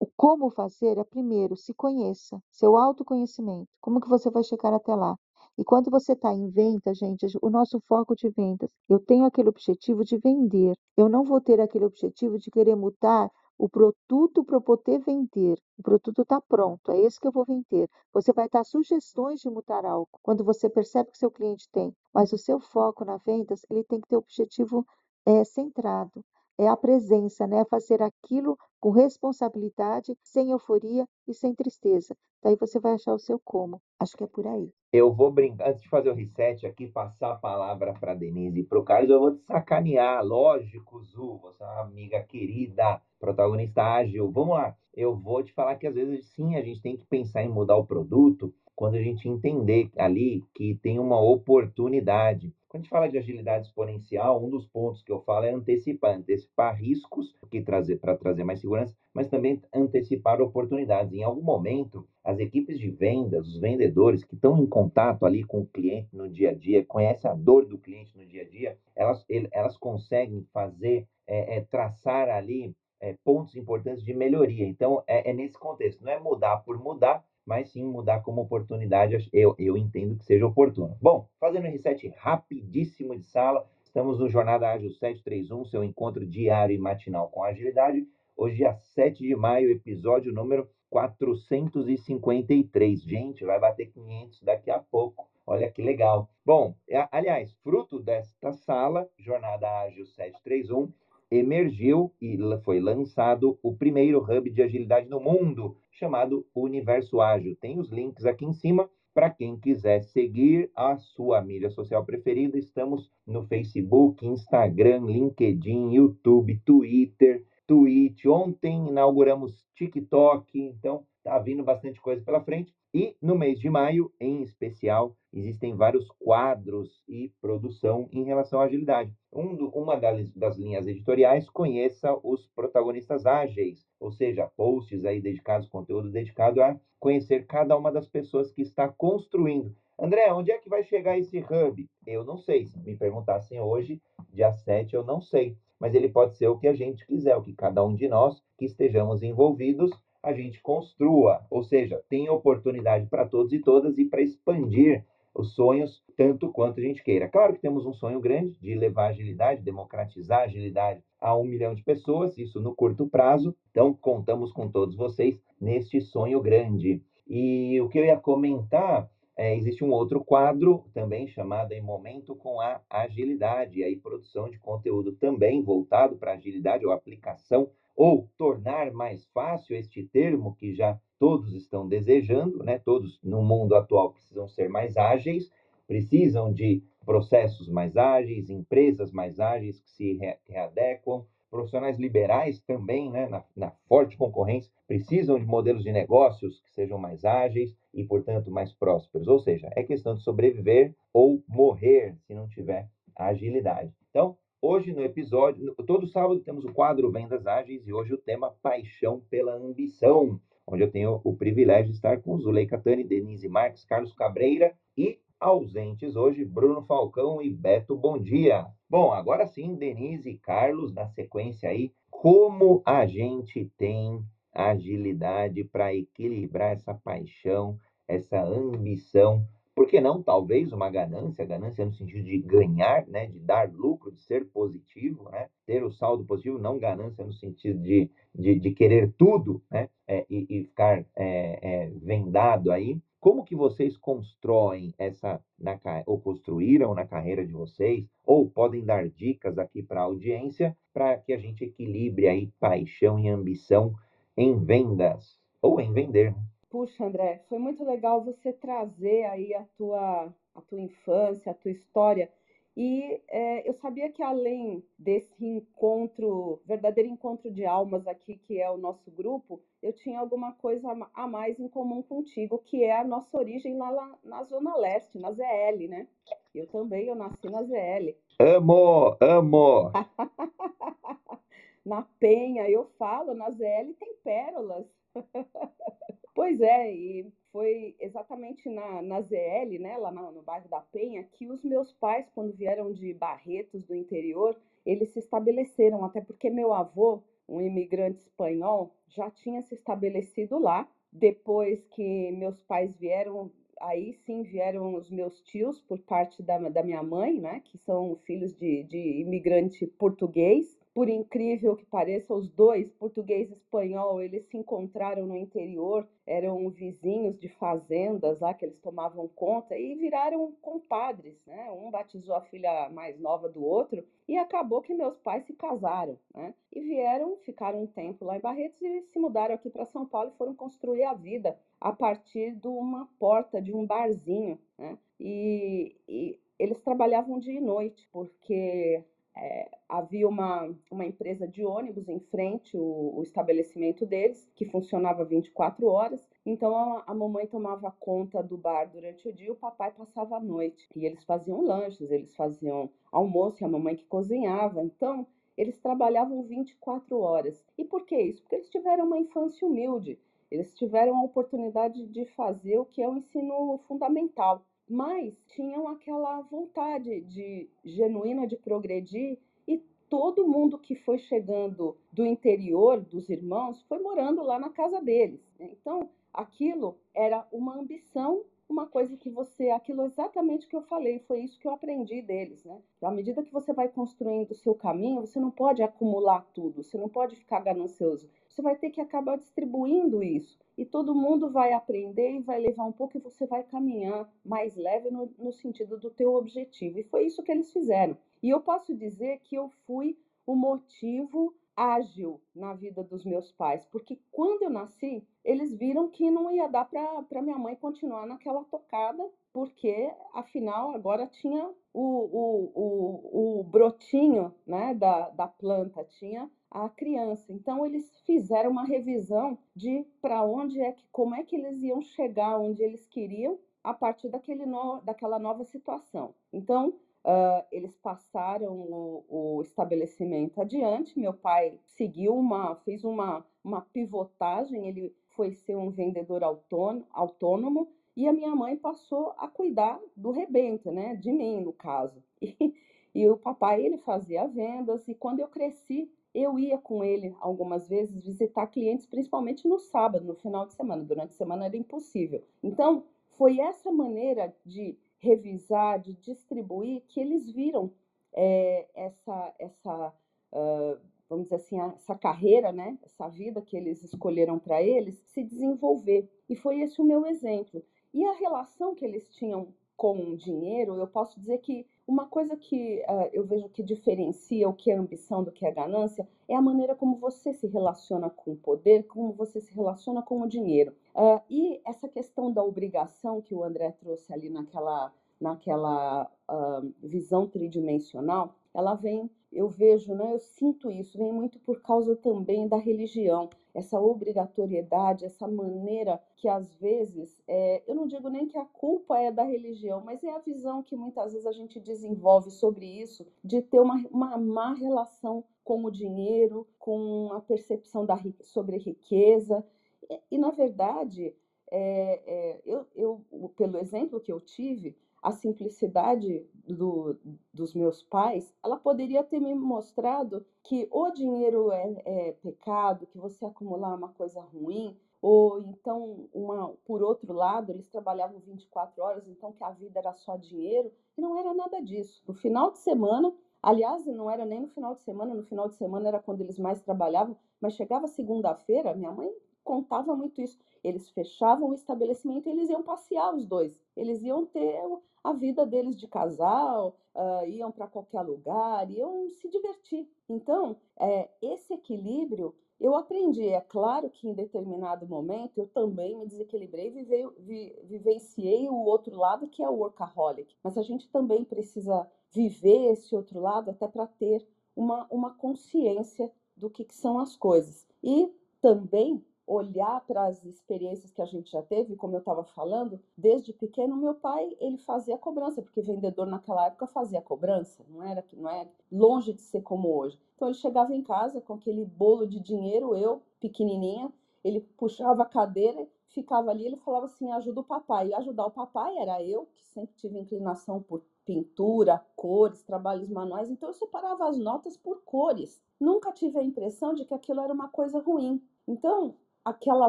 O 0.00 0.06
como 0.16 0.50
fazer 0.50 0.96
é 0.96 1.04
primeiro 1.04 1.56
se 1.56 1.74
conheça, 1.74 2.40
seu 2.50 2.76
autoconhecimento. 2.76 3.68
Como 3.80 4.00
que 4.00 4.08
você 4.08 4.30
vai 4.30 4.42
chegar 4.42 4.72
até 4.72 4.94
lá? 4.94 5.16
E 5.56 5.64
quando 5.64 5.90
você 5.90 6.12
está 6.12 6.32
em 6.32 6.48
venda, 6.50 6.92
gente, 6.94 7.26
o 7.40 7.48
nosso 7.48 7.78
foco 7.80 8.16
de 8.16 8.28
vendas, 8.28 8.70
eu 8.88 8.98
tenho 8.98 9.24
aquele 9.24 9.48
objetivo 9.48 10.04
de 10.04 10.16
vender. 10.18 10.74
Eu 10.96 11.08
não 11.08 11.24
vou 11.24 11.40
ter 11.40 11.60
aquele 11.60 11.84
objetivo 11.84 12.38
de 12.38 12.50
querer 12.50 12.74
mudar 12.74 13.30
o 13.56 13.68
produto 13.68 14.44
para 14.44 14.60
poder 14.60 14.98
vender. 14.98 15.58
O 15.78 15.82
produto 15.82 16.22
está 16.22 16.40
pronto, 16.40 16.90
é 16.90 17.00
esse 17.00 17.20
que 17.20 17.26
eu 17.28 17.32
vou 17.32 17.44
vender. 17.44 17.88
Você 18.12 18.32
vai 18.32 18.48
dar 18.48 18.64
sugestões 18.64 19.40
de 19.40 19.48
mudar 19.48 19.84
algo 19.84 20.08
quando 20.22 20.44
você 20.44 20.68
percebe 20.68 21.10
que 21.12 21.18
seu 21.18 21.30
cliente 21.30 21.68
tem. 21.70 21.94
Mas 22.12 22.32
o 22.32 22.38
seu 22.38 22.58
foco 22.58 23.04
na 23.04 23.16
vendas, 23.18 23.64
ele 23.70 23.84
tem 23.84 24.00
que 24.00 24.08
ter 24.08 24.16
o 24.16 24.20
objetivo 24.20 24.84
é, 25.24 25.44
centrado. 25.44 26.24
É 26.58 26.68
a 26.68 26.76
presença, 26.76 27.46
né? 27.46 27.64
Fazer 27.64 28.02
aquilo 28.02 28.56
com 28.84 28.90
responsabilidade, 28.90 30.14
sem 30.22 30.50
euforia 30.50 31.08
e 31.26 31.32
sem 31.32 31.54
tristeza. 31.54 32.14
Daí 32.42 32.54
você 32.54 32.78
vai 32.78 32.92
achar 32.92 33.14
o 33.14 33.18
seu 33.18 33.40
como. 33.42 33.80
Acho 33.98 34.14
que 34.14 34.24
é 34.24 34.26
por 34.26 34.46
aí. 34.46 34.70
Eu 34.92 35.10
vou 35.10 35.32
brincar, 35.32 35.70
antes 35.70 35.80
de 35.80 35.88
fazer 35.88 36.10
o 36.10 36.14
reset 36.14 36.66
aqui, 36.66 36.88
passar 36.88 37.32
a 37.32 37.36
palavra 37.36 37.94
para 37.94 38.12
Denise 38.12 38.60
e 38.60 38.62
para 38.62 38.78
o 38.78 38.84
Carlos, 38.84 39.08
eu 39.08 39.20
vou 39.20 39.34
te 39.34 39.42
sacanear. 39.46 40.22
Lógico, 40.22 41.02
Zu, 41.02 41.38
você 41.38 41.62
é 41.62 41.66
uma 41.66 41.80
amiga 41.80 42.22
querida, 42.24 43.00
protagonista 43.18 43.82
ágil. 43.82 44.30
Vamos 44.30 44.54
lá. 44.54 44.76
Eu 44.92 45.16
vou 45.16 45.42
te 45.42 45.54
falar 45.54 45.76
que 45.76 45.86
às 45.86 45.94
vezes 45.94 46.26
sim, 46.34 46.54
a 46.54 46.60
gente 46.60 46.82
tem 46.82 46.94
que 46.94 47.06
pensar 47.06 47.42
em 47.42 47.48
mudar 47.48 47.78
o 47.78 47.86
produto 47.86 48.52
quando 48.76 48.96
a 48.96 49.02
gente 49.02 49.26
entender 49.26 49.90
ali 49.96 50.44
que 50.54 50.74
tem 50.82 50.98
uma 50.98 51.18
oportunidade. 51.18 52.52
Quando 52.74 52.80
a 52.80 52.82
gente 52.82 52.90
fala 52.90 53.08
de 53.08 53.18
agilidade 53.18 53.66
exponencial, 53.68 54.44
um 54.44 54.50
dos 54.50 54.66
pontos 54.66 55.00
que 55.00 55.12
eu 55.12 55.20
falo 55.20 55.44
é 55.44 55.52
antecipar, 55.52 56.16
antecipar 56.16 56.74
riscos 56.74 57.32
que 57.48 57.62
trazer 57.62 58.00
para 58.00 58.16
trazer 58.16 58.42
mais 58.42 58.58
segurança, 58.58 58.96
mas 59.14 59.28
também 59.28 59.62
antecipar 59.72 60.42
oportunidades. 60.42 61.12
Em 61.12 61.22
algum 61.22 61.40
momento, 61.40 62.04
as 62.24 62.40
equipes 62.40 62.76
de 62.76 62.90
vendas, 62.90 63.46
os 63.46 63.60
vendedores 63.60 64.24
que 64.24 64.34
estão 64.34 64.58
em 64.58 64.66
contato 64.66 65.24
ali 65.24 65.44
com 65.44 65.60
o 65.60 65.66
cliente 65.66 66.08
no 66.16 66.28
dia 66.28 66.50
a 66.50 66.52
dia, 66.52 66.84
conhecem 66.84 67.30
a 67.30 67.34
dor 67.34 67.64
do 67.64 67.78
cliente 67.78 68.18
no 68.18 68.26
dia 68.26 68.42
a 68.42 68.48
dia, 68.48 68.76
elas, 68.96 69.24
elas 69.52 69.76
conseguem 69.76 70.44
fazer, 70.52 71.06
é, 71.28 71.58
é, 71.58 71.60
traçar 71.60 72.28
ali 72.28 72.74
é, 72.98 73.14
pontos 73.22 73.54
importantes 73.54 74.02
de 74.02 74.12
melhoria. 74.12 74.66
Então, 74.66 75.00
é, 75.06 75.30
é 75.30 75.32
nesse 75.32 75.56
contexto, 75.56 76.04
não 76.04 76.10
é 76.10 76.18
mudar 76.18 76.56
por 76.56 76.76
mudar, 76.76 77.24
mas 77.44 77.70
sim 77.70 77.84
mudar 77.84 78.20
como 78.20 78.40
oportunidade, 78.40 79.28
eu, 79.32 79.54
eu 79.58 79.76
entendo 79.76 80.16
que 80.16 80.24
seja 80.24 80.46
oportuno. 80.46 80.96
Bom, 81.00 81.28
fazendo 81.38 81.66
um 81.66 81.70
reset 81.70 82.08
rapidíssimo 82.16 83.16
de 83.16 83.24
sala, 83.24 83.68
estamos 83.84 84.18
no 84.18 84.28
Jornada 84.28 84.70
Ágil 84.70 84.90
731, 84.90 85.64
seu 85.66 85.84
encontro 85.84 86.26
diário 86.26 86.74
e 86.74 86.78
matinal 86.78 87.28
com 87.28 87.44
agilidade. 87.44 88.04
Hoje, 88.36 88.56
dia 88.56 88.74
7 88.74 89.22
de 89.22 89.36
maio, 89.36 89.70
episódio 89.70 90.32
número 90.32 90.68
453. 90.90 93.02
Gente, 93.02 93.44
vai 93.44 93.60
bater 93.60 93.86
500 93.86 94.42
daqui 94.42 94.70
a 94.70 94.78
pouco. 94.78 95.28
Olha 95.46 95.70
que 95.70 95.82
legal. 95.82 96.30
Bom, 96.44 96.74
aliás, 97.12 97.52
fruto 97.62 98.00
desta 98.00 98.52
sala, 98.52 99.08
Jornada 99.18 99.68
Ágil 99.82 100.06
731, 100.06 100.90
emergiu 101.36 102.12
e 102.20 102.38
foi 102.62 102.80
lançado 102.80 103.58
o 103.62 103.74
primeiro 103.74 104.18
hub 104.20 104.50
de 104.50 104.62
agilidade 104.62 105.08
no 105.08 105.20
mundo, 105.20 105.76
chamado 105.90 106.46
Universo 106.54 107.20
Ágil. 107.20 107.56
Tem 107.60 107.78
os 107.78 107.90
links 107.90 108.24
aqui 108.24 108.44
em 108.44 108.52
cima. 108.52 108.88
para 109.14 109.30
quem 109.30 109.56
quiser 109.56 110.02
seguir 110.02 110.70
a 110.74 110.96
sua 110.96 111.40
mídia 111.40 111.70
social 111.70 112.04
preferida, 112.04 112.58
estamos 112.58 113.08
no 113.24 113.46
Facebook, 113.46 114.26
Instagram, 114.26 115.06
LinkedIn, 115.06 115.92
YouTube, 115.92 116.60
Twitter, 116.64 117.44
Twitch. 117.64 118.26
Ontem 118.26 118.88
inauguramos 118.88 119.64
TikTok, 119.76 120.60
então 120.60 121.06
tá 121.22 121.38
vindo 121.38 121.62
bastante 121.62 122.00
coisa 122.00 122.22
pela 122.24 122.40
frente. 122.40 122.74
E 122.94 123.16
no 123.20 123.36
mês 123.36 123.58
de 123.58 123.68
maio, 123.68 124.12
em 124.20 124.40
especial, 124.40 125.16
existem 125.32 125.74
vários 125.74 126.08
quadros 126.12 127.02
e 127.08 127.32
produção 127.40 128.08
em 128.12 128.22
relação 128.22 128.60
à 128.60 128.66
agilidade. 128.66 129.12
Um 129.32 129.56
do, 129.56 129.68
uma 129.70 129.96
das, 129.96 130.30
das, 130.30 130.56
linhas 130.56 130.86
editoriais 130.86 131.50
conheça 131.50 132.16
os 132.22 132.46
protagonistas 132.54 133.26
ágeis, 133.26 133.84
ou 133.98 134.12
seja, 134.12 134.46
posts 134.56 135.04
aí 135.04 135.20
dedicados, 135.20 135.68
conteúdo 135.68 136.08
dedicado 136.08 136.62
a 136.62 136.78
conhecer 137.00 137.46
cada 137.46 137.76
uma 137.76 137.90
das 137.90 138.06
pessoas 138.06 138.52
que 138.52 138.62
está 138.62 138.88
construindo. 138.88 139.74
André, 139.98 140.32
onde 140.32 140.52
é 140.52 140.58
que 140.58 140.68
vai 140.68 140.84
chegar 140.84 141.18
esse 141.18 141.40
hub? 141.40 141.84
Eu 142.06 142.22
não 142.22 142.38
sei. 142.38 142.64
Se 142.66 142.78
me 142.78 142.96
perguntassem 142.96 143.60
hoje, 143.60 144.00
dia 144.32 144.52
7, 144.52 144.94
eu 144.94 145.02
não 145.02 145.20
sei. 145.20 145.56
Mas 145.80 145.96
ele 145.96 146.08
pode 146.08 146.36
ser 146.36 146.46
o 146.46 146.58
que 146.58 146.68
a 146.68 146.72
gente 146.72 147.04
quiser, 147.04 147.36
o 147.36 147.42
que 147.42 147.54
cada 147.54 147.84
um 147.84 147.96
de 147.96 148.06
nós 148.06 148.40
que 148.56 148.66
estejamos 148.66 149.20
envolvidos 149.24 149.90
a 150.24 150.32
gente 150.32 150.60
construa, 150.62 151.46
ou 151.50 151.62
seja, 151.62 152.02
tem 152.08 152.28
oportunidade 152.28 153.06
para 153.06 153.26
todos 153.26 153.52
e 153.52 153.58
todas 153.58 153.98
e 153.98 154.04
para 154.04 154.22
expandir 154.22 155.04
os 155.34 155.54
sonhos 155.54 156.02
tanto 156.16 156.50
quanto 156.50 156.80
a 156.80 156.82
gente 156.82 157.02
queira. 157.02 157.28
Claro 157.28 157.54
que 157.54 157.60
temos 157.60 157.84
um 157.84 157.92
sonho 157.92 158.20
grande 158.20 158.58
de 158.60 158.74
levar 158.74 159.08
agilidade, 159.08 159.62
democratizar 159.62 160.42
agilidade 160.42 161.02
a 161.20 161.36
um 161.36 161.44
milhão 161.44 161.74
de 161.74 161.82
pessoas, 161.82 162.38
isso 162.38 162.60
no 162.60 162.74
curto 162.74 163.06
prazo. 163.06 163.54
Então, 163.70 163.92
contamos 163.92 164.52
com 164.52 164.68
todos 164.68 164.96
vocês 164.96 165.38
neste 165.60 166.00
sonho 166.00 166.40
grande. 166.40 167.02
E 167.26 167.80
o 167.80 167.88
que 167.88 167.98
eu 167.98 168.04
ia 168.04 168.16
comentar 168.16 169.10
é, 169.36 169.56
existe 169.56 169.82
um 169.82 169.90
outro 169.90 170.24
quadro 170.24 170.84
também 170.94 171.26
chamado 171.26 171.72
em 171.72 171.82
Momento 171.82 172.36
com 172.36 172.60
a 172.60 172.80
Agilidade, 172.88 173.80
e 173.80 173.84
aí 173.84 173.96
produção 173.96 174.48
de 174.48 174.58
conteúdo 174.58 175.12
também 175.12 175.60
voltado 175.60 176.16
para 176.16 176.34
agilidade 176.34 176.86
ou 176.86 176.92
aplicação 176.92 177.68
ou 177.96 178.28
tornar 178.36 178.92
mais 178.92 179.26
fácil 179.26 179.76
este 179.76 180.02
termo 180.04 180.54
que 180.56 180.74
já 180.74 180.98
todos 181.18 181.54
estão 181.54 181.88
desejando, 181.88 182.62
né? 182.64 182.78
Todos 182.78 183.20
no 183.22 183.42
mundo 183.42 183.74
atual 183.74 184.12
precisam 184.12 184.48
ser 184.48 184.68
mais 184.68 184.96
ágeis, 184.96 185.50
precisam 185.86 186.52
de 186.52 186.82
processos 187.04 187.68
mais 187.68 187.96
ágeis, 187.96 188.50
empresas 188.50 189.12
mais 189.12 189.38
ágeis 189.38 189.80
que 189.80 189.90
se 189.90 190.18
readequam, 190.48 191.24
profissionais 191.54 191.98
liberais 191.98 192.58
também, 192.60 193.10
né, 193.12 193.28
na, 193.28 193.44
na, 193.54 193.70
forte 193.88 194.16
concorrência, 194.16 194.72
precisam 194.88 195.38
de 195.38 195.46
modelos 195.46 195.84
de 195.84 195.92
negócios 195.92 196.60
que 196.60 196.70
sejam 196.72 196.98
mais 196.98 197.24
ágeis 197.24 197.76
e, 197.92 198.02
portanto, 198.02 198.50
mais 198.50 198.72
prósperos. 198.72 199.28
Ou 199.28 199.38
seja, 199.38 199.70
é 199.76 199.84
questão 199.84 200.16
de 200.16 200.22
sobreviver 200.22 200.92
ou 201.12 201.44
morrer 201.46 202.16
se 202.26 202.34
não 202.34 202.48
tiver 202.48 202.88
agilidade. 203.14 203.92
Então, 204.10 204.36
Hoje 204.66 204.94
no 204.94 205.02
episódio, 205.02 205.74
todo 205.86 206.06
sábado 206.06 206.40
temos 206.40 206.64
o 206.64 206.72
quadro 206.72 207.10
Vendas 207.10 207.46
Ágeis 207.46 207.86
e 207.86 207.92
hoje 207.92 208.14
o 208.14 208.16
tema 208.16 208.50
Paixão 208.62 209.20
pela 209.28 209.52
Ambição, 209.54 210.40
onde 210.66 210.82
eu 210.82 210.90
tenho 210.90 211.20
o 211.22 211.36
privilégio 211.36 211.90
de 211.90 211.96
estar 211.96 212.22
com 212.22 212.38
Zuleika 212.38 212.78
Tani, 212.78 213.04
Denise 213.04 213.46
Marques, 213.46 213.84
Carlos 213.84 214.14
Cabreira 214.14 214.74
e 214.96 215.18
ausentes 215.38 216.16
hoje 216.16 216.46
Bruno 216.46 216.80
Falcão 216.80 217.42
e 217.42 217.50
Beto 217.50 217.94
Bom 217.94 218.18
Dia. 218.18 218.66
Bom, 218.88 219.12
agora 219.12 219.46
sim, 219.46 219.74
Denise 219.74 220.30
e 220.30 220.38
Carlos, 220.38 220.94
na 220.94 221.08
sequência 221.08 221.68
aí, 221.68 221.92
como 222.10 222.82
a 222.86 223.04
gente 223.04 223.70
tem 223.76 224.24
agilidade 224.50 225.62
para 225.64 225.94
equilibrar 225.94 226.72
essa 226.72 226.94
paixão, 226.94 227.78
essa 228.08 228.42
ambição 228.42 229.46
por 229.74 229.88
que 229.88 230.00
não, 230.00 230.22
talvez, 230.22 230.72
uma 230.72 230.88
ganância, 230.88 231.44
ganância 231.44 231.84
no 231.84 231.92
sentido 231.92 232.24
de 232.24 232.38
ganhar, 232.38 233.06
né, 233.08 233.26
de 233.26 233.40
dar 233.40 233.70
lucro, 233.72 234.12
de 234.12 234.20
ser 234.20 234.46
positivo, 234.46 235.28
né, 235.30 235.48
ter 235.66 235.82
o 235.82 235.90
saldo 235.90 236.24
positivo, 236.24 236.58
não 236.58 236.78
ganância 236.78 237.24
no 237.24 237.32
sentido 237.32 237.80
de, 237.80 238.08
de, 238.32 238.58
de 238.60 238.70
querer 238.70 239.12
tudo 239.18 239.60
né, 239.68 239.88
é, 240.06 240.24
e, 240.30 240.46
e, 240.48 240.64
ficar 240.64 241.04
é, 241.16 241.58
é, 241.86 241.90
vendado 241.96 242.70
aí. 242.70 243.00
Como 243.18 243.42
que 243.42 243.56
vocês 243.56 243.96
constroem 243.96 244.94
essa, 244.96 245.40
na, 245.58 245.76
ou 246.06 246.20
construíram 246.20 246.94
na 246.94 247.06
carreira 247.06 247.44
de 247.44 247.52
vocês, 247.52 248.06
ou 248.24 248.48
podem 248.48 248.84
dar 248.84 249.08
dicas 249.08 249.58
aqui 249.58 249.82
para 249.82 250.02
a 250.02 250.04
audiência, 250.04 250.76
para 250.92 251.16
que 251.16 251.32
a 251.32 251.38
gente 251.38 251.64
equilibre 251.64 252.28
aí 252.28 252.52
paixão 252.60 253.18
e 253.18 253.28
ambição 253.28 253.94
em 254.36 254.56
vendas, 254.62 255.38
ou 255.60 255.80
em 255.80 255.92
vender, 255.92 256.32
né? 256.32 256.53
Puxa, 256.74 257.04
André, 257.04 257.40
foi 257.48 257.60
muito 257.60 257.84
legal 257.84 258.20
você 258.24 258.52
trazer 258.52 259.26
aí 259.26 259.54
a 259.54 259.62
tua, 259.76 260.34
a 260.56 260.60
tua 260.62 260.80
infância, 260.80 261.52
a 261.52 261.54
tua 261.54 261.70
história. 261.70 262.28
E 262.76 263.22
é, 263.28 263.68
eu 263.68 263.74
sabia 263.74 264.10
que 264.10 264.20
além 264.20 264.84
desse 264.98 265.46
encontro, 265.46 266.60
verdadeiro 266.66 267.08
encontro 267.08 267.48
de 267.48 267.64
almas 267.64 268.08
aqui, 268.08 268.38
que 268.38 268.60
é 268.60 268.68
o 268.68 268.76
nosso 268.76 269.08
grupo, 269.12 269.62
eu 269.80 269.92
tinha 269.92 270.18
alguma 270.18 270.50
coisa 270.50 270.88
a 271.14 271.28
mais 271.28 271.60
em 271.60 271.68
comum 271.68 272.02
contigo, 272.02 272.58
que 272.58 272.82
é 272.82 272.98
a 272.98 273.04
nossa 273.04 273.38
origem 273.38 273.78
lá, 273.78 273.90
lá 273.90 274.18
na 274.24 274.42
Zona 274.42 274.76
Leste, 274.76 275.16
na 275.16 275.30
ZL, 275.30 275.86
né? 275.88 276.08
Eu 276.52 276.66
também, 276.66 277.06
eu 277.06 277.14
nasci 277.14 277.48
na 277.48 277.62
ZL. 277.62 278.16
Amo, 278.40 279.16
amo! 279.20 279.92
na 281.86 282.02
Penha, 282.18 282.68
eu 282.68 282.86
falo, 282.98 283.32
na 283.32 283.48
ZL 283.48 283.94
tem 283.96 284.16
pérolas. 284.24 284.86
Pois 286.34 286.60
é, 286.60 286.92
e 286.92 287.32
foi 287.52 287.94
exatamente 288.00 288.68
na, 288.68 289.00
na 289.00 289.20
ZL, 289.20 289.78
né, 289.78 289.96
lá 289.96 290.10
no, 290.10 290.32
no 290.32 290.42
bairro 290.42 290.68
da 290.68 290.80
Penha, 290.80 291.22
que 291.22 291.48
os 291.48 291.62
meus 291.62 291.92
pais, 291.92 292.28
quando 292.34 292.52
vieram 292.52 292.92
de 292.92 293.14
Barretos, 293.14 293.84
do 293.84 293.94
interior, 293.94 294.60
eles 294.84 295.10
se 295.10 295.20
estabeleceram, 295.20 296.04
até 296.04 296.20
porque 296.20 296.50
meu 296.50 296.72
avô, 296.72 297.22
um 297.48 297.60
imigrante 297.60 298.18
espanhol, 298.18 298.92
já 299.06 299.30
tinha 299.30 299.62
se 299.62 299.74
estabelecido 299.74 300.58
lá. 300.58 300.88
Depois 301.12 301.86
que 301.86 302.32
meus 302.32 302.60
pais 302.62 302.96
vieram, 302.96 303.52
aí 303.80 304.12
sim 304.12 304.42
vieram 304.42 304.96
os 304.96 305.08
meus 305.08 305.40
tios 305.42 305.80
por 305.80 306.00
parte 306.00 306.42
da, 306.42 306.58
da 306.58 306.82
minha 306.82 307.04
mãe, 307.04 307.38
né, 307.38 307.60
que 307.64 307.78
são 307.78 308.16
filhos 308.24 308.52
de, 308.56 308.82
de 308.82 309.20
imigrante 309.20 309.86
português 309.86 310.76
por 310.94 311.08
incrível 311.08 311.74
que 311.74 311.84
pareça, 311.84 312.32
os 312.32 312.48
dois, 312.48 312.88
português 312.92 313.50
e 313.50 313.54
espanhol, 313.54 314.22
eles 314.22 314.46
se 314.46 314.56
encontraram 314.56 315.26
no 315.26 315.36
interior, 315.36 316.06
eram 316.24 316.70
vizinhos 316.70 317.36
de 317.36 317.48
fazendas 317.48 318.38
lá 318.38 318.54
que 318.54 318.64
eles 318.64 318.78
tomavam 318.78 319.26
conta 319.26 319.76
e 319.76 319.96
viraram 319.96 320.52
compadres, 320.62 321.34
né? 321.44 321.68
Um 321.72 321.90
batizou 321.90 322.36
a 322.36 322.42
filha 322.42 322.88
mais 322.90 323.18
nova 323.18 323.48
do 323.48 323.64
outro 323.64 324.06
e 324.28 324.36
acabou 324.36 324.80
que 324.80 324.94
meus 324.94 325.18
pais 325.18 325.44
se 325.44 325.52
casaram, 325.54 326.16
né? 326.32 326.54
E 326.72 326.80
vieram, 326.80 327.38
ficaram 327.38 327.82
um 327.82 327.86
tempo 327.88 328.24
lá 328.24 328.36
em 328.36 328.40
Barretos 328.40 328.80
e 328.80 329.02
se 329.02 329.18
mudaram 329.18 329.56
aqui 329.56 329.68
para 329.68 329.86
São 329.86 330.06
Paulo 330.06 330.30
e 330.32 330.38
foram 330.38 330.54
construir 330.54 331.02
a 331.02 331.12
vida 331.12 331.58
a 331.80 331.92
partir 331.92 332.54
de 332.54 332.68
uma 332.68 333.08
porta 333.18 333.60
de 333.60 333.74
um 333.74 333.84
barzinho, 333.84 334.60
né? 334.78 334.96
E, 335.18 335.96
e 336.08 336.38
eles 336.56 336.80
trabalhavam 336.82 337.40
dia 337.40 337.58
e 337.58 337.60
noite, 337.60 338.08
porque 338.12 339.02
é, 339.36 339.68
havia 339.88 340.28
uma, 340.28 340.72
uma 340.90 341.04
empresa 341.04 341.46
de 341.46 341.64
ônibus 341.64 342.08
em 342.08 342.20
frente 342.20 342.76
o, 342.76 343.14
o, 343.16 343.22
estabelecimento 343.22 344.06
deles, 344.06 344.48
que 344.54 344.64
funcionava 344.64 345.24
24 345.24 345.86
horas. 345.86 346.28
Então 346.46 346.76
a, 346.76 347.04
a, 347.06 347.14
mamãe 347.14 347.46
tomava 347.46 347.90
conta 347.98 348.42
do 348.42 348.56
bar 348.56 348.84
durante 348.86 349.28
o 349.28 349.32
dia 349.32 349.52
o 349.52 349.56
papai 349.56 349.92
passava 349.92 350.36
a 350.36 350.40
noite. 350.40 350.88
E 350.94 351.04
eles 351.04 351.24
faziam 351.24 351.62
lanches, 351.62 352.10
eles 352.10 352.34
faziam 352.36 352.90
almoço 353.10 353.62
e 353.62 353.64
a 353.64 353.68
mamãe 353.68 353.96
que 353.96 354.04
cozinhava. 354.06 354.82
Então 354.82 355.26
eles 355.56 355.78
trabalhavam 355.78 356.42
24 356.44 357.18
horas. 357.18 357.64
E 357.76 357.84
por 357.84 358.04
que 358.04 358.16
isso? 358.16 358.42
Porque 358.42 358.56
eles 358.56 358.70
tiveram 358.70 359.06
uma 359.06 359.18
infância 359.18 359.66
humilde. 359.66 360.18
Eles 360.50 360.72
tiveram 360.74 361.16
a 361.16 361.24
oportunidade 361.24 362.06
de 362.06 362.24
fazer 362.26 362.78
o 362.78 362.84
que 362.84 363.02
é 363.02 363.08
o 363.08 363.16
ensino 363.16 363.78
fundamental 363.88 364.64
mas 364.88 365.34
tinham 365.48 365.88
aquela 365.88 366.40
vontade 366.42 367.20
de 367.22 367.68
genuína 367.84 368.46
de 368.46 368.56
progredir 368.56 369.38
e 369.66 369.78
todo 370.08 370.46
mundo 370.46 370.78
que 370.78 370.94
foi 370.94 371.18
chegando 371.18 371.96
do 372.12 372.26
interior 372.26 373.00
dos 373.00 373.28
irmãos 373.28 373.82
foi 373.82 373.98
morando 373.98 374.42
lá 374.42 374.58
na 374.58 374.70
casa 374.70 375.00
deles. 375.00 375.40
Né? 375.58 375.70
Então, 375.72 376.08
aquilo 376.32 376.98
era 377.14 377.46
uma 377.50 377.78
ambição 377.78 378.44
uma 378.68 378.86
coisa 378.86 379.16
que 379.16 379.30
você, 379.30 379.70
aquilo 379.70 380.04
exatamente 380.04 380.66
que 380.66 380.74
eu 380.74 380.82
falei, 380.82 381.18
foi 381.20 381.40
isso 381.40 381.58
que 381.58 381.66
eu 381.66 381.72
aprendi 381.72 382.22
deles, 382.22 382.64
né? 382.64 382.80
À 383.02 383.10
medida 383.10 383.42
que 383.42 383.52
você 383.52 383.72
vai 383.72 383.88
construindo 383.88 384.50
o 384.52 384.56
seu 384.56 384.74
caminho, 384.74 385.20
você 385.20 385.38
não 385.38 385.50
pode 385.50 385.82
acumular 385.82 386.46
tudo, 386.54 386.82
você 386.82 386.96
não 386.96 387.08
pode 387.08 387.36
ficar 387.36 387.60
ganancioso. 387.60 388.28
Você 388.48 388.62
vai 388.62 388.76
ter 388.76 388.90
que 388.90 389.00
acabar 389.00 389.36
distribuindo 389.36 390.22
isso. 390.22 390.58
E 390.78 390.84
todo 390.84 391.14
mundo 391.14 391.50
vai 391.50 391.72
aprender 391.72 392.36
e 392.36 392.40
vai 392.40 392.60
levar 392.60 392.84
um 392.84 392.92
pouco 392.92 393.16
e 393.16 393.20
você 393.20 393.46
vai 393.46 393.64
caminhar 393.64 394.32
mais 394.44 394.76
leve 394.76 395.10
no, 395.10 395.28
no 395.38 395.52
sentido 395.52 395.98
do 395.98 396.10
teu 396.10 396.34
objetivo. 396.34 396.98
E 396.98 397.04
foi 397.04 397.26
isso 397.26 397.42
que 397.42 397.50
eles 397.50 397.72
fizeram. 397.72 398.16
E 398.42 398.50
eu 398.50 398.60
posso 398.60 398.94
dizer 398.94 399.40
que 399.44 399.56
eu 399.56 399.68
fui 399.86 400.16
o 400.46 400.54
motivo 400.54 401.54
ágil 401.76 402.40
na 402.54 402.74
vida 402.74 403.02
dos 403.02 403.24
meus 403.24 403.50
pais, 403.52 403.84
porque 403.86 404.18
quando 404.30 404.62
eu 404.62 404.70
nasci, 404.70 405.26
eles 405.44 405.74
viram 405.74 406.08
que 406.08 406.30
não 406.30 406.50
ia 406.50 406.68
dar 406.68 406.84
para 406.84 407.42
minha 407.42 407.58
mãe 407.58 407.76
continuar 407.76 408.26
naquela 408.26 408.64
tocada, 408.64 409.28
porque 409.52 410.10
afinal 410.32 410.90
agora 410.92 411.26
tinha 411.26 411.70
o, 411.92 412.02
o, 412.02 412.72
o, 412.74 413.60
o 413.60 413.64
brotinho 413.64 414.54
né, 414.66 414.94
da, 414.94 415.30
da 415.30 415.46
planta, 415.46 416.04
tinha 416.04 416.50
a 416.70 416.88
criança. 416.88 417.52
Então 417.52 417.86
eles 417.86 418.20
fizeram 418.26 418.70
uma 418.70 418.84
revisão 418.84 419.56
de 419.74 420.04
para 420.20 420.42
onde 420.44 420.80
é 420.80 420.92
que, 420.92 421.04
como 421.12 421.34
é 421.34 421.44
que 421.44 421.54
eles 421.54 421.82
iam 421.82 422.02
chegar 422.02 422.58
onde 422.58 422.82
eles 422.82 423.06
queriam 423.06 423.58
a 423.82 423.94
partir 423.94 424.28
daquele 424.28 424.66
no, 424.66 425.00
daquela 425.02 425.38
nova 425.38 425.62
situação. 425.64 426.34
Então 426.52 426.94
Uh, 427.24 427.64
eles 427.72 427.96
passaram 427.96 428.70
o, 428.70 429.24
o, 429.28 429.62
estabelecimento 429.62 430.60
adiante. 430.60 431.18
Meu 431.18 431.32
pai 431.32 431.78
seguiu 431.86 432.34
uma, 432.36 432.76
fez 432.76 433.02
uma, 433.02 433.44
uma 433.64 433.80
pivotagem, 433.80 434.86
ele 434.86 435.16
foi 435.28 435.52
ser 435.52 435.74
um 435.74 435.90
vendedor 435.90 436.44
autônomo, 436.44 437.06
autônomo 437.10 437.88
e 438.16 438.28
a 438.28 438.32
minha 438.32 438.54
mãe 438.54 438.76
passou 438.76 439.34
a 439.38 439.48
cuidar 439.48 439.98
do 440.14 440.30
rebento, 440.30 440.92
né? 440.92 441.16
De 441.16 441.32
mim, 441.32 441.60
no 441.60 441.72
caso. 441.72 442.22
E, 443.16 443.20
e 443.22 443.28
o 443.30 443.36
papai, 443.36 443.80
ele 443.80 443.96
fazia 443.96 444.44
vendas, 444.48 445.06
e 445.06 445.14
quando 445.14 445.38
eu 445.38 445.46
cresci, 445.46 446.10
eu 446.34 446.58
ia 446.58 446.76
com 446.76 447.04
ele 447.04 447.32
algumas 447.40 447.88
vezes 447.88 448.20
visitar 448.20 448.66
clientes, 448.66 449.06
principalmente 449.06 449.68
no 449.68 449.78
sábado, 449.78 450.24
no 450.24 450.34
final 450.34 450.66
de 450.66 450.74
semana. 450.74 451.04
Durante 451.04 451.30
a 451.30 451.36
semana 451.36 451.66
era 451.66 451.76
impossível. 451.76 452.42
Então, 452.60 453.04
foi 453.28 453.60
essa 453.60 453.92
maneira 453.92 454.52
de 454.66 454.98
revisar, 455.24 455.98
de 455.98 456.14
distribuir, 456.14 457.02
que 457.08 457.20
eles 457.20 457.50
viram 457.50 457.90
é, 458.32 458.86
essa, 458.94 459.54
essa 459.58 460.14
uh, 460.52 461.00
vamos 461.28 461.44
dizer 461.44 461.56
assim, 461.56 461.80
essa 461.80 462.14
carreira, 462.14 462.70
né, 462.72 462.98
essa 463.02 463.28
vida 463.28 463.60
que 463.62 463.76
eles 463.76 464.02
escolheram 464.02 464.58
para 464.58 464.82
eles, 464.82 465.16
se 465.26 465.42
desenvolver. 465.42 466.28
E 466.48 466.54
foi 466.54 466.80
esse 466.80 467.00
o 467.00 467.04
meu 467.04 467.26
exemplo. 467.26 467.82
E 468.12 468.24
a 468.24 468.32
relação 468.32 468.94
que 468.94 469.04
eles 469.04 469.28
tinham 469.30 469.68
com 469.96 470.18
o 470.18 470.36
dinheiro, 470.36 470.96
eu 470.96 471.06
posso 471.06 471.38
dizer 471.40 471.58
que 471.58 471.86
uma 472.06 472.26
coisa 472.26 472.56
que 472.56 473.02
uh, 473.08 473.30
eu 473.32 473.44
vejo 473.44 473.68
que 473.68 473.82
diferencia 473.82 474.68
o 474.68 474.74
que 474.74 474.90
é 474.90 474.94
ambição 474.94 475.42
do 475.42 475.50
que 475.50 475.64
é 475.64 475.70
ganância 475.70 476.28
é 476.46 476.54
a 476.54 476.60
maneira 476.60 476.94
como 476.94 477.16
você 477.16 477.52
se 477.52 477.66
relaciona 477.66 478.28
com 478.28 478.52
o 478.52 478.56
poder, 478.56 479.04
como 479.04 479.32
você 479.32 479.60
se 479.60 479.74
relaciona 479.74 480.20
com 480.20 480.42
o 480.42 480.48
dinheiro. 480.48 480.94
Uh, 481.14 481.40
e 481.48 481.80
essa 481.84 482.08
questão 482.08 482.52
da 482.52 482.62
obrigação 482.62 483.40
que 483.40 483.54
o 483.54 483.64
André 483.64 483.90
trouxe 483.92 484.32
ali 484.32 484.50
naquela, 484.50 485.12
naquela 485.40 486.30
uh, 486.50 486.92
visão 487.02 487.46
tridimensional, 487.46 488.54
ela 488.74 488.94
vem, 488.94 489.30
eu 489.50 489.68
vejo, 489.68 490.14
né, 490.14 490.34
eu 490.34 490.40
sinto 490.40 490.90
isso, 490.90 491.16
vem 491.16 491.32
muito 491.32 491.58
por 491.60 491.80
causa 491.80 492.14
também 492.16 492.68
da 492.68 492.76
religião, 492.76 493.48
essa 493.74 494.00
obrigatoriedade, 494.00 495.24
essa 495.24 495.48
maneira 495.48 496.22
que 496.36 496.48
às 496.48 496.72
vezes, 496.76 497.42
é, 497.48 497.82
eu 497.88 497.94
não 497.94 498.06
digo 498.06 498.28
nem 498.28 498.46
que 498.46 498.56
a 498.56 498.64
culpa 498.64 499.18
é 499.18 499.32
da 499.32 499.42
religião, 499.42 500.00
mas 500.00 500.22
é 500.22 500.30
a 500.30 500.38
visão 500.38 500.82
que 500.82 500.96
muitas 500.96 501.32
vezes 501.32 501.46
a 501.46 501.52
gente 501.52 501.80
desenvolve 501.80 502.50
sobre 502.52 502.86
isso, 502.86 503.26
de 503.42 503.60
ter 503.60 503.80
uma, 503.80 503.96
uma 504.10 504.38
má 504.38 504.74
relação 504.74 505.42
com 505.64 505.84
o 505.84 505.90
dinheiro, 505.90 506.66
com 506.78 507.32
a 507.32 507.40
percepção 507.40 508.06
da, 508.06 508.16
sobre 508.42 508.76
riqueza. 508.78 509.64
E, 510.08 510.20
e 510.32 510.38
na 510.38 510.50
verdade, 510.50 511.34
é, 511.70 512.20
é, 512.26 512.60
eu, 512.64 512.86
eu, 512.94 513.24
pelo 513.56 513.78
exemplo 513.78 514.20
que 514.20 514.30
eu 514.30 514.40
tive, 514.40 514.96
a 515.24 515.32
simplicidade 515.32 516.46
do, 516.68 517.16
dos 517.50 517.74
meus 517.74 518.02
pais, 518.02 518.54
ela 518.62 518.76
poderia 518.76 519.24
ter 519.24 519.40
me 519.40 519.54
mostrado 519.54 520.44
que 520.62 520.86
o 520.90 521.10
dinheiro 521.10 521.72
é, 521.72 522.02
é 522.04 522.32
pecado, 522.32 523.06
que 523.06 523.16
você 523.16 523.46
acumular 523.46 523.94
uma 523.94 524.10
coisa 524.10 524.42
ruim, 524.42 524.94
ou 525.22 525.60
então, 525.60 526.28
uma, 526.34 526.74
por 526.84 527.02
outro 527.02 527.32
lado, 527.32 527.72
eles 527.72 527.88
trabalhavam 527.88 528.38
24 528.40 529.02
horas, 529.02 529.26
então 529.26 529.50
que 529.50 529.64
a 529.64 529.70
vida 529.70 529.98
era 529.98 530.12
só 530.12 530.36
dinheiro, 530.36 530.92
e 531.16 531.22
não 531.22 531.38
era 531.38 531.54
nada 531.54 531.80
disso. 531.80 532.22
No 532.28 532.34
final 532.34 532.70
de 532.70 532.80
semana, 532.80 533.34
aliás, 533.62 534.04
não 534.04 534.30
era 534.30 534.44
nem 534.44 534.60
no 534.60 534.68
final 534.68 534.94
de 534.94 535.00
semana, 535.00 535.34
no 535.34 535.44
final 535.44 535.70
de 535.70 535.76
semana 535.76 536.08
era 536.08 536.20
quando 536.20 536.42
eles 536.42 536.58
mais 536.58 536.82
trabalhavam, 536.82 537.34
mas 537.58 537.72
chegava 537.72 538.06
segunda-feira, 538.06 538.94
minha 538.94 539.10
mãe 539.10 539.32
contava 539.64 540.14
muito 540.14 540.40
isso. 540.40 540.58
Eles 540.82 541.08
fechavam 541.10 541.70
o 541.70 541.74
estabelecimento 541.74 542.48
e 542.48 542.52
eles 542.52 542.68
iam 542.68 542.82
passear 542.82 543.34
os 543.34 543.46
dois. 543.46 543.76
Eles 543.96 544.22
iam 544.22 544.44
ter 544.44 544.80
a 545.24 545.32
vida 545.32 545.64
deles 545.64 545.96
de 545.96 546.06
casal, 546.06 546.94
uh, 547.14 547.48
iam 547.48 547.72
para 547.72 547.86
qualquer 547.86 548.20
lugar, 548.20 548.90
iam 548.90 549.28
se 549.30 549.48
divertir. 549.48 550.06
Então, 550.28 550.76
é, 550.98 551.30
esse 551.40 551.72
equilíbrio 551.72 552.54
eu 552.78 552.94
aprendi. 552.94 553.48
É 553.48 553.60
claro 553.60 554.10
que 554.10 554.28
em 554.28 554.34
determinado 554.34 555.06
momento 555.06 555.58
eu 555.58 555.66
também 555.68 556.16
me 556.16 556.26
desequilibrei 556.26 556.88
e 556.88 557.02
vi, 557.38 557.76
vivenciei 557.84 558.68
o 558.68 558.84
outro 558.84 559.16
lado, 559.16 559.48
que 559.48 559.62
é 559.62 559.68
o 559.68 559.76
workaholic. 559.76 560.54
Mas 560.62 560.76
a 560.76 560.82
gente 560.82 561.08
também 561.08 561.44
precisa 561.44 562.06
viver 562.30 562.92
esse 562.92 563.14
outro 563.14 563.40
lado 563.40 563.70
até 563.70 563.88
para 563.88 564.06
ter 564.06 564.46
uma, 564.76 565.06
uma 565.10 565.30
consciência 565.30 566.30
do 566.56 566.68
que, 566.68 566.84
que 566.84 566.94
são 566.94 567.18
as 567.18 567.36
coisas. 567.36 567.86
E 568.02 568.30
também 568.60 569.24
olhar 569.46 570.00
para 570.06 570.26
as 570.26 570.44
experiências 570.44 571.12
que 571.12 571.20
a 571.20 571.26
gente 571.26 571.50
já 571.50 571.62
teve, 571.62 571.96
como 571.96 572.14
eu 572.14 572.20
estava 572.20 572.44
falando, 572.44 573.00
desde 573.16 573.52
pequeno 573.52 573.96
meu 573.96 574.14
pai 574.14 574.56
ele 574.60 574.78
fazia 574.78 575.18
cobrança, 575.18 575.62
porque 575.62 575.82
vendedor 575.82 576.26
naquela 576.26 576.66
época 576.66 576.86
fazia 576.86 577.20
cobrança, 577.20 577.84
não 577.88 578.02
era 578.02 578.24
não 578.32 578.48
é 578.48 578.68
longe 578.90 579.32
de 579.32 579.42
ser 579.42 579.62
como 579.62 579.94
hoje. 579.94 580.18
Então 580.34 580.48
ele 580.48 580.56
chegava 580.56 580.94
em 580.94 581.02
casa 581.02 581.40
com 581.40 581.54
aquele 581.54 581.84
bolo 581.84 582.26
de 582.26 582.40
dinheiro, 582.40 582.94
eu 582.96 583.22
pequenininha, 583.40 584.10
ele 584.42 584.60
puxava 584.60 585.22
a 585.22 585.26
cadeira, 585.26 585.86
ficava 586.08 586.50
ali, 586.50 586.66
ele 586.66 586.76
falava 586.76 587.06
assim, 587.06 587.32
ajuda 587.32 587.60
o 587.60 587.64
papai. 587.64 588.08
E 588.08 588.14
ajudar 588.14 588.46
o 588.46 588.50
papai 588.50 588.96
era 588.98 589.22
eu 589.22 589.48
que 589.56 589.66
sempre 589.66 589.94
tive 589.96 590.18
inclinação 590.18 590.82
por 590.82 591.02
pintura, 591.24 592.04
cores, 592.14 592.62
trabalhos 592.62 593.08
manuais, 593.08 593.50
então 593.50 593.70
eu 593.70 593.72
separava 593.72 594.28
as 594.28 594.38
notas 594.38 594.76
por 594.76 595.02
cores. 595.02 595.60
Nunca 595.80 596.12
tive 596.12 596.38
a 596.38 596.42
impressão 596.42 596.94
de 596.94 597.04
que 597.04 597.14
aquilo 597.14 597.40
era 597.40 597.52
uma 597.52 597.68
coisa 597.68 597.98
ruim. 597.98 598.42
Então, 598.66 599.16
aquela 599.44 599.88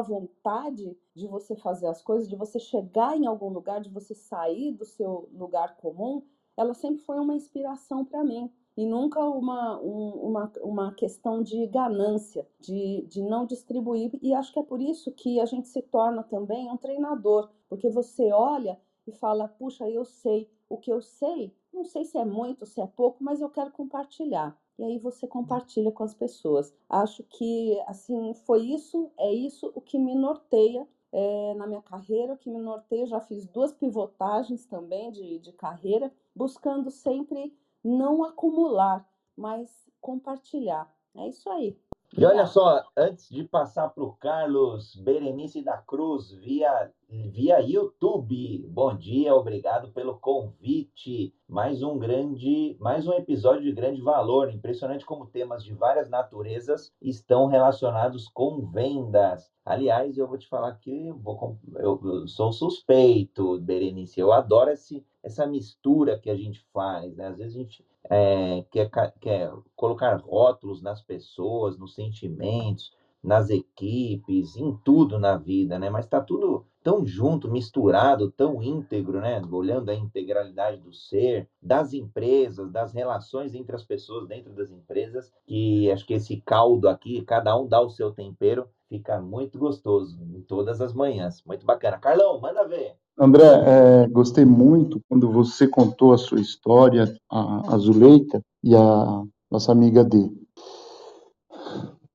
vontade 0.00 0.96
de 1.14 1.26
você 1.26 1.56
fazer 1.56 1.86
as 1.86 2.02
coisas, 2.02 2.28
de 2.28 2.36
você 2.36 2.58
chegar 2.58 3.16
em 3.16 3.26
algum 3.26 3.48
lugar, 3.48 3.80
de 3.80 3.88
você 3.88 4.14
sair 4.14 4.72
do 4.72 4.84
seu 4.84 5.28
lugar 5.32 5.76
comum, 5.76 6.22
ela 6.56 6.74
sempre 6.74 7.02
foi 7.02 7.18
uma 7.18 7.34
inspiração 7.34 8.04
para 8.04 8.22
mim. 8.22 8.52
E 8.76 8.84
nunca 8.84 9.20
uma, 9.24 9.80
um, 9.80 10.10
uma, 10.10 10.52
uma 10.60 10.94
questão 10.94 11.42
de 11.42 11.66
ganância, 11.66 12.46
de, 12.60 13.06
de 13.08 13.22
não 13.22 13.46
distribuir. 13.46 14.10
E 14.20 14.34
acho 14.34 14.52
que 14.52 14.58
é 14.58 14.62
por 14.62 14.82
isso 14.82 15.10
que 15.12 15.40
a 15.40 15.46
gente 15.46 15.68
se 15.68 15.80
torna 15.80 16.22
também 16.22 16.70
um 16.70 16.76
treinador, 16.76 17.48
porque 17.70 17.88
você 17.88 18.30
olha 18.32 18.78
e 19.06 19.12
fala: 19.12 19.48
puxa, 19.48 19.88
eu 19.88 20.04
sei. 20.04 20.50
O 20.68 20.76
que 20.76 20.92
eu 20.92 21.00
sei, 21.00 21.54
não 21.72 21.84
sei 21.84 22.04
se 22.04 22.18
é 22.18 22.24
muito, 22.24 22.66
se 22.66 22.80
é 22.80 22.86
pouco, 22.86 23.22
mas 23.22 23.40
eu 23.40 23.48
quero 23.48 23.70
compartilhar 23.70 24.58
e 24.78 24.84
aí 24.84 24.98
você 24.98 25.26
compartilha 25.26 25.90
com 25.90 26.02
as 26.02 26.14
pessoas. 26.14 26.74
Acho 26.88 27.22
que 27.24 27.80
assim 27.86 28.34
foi 28.34 28.62
isso, 28.62 29.10
é 29.18 29.32
isso 29.32 29.72
o 29.74 29.80
que 29.80 29.98
me 29.98 30.14
norteia 30.14 30.86
é, 31.12 31.54
na 31.54 31.66
minha 31.66 31.82
carreira, 31.82 32.34
o 32.34 32.38
que 32.38 32.50
me 32.50 32.58
norteia. 32.58 33.06
Já 33.06 33.20
fiz 33.20 33.46
duas 33.46 33.72
pivotagens 33.72 34.66
também 34.66 35.10
de, 35.10 35.38
de 35.38 35.52
carreira, 35.52 36.12
buscando 36.34 36.90
sempre 36.90 37.56
não 37.82 38.22
acumular, 38.24 39.08
mas 39.36 39.70
compartilhar. 40.00 40.92
É 41.14 41.28
isso 41.28 41.48
aí. 41.48 41.78
E 42.14 42.24
olha 42.24 42.46
só, 42.46 42.82
antes 42.96 43.28
de 43.28 43.44
passar 43.44 43.90
para 43.90 44.02
o 44.02 44.12
Carlos 44.12 44.94
Berenice 44.96 45.62
da 45.62 45.76
Cruz 45.76 46.30
via, 46.30 46.90
via 47.08 47.58
YouTube, 47.60 48.66
bom 48.68 48.96
dia, 48.96 49.34
obrigado 49.34 49.92
pelo 49.92 50.18
convite. 50.18 51.34
Mais 51.46 51.82
um 51.82 51.98
grande, 51.98 52.76
mais 52.80 53.06
um 53.06 53.12
episódio 53.12 53.64
de 53.64 53.72
grande 53.72 54.00
valor. 54.00 54.50
Impressionante 54.50 55.04
como 55.04 55.26
temas 55.26 55.62
de 55.62 55.74
várias 55.74 56.08
naturezas 56.08 56.90
estão 57.02 57.48
relacionados 57.48 58.28
com 58.28 58.64
vendas. 58.66 59.52
Aliás, 59.64 60.16
eu 60.16 60.26
vou 60.26 60.38
te 60.38 60.48
falar 60.48 60.72
que 60.76 61.08
eu, 61.08 61.18
vou, 61.18 61.58
eu 61.74 62.26
sou 62.28 62.52
suspeito, 62.52 63.58
Berenice. 63.60 64.20
Eu 64.20 64.32
adoro 64.32 64.70
esse, 64.70 65.04
essa 65.22 65.46
mistura 65.46 66.18
que 66.18 66.30
a 66.30 66.36
gente 66.36 66.64
faz, 66.72 67.14
né? 67.16 67.26
Às 67.26 67.36
vezes 67.36 67.56
a 67.56 67.58
gente 67.58 67.84
é, 68.10 68.64
quer, 68.70 68.90
quer 69.20 69.52
colocar 69.74 70.16
rótulos 70.16 70.82
nas 70.82 71.02
pessoas, 71.02 71.78
nos 71.78 71.94
sentimentos, 71.94 72.92
nas 73.22 73.50
equipes, 73.50 74.56
em 74.56 74.76
tudo 74.84 75.18
na 75.18 75.36
vida, 75.36 75.78
né? 75.78 75.90
Mas 75.90 76.04
está 76.04 76.20
tudo 76.20 76.64
tão 76.82 77.04
junto, 77.04 77.50
misturado, 77.50 78.30
tão 78.30 78.62
íntegro, 78.62 79.20
né? 79.20 79.42
Olhando 79.50 79.90
a 79.90 79.94
integralidade 79.94 80.80
do 80.80 80.92
ser, 80.92 81.48
das 81.60 81.92
empresas, 81.92 82.70
das 82.70 82.92
relações 82.92 83.54
entre 83.54 83.74
as 83.74 83.82
pessoas 83.82 84.28
dentro 84.28 84.52
das 84.52 84.70
empresas, 84.70 85.32
que 85.44 85.90
acho 85.90 86.06
que 86.06 86.14
esse 86.14 86.40
caldo 86.42 86.88
aqui, 86.88 87.22
cada 87.22 87.58
um 87.58 87.66
dá 87.66 87.80
o 87.80 87.90
seu 87.90 88.12
tempero, 88.12 88.68
fica 88.88 89.20
muito 89.20 89.58
gostoso 89.58 90.22
em 90.22 90.42
todas 90.42 90.80
as 90.80 90.94
manhãs. 90.94 91.42
Muito 91.44 91.66
bacana. 91.66 91.98
Carlão, 91.98 92.40
manda 92.40 92.66
ver. 92.68 92.96
André, 93.18 93.46
é, 93.46 94.08
gostei 94.08 94.44
muito 94.44 95.00
quando 95.08 95.30
você 95.30 95.66
contou 95.66 96.12
a 96.12 96.18
sua 96.18 96.38
história, 96.38 97.14
a, 97.30 97.74
a 97.74 97.78
Zuleika 97.78 98.42
e 98.62 98.74
a 98.74 99.22
nossa 99.50 99.72
amiga 99.72 100.04
D. 100.04 100.30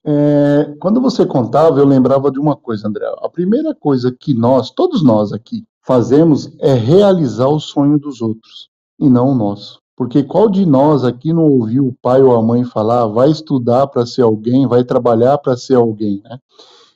É, 0.03 0.75
quando 0.79 1.01
você 1.01 1.25
contava, 1.25 1.79
eu 1.79 1.85
lembrava 1.85 2.31
de 2.31 2.39
uma 2.39 2.55
coisa, 2.55 2.87
André. 2.87 3.05
A 3.19 3.29
primeira 3.29 3.73
coisa 3.73 4.15
que 4.17 4.33
nós, 4.33 4.69
todos 4.69 5.03
nós 5.03 5.33
aqui, 5.33 5.63
fazemos 5.81 6.51
é 6.59 6.73
realizar 6.73 7.47
o 7.47 7.59
sonho 7.59 7.97
dos 7.97 8.21
outros 8.21 8.69
e 8.99 9.09
não 9.09 9.29
o 9.29 9.35
nosso. 9.35 9.81
Porque 9.95 10.23
qual 10.23 10.49
de 10.49 10.65
nós 10.65 11.03
aqui 11.03 11.33
não 11.33 11.43
ouviu 11.43 11.87
o 11.87 11.95
pai 12.01 12.21
ou 12.21 12.35
a 12.35 12.41
mãe 12.41 12.63
falar, 12.63 13.07
vai 13.07 13.29
estudar 13.29 13.87
para 13.87 14.05
ser 14.05 14.21
alguém, 14.21 14.67
vai 14.67 14.83
trabalhar 14.83 15.37
para 15.39 15.57
ser 15.57 15.75
alguém, 15.75 16.21
né? 16.23 16.39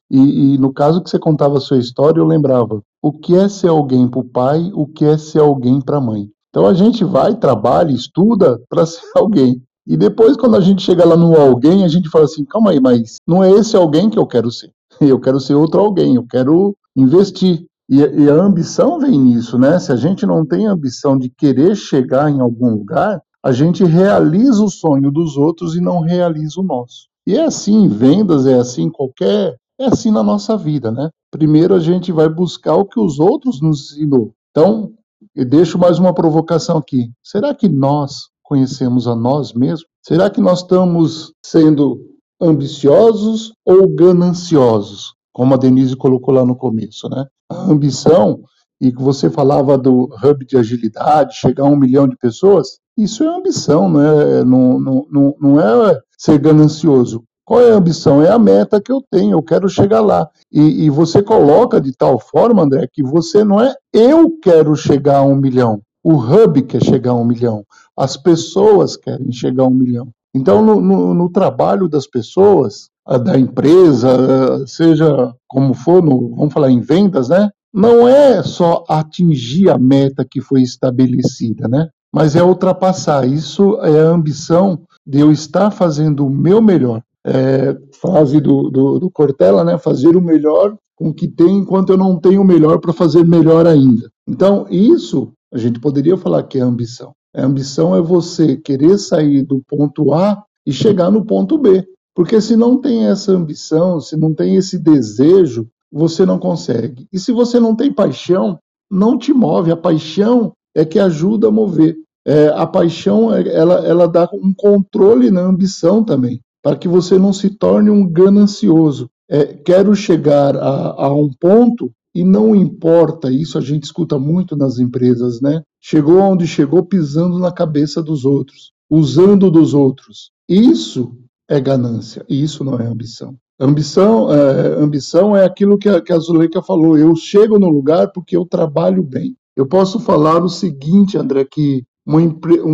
E, 0.10 0.54
e, 0.54 0.58
no 0.58 0.72
caso 0.72 1.02
que 1.02 1.10
você 1.10 1.18
contava 1.18 1.58
a 1.58 1.62
sua 1.62 1.78
história, 1.78 2.20
eu 2.20 2.26
lembrava 2.26 2.82
o 3.02 3.12
que 3.12 3.36
é 3.36 3.50
ser 3.50 3.70
alguém 3.70 4.08
para 4.08 4.20
o 4.20 4.24
pai, 4.24 4.72
o 4.74 4.86
que 4.86 5.06
é 5.06 5.18
ser 5.18 5.40
alguém 5.40 5.82
para 5.82 5.98
a 5.98 6.02
mãe. 6.02 6.30
Então 6.50 6.66
a 6.66 6.74
gente 6.74 7.04
vai, 7.04 7.36
trabalha, 7.36 7.92
estuda 7.92 8.60
para 8.70 8.86
ser 8.88 9.02
alguém. 9.16 9.62
E 9.88 9.96
depois, 9.96 10.36
quando 10.36 10.56
a 10.56 10.62
gente 10.62 10.82
chega 10.82 11.06
lá 11.06 11.16
no 11.16 11.36
alguém, 11.40 11.84
a 11.84 11.88
gente 11.88 12.10
fala 12.10 12.26
assim: 12.26 12.46
calma 12.46 12.72
aí, 12.72 12.80
mas 12.80 13.18
não 13.28 13.44
é 13.44 13.52
esse 13.52 13.76
alguém 13.76 14.10
que 14.10 14.18
eu 14.18 14.26
quero 14.26 14.52
ser. 14.52 14.72
Eu 15.02 15.20
quero 15.20 15.42
ser 15.42 15.56
outro 15.56 15.82
alguém, 15.82 16.16
eu 16.16 16.26
quero 16.26 16.74
investir. 16.96 17.66
E, 17.90 17.98
e, 17.98 18.30
a 18.30 18.34
ambição 18.34 18.98
vem 18.98 19.20
nisso, 19.20 19.60
né? 19.60 19.78
Se 19.78 19.92
a 19.92 19.96
gente 19.98 20.26
não 20.26 20.46
tem 20.46 20.66
ambição 20.66 21.18
de 21.18 21.30
querer 21.30 21.76
chegar 21.76 22.32
em 22.32 22.40
algum 22.40 22.70
lugar, 22.70 23.22
a 23.44 23.52
gente 23.52 23.84
realiza 23.84 24.64
o 24.64 24.70
sonho 24.70 25.12
dos 25.12 25.36
outros 25.36 25.76
e 25.76 25.82
não 25.82 26.00
realiza 26.00 26.62
o 26.62 26.64
nosso. 26.64 27.08
E 27.28 27.36
é 27.36 27.44
assim 27.44 27.88
vendas, 27.90 28.46
é 28.46 28.58
assim 28.58 28.90
qualquer. 28.90 29.56
É 29.80 29.86
assim 29.86 30.12
na 30.12 30.24
nossa 30.24 30.58
vida, 30.58 30.92
né? 30.92 31.10
Primeiro 31.32 31.74
a 31.74 31.80
gente 31.80 32.12
vai 32.12 32.30
buscar 32.30 32.76
o 32.76 32.86
que 32.86 33.00
os 33.00 33.20
outros 33.20 33.62
nos 33.62 33.92
ensinou. 33.92 34.34
Então, 34.52 34.94
eu 35.36 35.46
deixo 35.46 35.78
mais 35.78 36.00
uma 36.00 36.14
provocação 36.14 36.78
aqui. 36.78 37.12
Será 37.22 37.54
que 37.54 37.68
nós 37.68 38.30
conhecemos 38.42 39.08
a 39.08 39.16
nós 39.16 39.54
mesmos? 39.54 39.86
Será 40.02 40.30
que 40.30 40.40
nós 40.40 40.60
estamos 40.60 41.34
sendo 41.46 42.00
ambiciosos 42.42 43.52
ou 43.66 43.88
gananciosos? 43.94 45.14
Como 45.34 45.54
a 45.54 45.58
Denise 45.58 45.96
colocou 45.98 46.34
lá 46.34 46.46
no 46.46 46.56
começo, 46.56 47.10
né? 47.10 47.26
A 47.52 47.70
ambição, 47.70 48.42
e 48.80 48.92
que 48.92 49.02
você 49.02 49.30
falava 49.30 49.78
do 49.78 50.10
hub 50.24 50.46
de 50.46 50.58
agilidade, 50.58 51.36
chegar 51.36 51.64
a 51.64 51.70
um 51.70 51.76
milhão 51.76 52.08
de 52.08 52.16
pessoas, 52.16 52.80
isso 52.98 53.24
é 53.24 53.28
ambição, 53.28 53.92
né? 53.92 54.44
não, 54.46 54.80
não, 54.80 55.06
não, 55.12 55.36
não 55.40 55.60
é 55.60 56.00
ser 56.18 56.38
ganancioso. 56.40 57.24
Qual 57.46 57.62
é 57.62 57.72
a 57.72 57.76
ambição? 57.76 58.24
É 58.24 58.32
a 58.32 58.40
meta 58.40 58.82
que 58.82 58.92
eu 58.92 59.04
tenho, 59.10 59.38
eu 59.38 59.44
quero 59.44 59.70
chegar 59.70 60.02
lá. 60.02 60.28
E, 60.52 60.86
e, 60.86 60.90
você 60.90 61.22
coloca 61.22 61.80
de 61.80 61.96
tal 61.96 62.20
forma, 62.20 62.64
André, 62.64 62.88
que 62.92 63.04
você 63.04 63.44
não 63.44 63.62
é 63.62 63.74
eu 63.94 64.32
quero 64.42 64.76
chegar 64.76 65.18
a 65.18 65.24
um 65.24 65.36
milhão. 65.36 65.80
O 66.04 66.16
hub 66.16 66.62
quer 66.64 66.84
chegar 66.84 67.12
a 67.12 67.16
um 67.16 67.24
milhão. 67.24 67.64
As 67.96 68.18
pessoas 68.18 68.98
querem 68.98 69.32
chegar 69.32 69.64
a 69.64 69.68
um 69.68 69.72
milhão. 69.72 70.10
Então, 70.34 70.66
no, 70.66 70.82
no, 70.82 71.14
no 71.14 71.30
trabalho 71.30 71.88
das 71.88 72.08
pessoas, 72.08 72.90
da 73.24 73.38
empresa, 73.38 74.66
seja 74.66 75.34
como 75.48 75.74
for, 75.74 76.02
no, 76.02 76.36
vamos 76.36 76.54
falar 76.54 76.72
em 76.72 76.82
vendas, 76.82 77.30
né? 77.30 77.50
Não 77.72 78.08
é 78.08 78.42
só 78.42 78.84
atingir 78.90 79.70
a 79.70 79.78
meta 79.78 80.26
que 80.30 80.42
foi 80.42 80.62
estabelecida, 80.62 81.68
né? 81.68 81.90
Mas 82.12 82.36
é 82.36 82.44
ultrapassar. 82.44 83.28
Isso 83.28 83.78
é 83.82 84.02
a 84.02 84.10
ambição 84.10 84.80
de 85.06 85.20
eu 85.20 85.32
estar 85.32 85.70
fazendo 85.70 86.26
o 86.26 86.30
meu 86.30 86.62
melhor. 86.62 87.04
É, 87.26 87.76
frase 88.00 88.40
do, 88.40 88.70
do, 88.70 89.00
do 89.00 89.10
Cortella, 89.10 89.64
né? 89.64 89.78
Fazer 89.78 90.16
o 90.16 90.22
melhor 90.22 90.76
com 90.96 91.10
o 91.10 91.14
que 91.14 91.28
tem, 91.28 91.58
enquanto 91.58 91.90
eu 91.90 91.98
não 91.98 92.20
tenho 92.20 92.42
o 92.42 92.46
melhor 92.46 92.80
para 92.80 92.94
fazer 92.94 93.26
melhor 93.26 93.68
ainda. 93.68 94.10
Então, 94.28 94.66
isso 94.70 95.32
a 95.54 95.58
gente 95.58 95.80
poderia 95.80 96.18
falar 96.18 96.44
que 96.44 96.58
é 96.58 96.62
ambição. 96.62 97.12
A 97.36 97.44
ambição 97.44 97.96
é 97.96 98.02
você 98.02 98.56
querer 98.56 98.98
sair 98.98 99.44
do 99.44 99.62
ponto 99.68 100.14
A 100.14 100.42
e 100.66 100.72
chegar 100.72 101.12
no 101.12 101.26
ponto 101.26 101.58
B. 101.58 101.86
Porque 102.16 102.40
se 102.40 102.56
não 102.56 102.78
tem 102.78 103.08
essa 103.08 103.34
ambição, 103.34 104.00
se 104.00 104.16
não 104.16 104.34
tem 104.34 104.56
esse 104.56 104.80
desejo, 104.80 105.68
você 105.92 106.26
não 106.26 106.40
consegue. 106.40 107.08
E 107.12 107.20
se 107.20 107.32
você 107.32 107.60
não 107.60 107.76
tem 107.76 107.92
paixão, 107.92 108.58
não 108.90 109.18
te 109.18 109.34
move. 109.34 109.72
A 109.72 109.78
paixão 109.78 110.54
é 110.74 110.86
que 110.86 110.98
ajuda 110.98 111.48
a 111.48 111.52
mover. 111.52 111.96
É, 112.28 112.48
a 112.48 112.66
paixão 112.66 113.34
ela, 113.34 113.86
ela 113.86 114.08
dá 114.08 114.28
um 114.34 114.54
controle 114.54 115.30
na 115.30 115.42
ambição 115.42 116.04
também, 116.04 116.42
para 116.66 116.76
que 116.76 116.88
você 116.88 117.20
não 117.20 117.32
se 117.32 117.52
torne 117.52 117.92
um 117.92 118.12
ganancioso. 118.12 119.08
É, 119.30 119.54
quero 119.54 119.94
chegar 119.94 120.58
a, 120.58 121.06
a 121.06 121.14
um 121.14 121.30
ponto 121.40 121.92
e 122.16 122.24
não 122.24 122.56
importa, 122.56 123.32
isso 123.32 123.60
a 123.60 123.62
gente 123.62 123.84
escuta 123.84 124.18
muito 124.18 124.58
nas 124.58 124.80
empresas, 124.80 125.40
né? 125.40 125.62
Chegou 125.80 126.18
onde 126.18 126.48
chegou 126.48 126.84
pisando 126.84 127.38
na 127.38 127.52
cabeça 127.52 128.02
dos 128.02 128.26
outros, 128.26 128.72
usando 128.90 129.52
dos 129.52 129.76
outros. 129.76 130.32
Isso 130.50 131.16
é 131.48 131.62
ganância, 131.62 132.26
isso 132.28 132.64
não 132.64 132.80
é 132.80 132.88
ambição. 132.88 133.36
Ambição 133.60 134.34
é, 134.34 134.82
ambição 134.82 135.38
é 135.38 135.46
aquilo 135.46 135.78
que 135.78 135.88
a, 135.88 136.02
que 136.02 136.12
a 136.12 136.18
Zuleika 136.18 136.64
falou, 136.64 136.98
eu 136.98 137.16
chego 137.16 137.60
no 137.60 137.70
lugar 137.70 138.12
porque 138.12 138.36
eu 138.36 138.44
trabalho 138.44 139.04
bem. 139.04 139.36
Eu 139.56 139.68
posso 139.68 140.00
falar 140.00 140.44
o 140.44 140.50
seguinte, 140.50 141.16
André, 141.16 141.46
que 141.46 141.84
uma, 142.04 142.20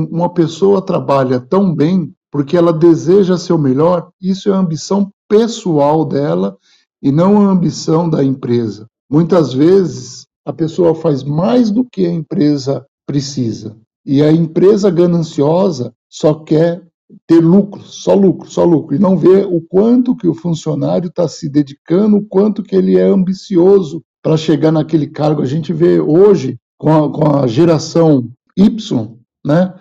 uma 0.09 0.33
pessoa 0.33 0.81
trabalha 0.81 1.41
tão 1.41 1.75
bem 1.75 2.13
porque 2.32 2.55
ela 2.55 2.71
deseja 2.71 3.38
ser 3.38 3.53
o 3.53 3.57
melhor, 3.57 4.09
isso 4.21 4.49
é 4.49 4.53
a 4.53 4.59
ambição 4.59 5.11
pessoal 5.27 6.05
dela 6.05 6.57
e 7.01 7.11
não 7.11 7.41
a 7.41 7.51
ambição 7.51 8.09
da 8.09 8.23
empresa. 8.23 8.88
Muitas 9.09 9.53
vezes 9.53 10.25
a 10.45 10.53
pessoa 10.53 10.95
faz 10.95 11.23
mais 11.23 11.69
do 11.69 11.84
que 11.84 12.05
a 12.05 12.11
empresa 12.11 12.86
precisa. 13.05 13.75
E 14.05 14.21
a 14.21 14.32
empresa 14.32 14.89
gananciosa 14.89 15.93
só 16.09 16.34
quer 16.34 16.82
ter 17.27 17.39
lucro, 17.39 17.82
só 17.82 18.13
lucro, 18.13 18.49
só 18.49 18.63
lucro, 18.63 18.95
e 18.95 18.99
não 18.99 19.17
vê 19.17 19.43
o 19.43 19.61
quanto 19.61 20.15
que 20.15 20.27
o 20.27 20.34
funcionário 20.34 21.09
está 21.09 21.27
se 21.27 21.49
dedicando, 21.49 22.17
o 22.17 22.25
quanto 22.25 22.63
que 22.63 22.75
ele 22.75 22.97
é 22.97 23.03
ambicioso 23.03 24.01
para 24.23 24.38
chegar 24.38 24.71
naquele 24.71 25.07
cargo. 25.07 25.41
A 25.41 25.45
gente 25.45 25.73
vê 25.73 25.99
hoje 25.99 26.57
com 26.77 26.91
a, 26.91 27.11
com 27.11 27.36
a 27.36 27.47
geração 27.47 28.29
Y, 28.57 29.17
né? 29.45 29.73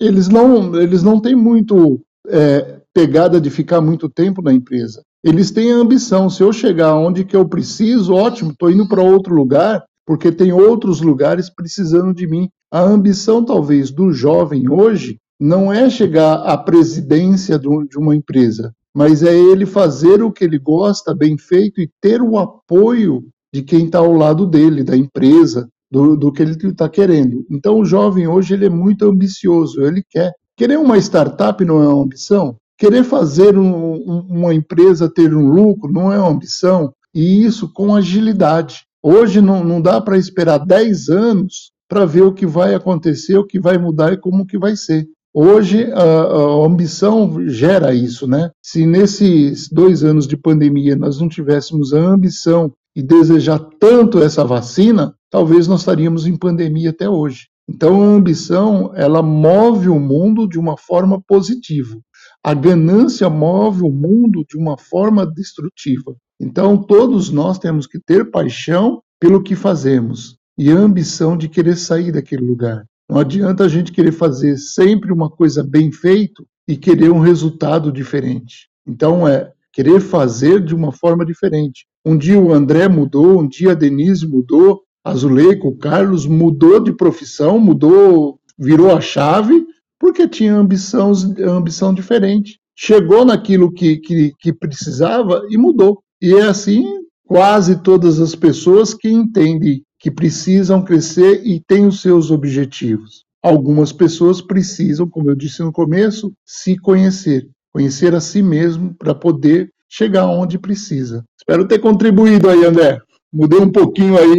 Eles 0.00 0.28
não, 0.28 0.74
eles 0.80 1.02
não 1.02 1.20
têm 1.20 1.34
muito 1.34 2.00
é, 2.28 2.80
pegada 2.94 3.40
de 3.40 3.50
ficar 3.50 3.80
muito 3.80 4.08
tempo 4.08 4.42
na 4.42 4.52
empresa 4.52 5.02
eles 5.22 5.50
têm 5.50 5.72
a 5.72 5.76
ambição, 5.76 6.30
se 6.30 6.42
eu 6.42 6.52
chegar 6.52 6.94
onde 6.94 7.24
que 7.24 7.36
eu 7.36 7.46
preciso, 7.46 8.14
ótimo, 8.14 8.52
estou 8.52 8.70
indo 8.70 8.88
para 8.88 9.02
outro 9.02 9.34
lugar, 9.34 9.84
porque 10.06 10.32
tem 10.32 10.52
outros 10.52 11.02
lugares 11.02 11.50
precisando 11.50 12.14
de 12.14 12.26
mim. 12.26 12.48
A 12.72 12.80
ambição, 12.80 13.44
talvez, 13.44 13.90
do 13.90 14.12
jovem 14.12 14.68
hoje 14.70 15.18
não 15.38 15.72
é 15.72 15.90
chegar 15.90 16.34
à 16.36 16.56
presidência 16.56 17.58
de 17.58 17.98
uma 17.98 18.16
empresa, 18.16 18.72
mas 18.94 19.22
é 19.22 19.34
ele 19.34 19.66
fazer 19.66 20.22
o 20.22 20.32
que 20.32 20.44
ele 20.44 20.58
gosta, 20.58 21.14
bem 21.14 21.36
feito, 21.36 21.80
e 21.80 21.90
ter 22.00 22.22
o 22.22 22.38
apoio 22.38 23.24
de 23.52 23.62
quem 23.62 23.86
está 23.86 23.98
ao 23.98 24.12
lado 24.12 24.46
dele, 24.46 24.82
da 24.82 24.96
empresa, 24.96 25.68
do, 25.90 26.16
do 26.16 26.32
que 26.32 26.42
ele 26.42 26.52
está 26.52 26.88
querendo. 26.88 27.44
Então, 27.50 27.78
o 27.78 27.84
jovem 27.84 28.26
hoje 28.26 28.54
ele 28.54 28.66
é 28.66 28.70
muito 28.70 29.06
ambicioso, 29.06 29.82
ele 29.82 30.02
quer. 30.08 30.32
Querer 30.56 30.78
uma 30.78 30.98
startup 30.98 31.64
não 31.64 31.82
é 31.82 31.88
uma 31.88 32.02
ambição? 32.02 32.56
Querer 32.78 33.04
fazer 33.04 33.58
um, 33.58 33.94
uma 34.28 34.54
empresa 34.54 35.12
ter 35.12 35.34
um 35.34 35.50
lucro 35.50 35.92
não 35.92 36.12
é 36.12 36.18
uma 36.18 36.30
ambição, 36.30 36.92
e 37.14 37.44
isso 37.44 37.72
com 37.72 37.94
agilidade. 37.94 38.84
Hoje 39.02 39.40
não, 39.40 39.64
não 39.64 39.80
dá 39.80 40.00
para 40.00 40.18
esperar 40.18 40.58
10 40.58 41.08
anos 41.08 41.72
para 41.88 42.06
ver 42.06 42.22
o 42.22 42.32
que 42.32 42.46
vai 42.46 42.74
acontecer, 42.74 43.36
o 43.36 43.46
que 43.46 43.58
vai 43.58 43.76
mudar 43.76 44.12
e 44.12 44.16
como 44.16 44.46
que 44.46 44.58
vai 44.58 44.76
ser. 44.76 45.06
Hoje 45.32 45.90
a, 45.92 46.02
a, 46.02 46.66
ambição 46.66 47.48
gera 47.48 47.94
isso, 47.94 48.26
né? 48.26 48.50
Se 48.62 48.84
nesses 48.84 49.68
dois 49.68 50.02
anos 50.02 50.26
de 50.26 50.36
pandemia 50.36 50.96
nós 50.96 51.20
não 51.20 51.28
tivéssemos 51.28 51.94
a 51.94 51.98
ambição 51.98 52.72
e 52.96 53.02
desejar 53.02 53.60
tanto 53.78 54.22
essa 54.22 54.44
vacina, 54.44 55.14
talvez 55.30 55.68
nós 55.68 55.80
estaríamos 55.80 56.26
em 56.26 56.36
pandemia 56.36 56.90
até 56.90 57.08
hoje. 57.08 57.48
Então 57.68 58.02
a 58.02 58.06
ambição 58.06 58.92
ela 58.94 59.22
move 59.22 59.88
o 59.88 60.00
mundo 60.00 60.48
de 60.48 60.58
uma 60.58 60.76
forma 60.76 61.22
positiva. 61.22 61.96
A 62.42 62.54
ganância 62.54 63.28
move 63.28 63.82
o 63.82 63.90
mundo 63.90 64.44
de 64.48 64.56
uma 64.56 64.76
forma 64.78 65.26
destrutiva. 65.26 66.16
Então, 66.40 66.78
todos 66.78 67.30
nós 67.30 67.58
temos 67.58 67.86
que 67.86 68.00
ter 68.00 68.30
paixão 68.30 69.02
pelo 69.20 69.42
que 69.42 69.54
fazemos 69.54 70.38
e 70.58 70.70
a 70.70 70.74
ambição 70.74 71.36
de 71.36 71.50
querer 71.50 71.76
sair 71.76 72.10
daquele 72.10 72.42
lugar. 72.42 72.86
Não 73.10 73.18
adianta 73.18 73.64
a 73.64 73.68
gente 73.68 73.92
querer 73.92 74.12
fazer 74.12 74.56
sempre 74.56 75.12
uma 75.12 75.28
coisa 75.28 75.62
bem 75.62 75.92
feita 75.92 76.42
e 76.66 76.78
querer 76.78 77.10
um 77.10 77.20
resultado 77.20 77.92
diferente. 77.92 78.70
Então, 78.86 79.28
é 79.28 79.52
querer 79.70 80.00
fazer 80.00 80.64
de 80.64 80.74
uma 80.74 80.92
forma 80.92 81.26
diferente. 81.26 81.86
Um 82.06 82.16
dia 82.16 82.40
o 82.40 82.54
André 82.54 82.88
mudou, 82.88 83.38
um 83.38 83.46
dia 83.46 83.72
a 83.72 83.74
Denise 83.74 84.26
mudou, 84.26 84.80
a 85.04 85.14
Zuleika, 85.14 85.66
o 85.66 85.76
Carlos 85.76 86.26
mudou 86.26 86.80
de 86.80 86.92
profissão, 86.92 87.58
mudou, 87.58 88.38
virou 88.58 88.94
a 88.94 89.00
chave 89.00 89.64
porque 89.98 90.26
tinha 90.26 90.54
ambição, 90.54 91.12
ambição 91.46 91.92
diferente. 91.92 92.58
Chegou 92.74 93.24
naquilo 93.24 93.70
que, 93.70 93.98
que, 93.98 94.32
que 94.38 94.52
precisava 94.52 95.42
e 95.50 95.58
mudou. 95.58 96.02
E 96.20 96.34
é 96.34 96.42
assim 96.42 96.84
quase 97.24 97.82
todas 97.82 98.18
as 98.18 98.34
pessoas 98.34 98.94
que 98.94 99.08
entendem 99.08 99.82
que 99.98 100.10
precisam 100.10 100.82
crescer 100.82 101.42
e 101.46 101.60
têm 101.60 101.86
os 101.86 102.00
seus 102.00 102.30
objetivos. 102.30 103.24
Algumas 103.42 103.92
pessoas 103.92 104.40
precisam, 104.40 105.08
como 105.08 105.30
eu 105.30 105.34
disse 105.34 105.62
no 105.62 105.72
começo, 105.72 106.32
se 106.44 106.76
conhecer. 106.78 107.48
conhecer 107.72 108.14
a 108.14 108.20
si 108.20 108.42
mesmo 108.42 108.94
para 108.94 109.14
poder 109.14 109.70
chegar 109.88 110.26
onde 110.26 110.58
precisa. 110.58 111.22
Espero 111.38 111.68
ter 111.68 111.78
contribuído 111.78 112.48
aí, 112.48 112.64
André. 112.64 112.98
Mudei 113.32 113.60
um 113.60 113.70
pouquinho 113.70 114.18
aí, 114.18 114.36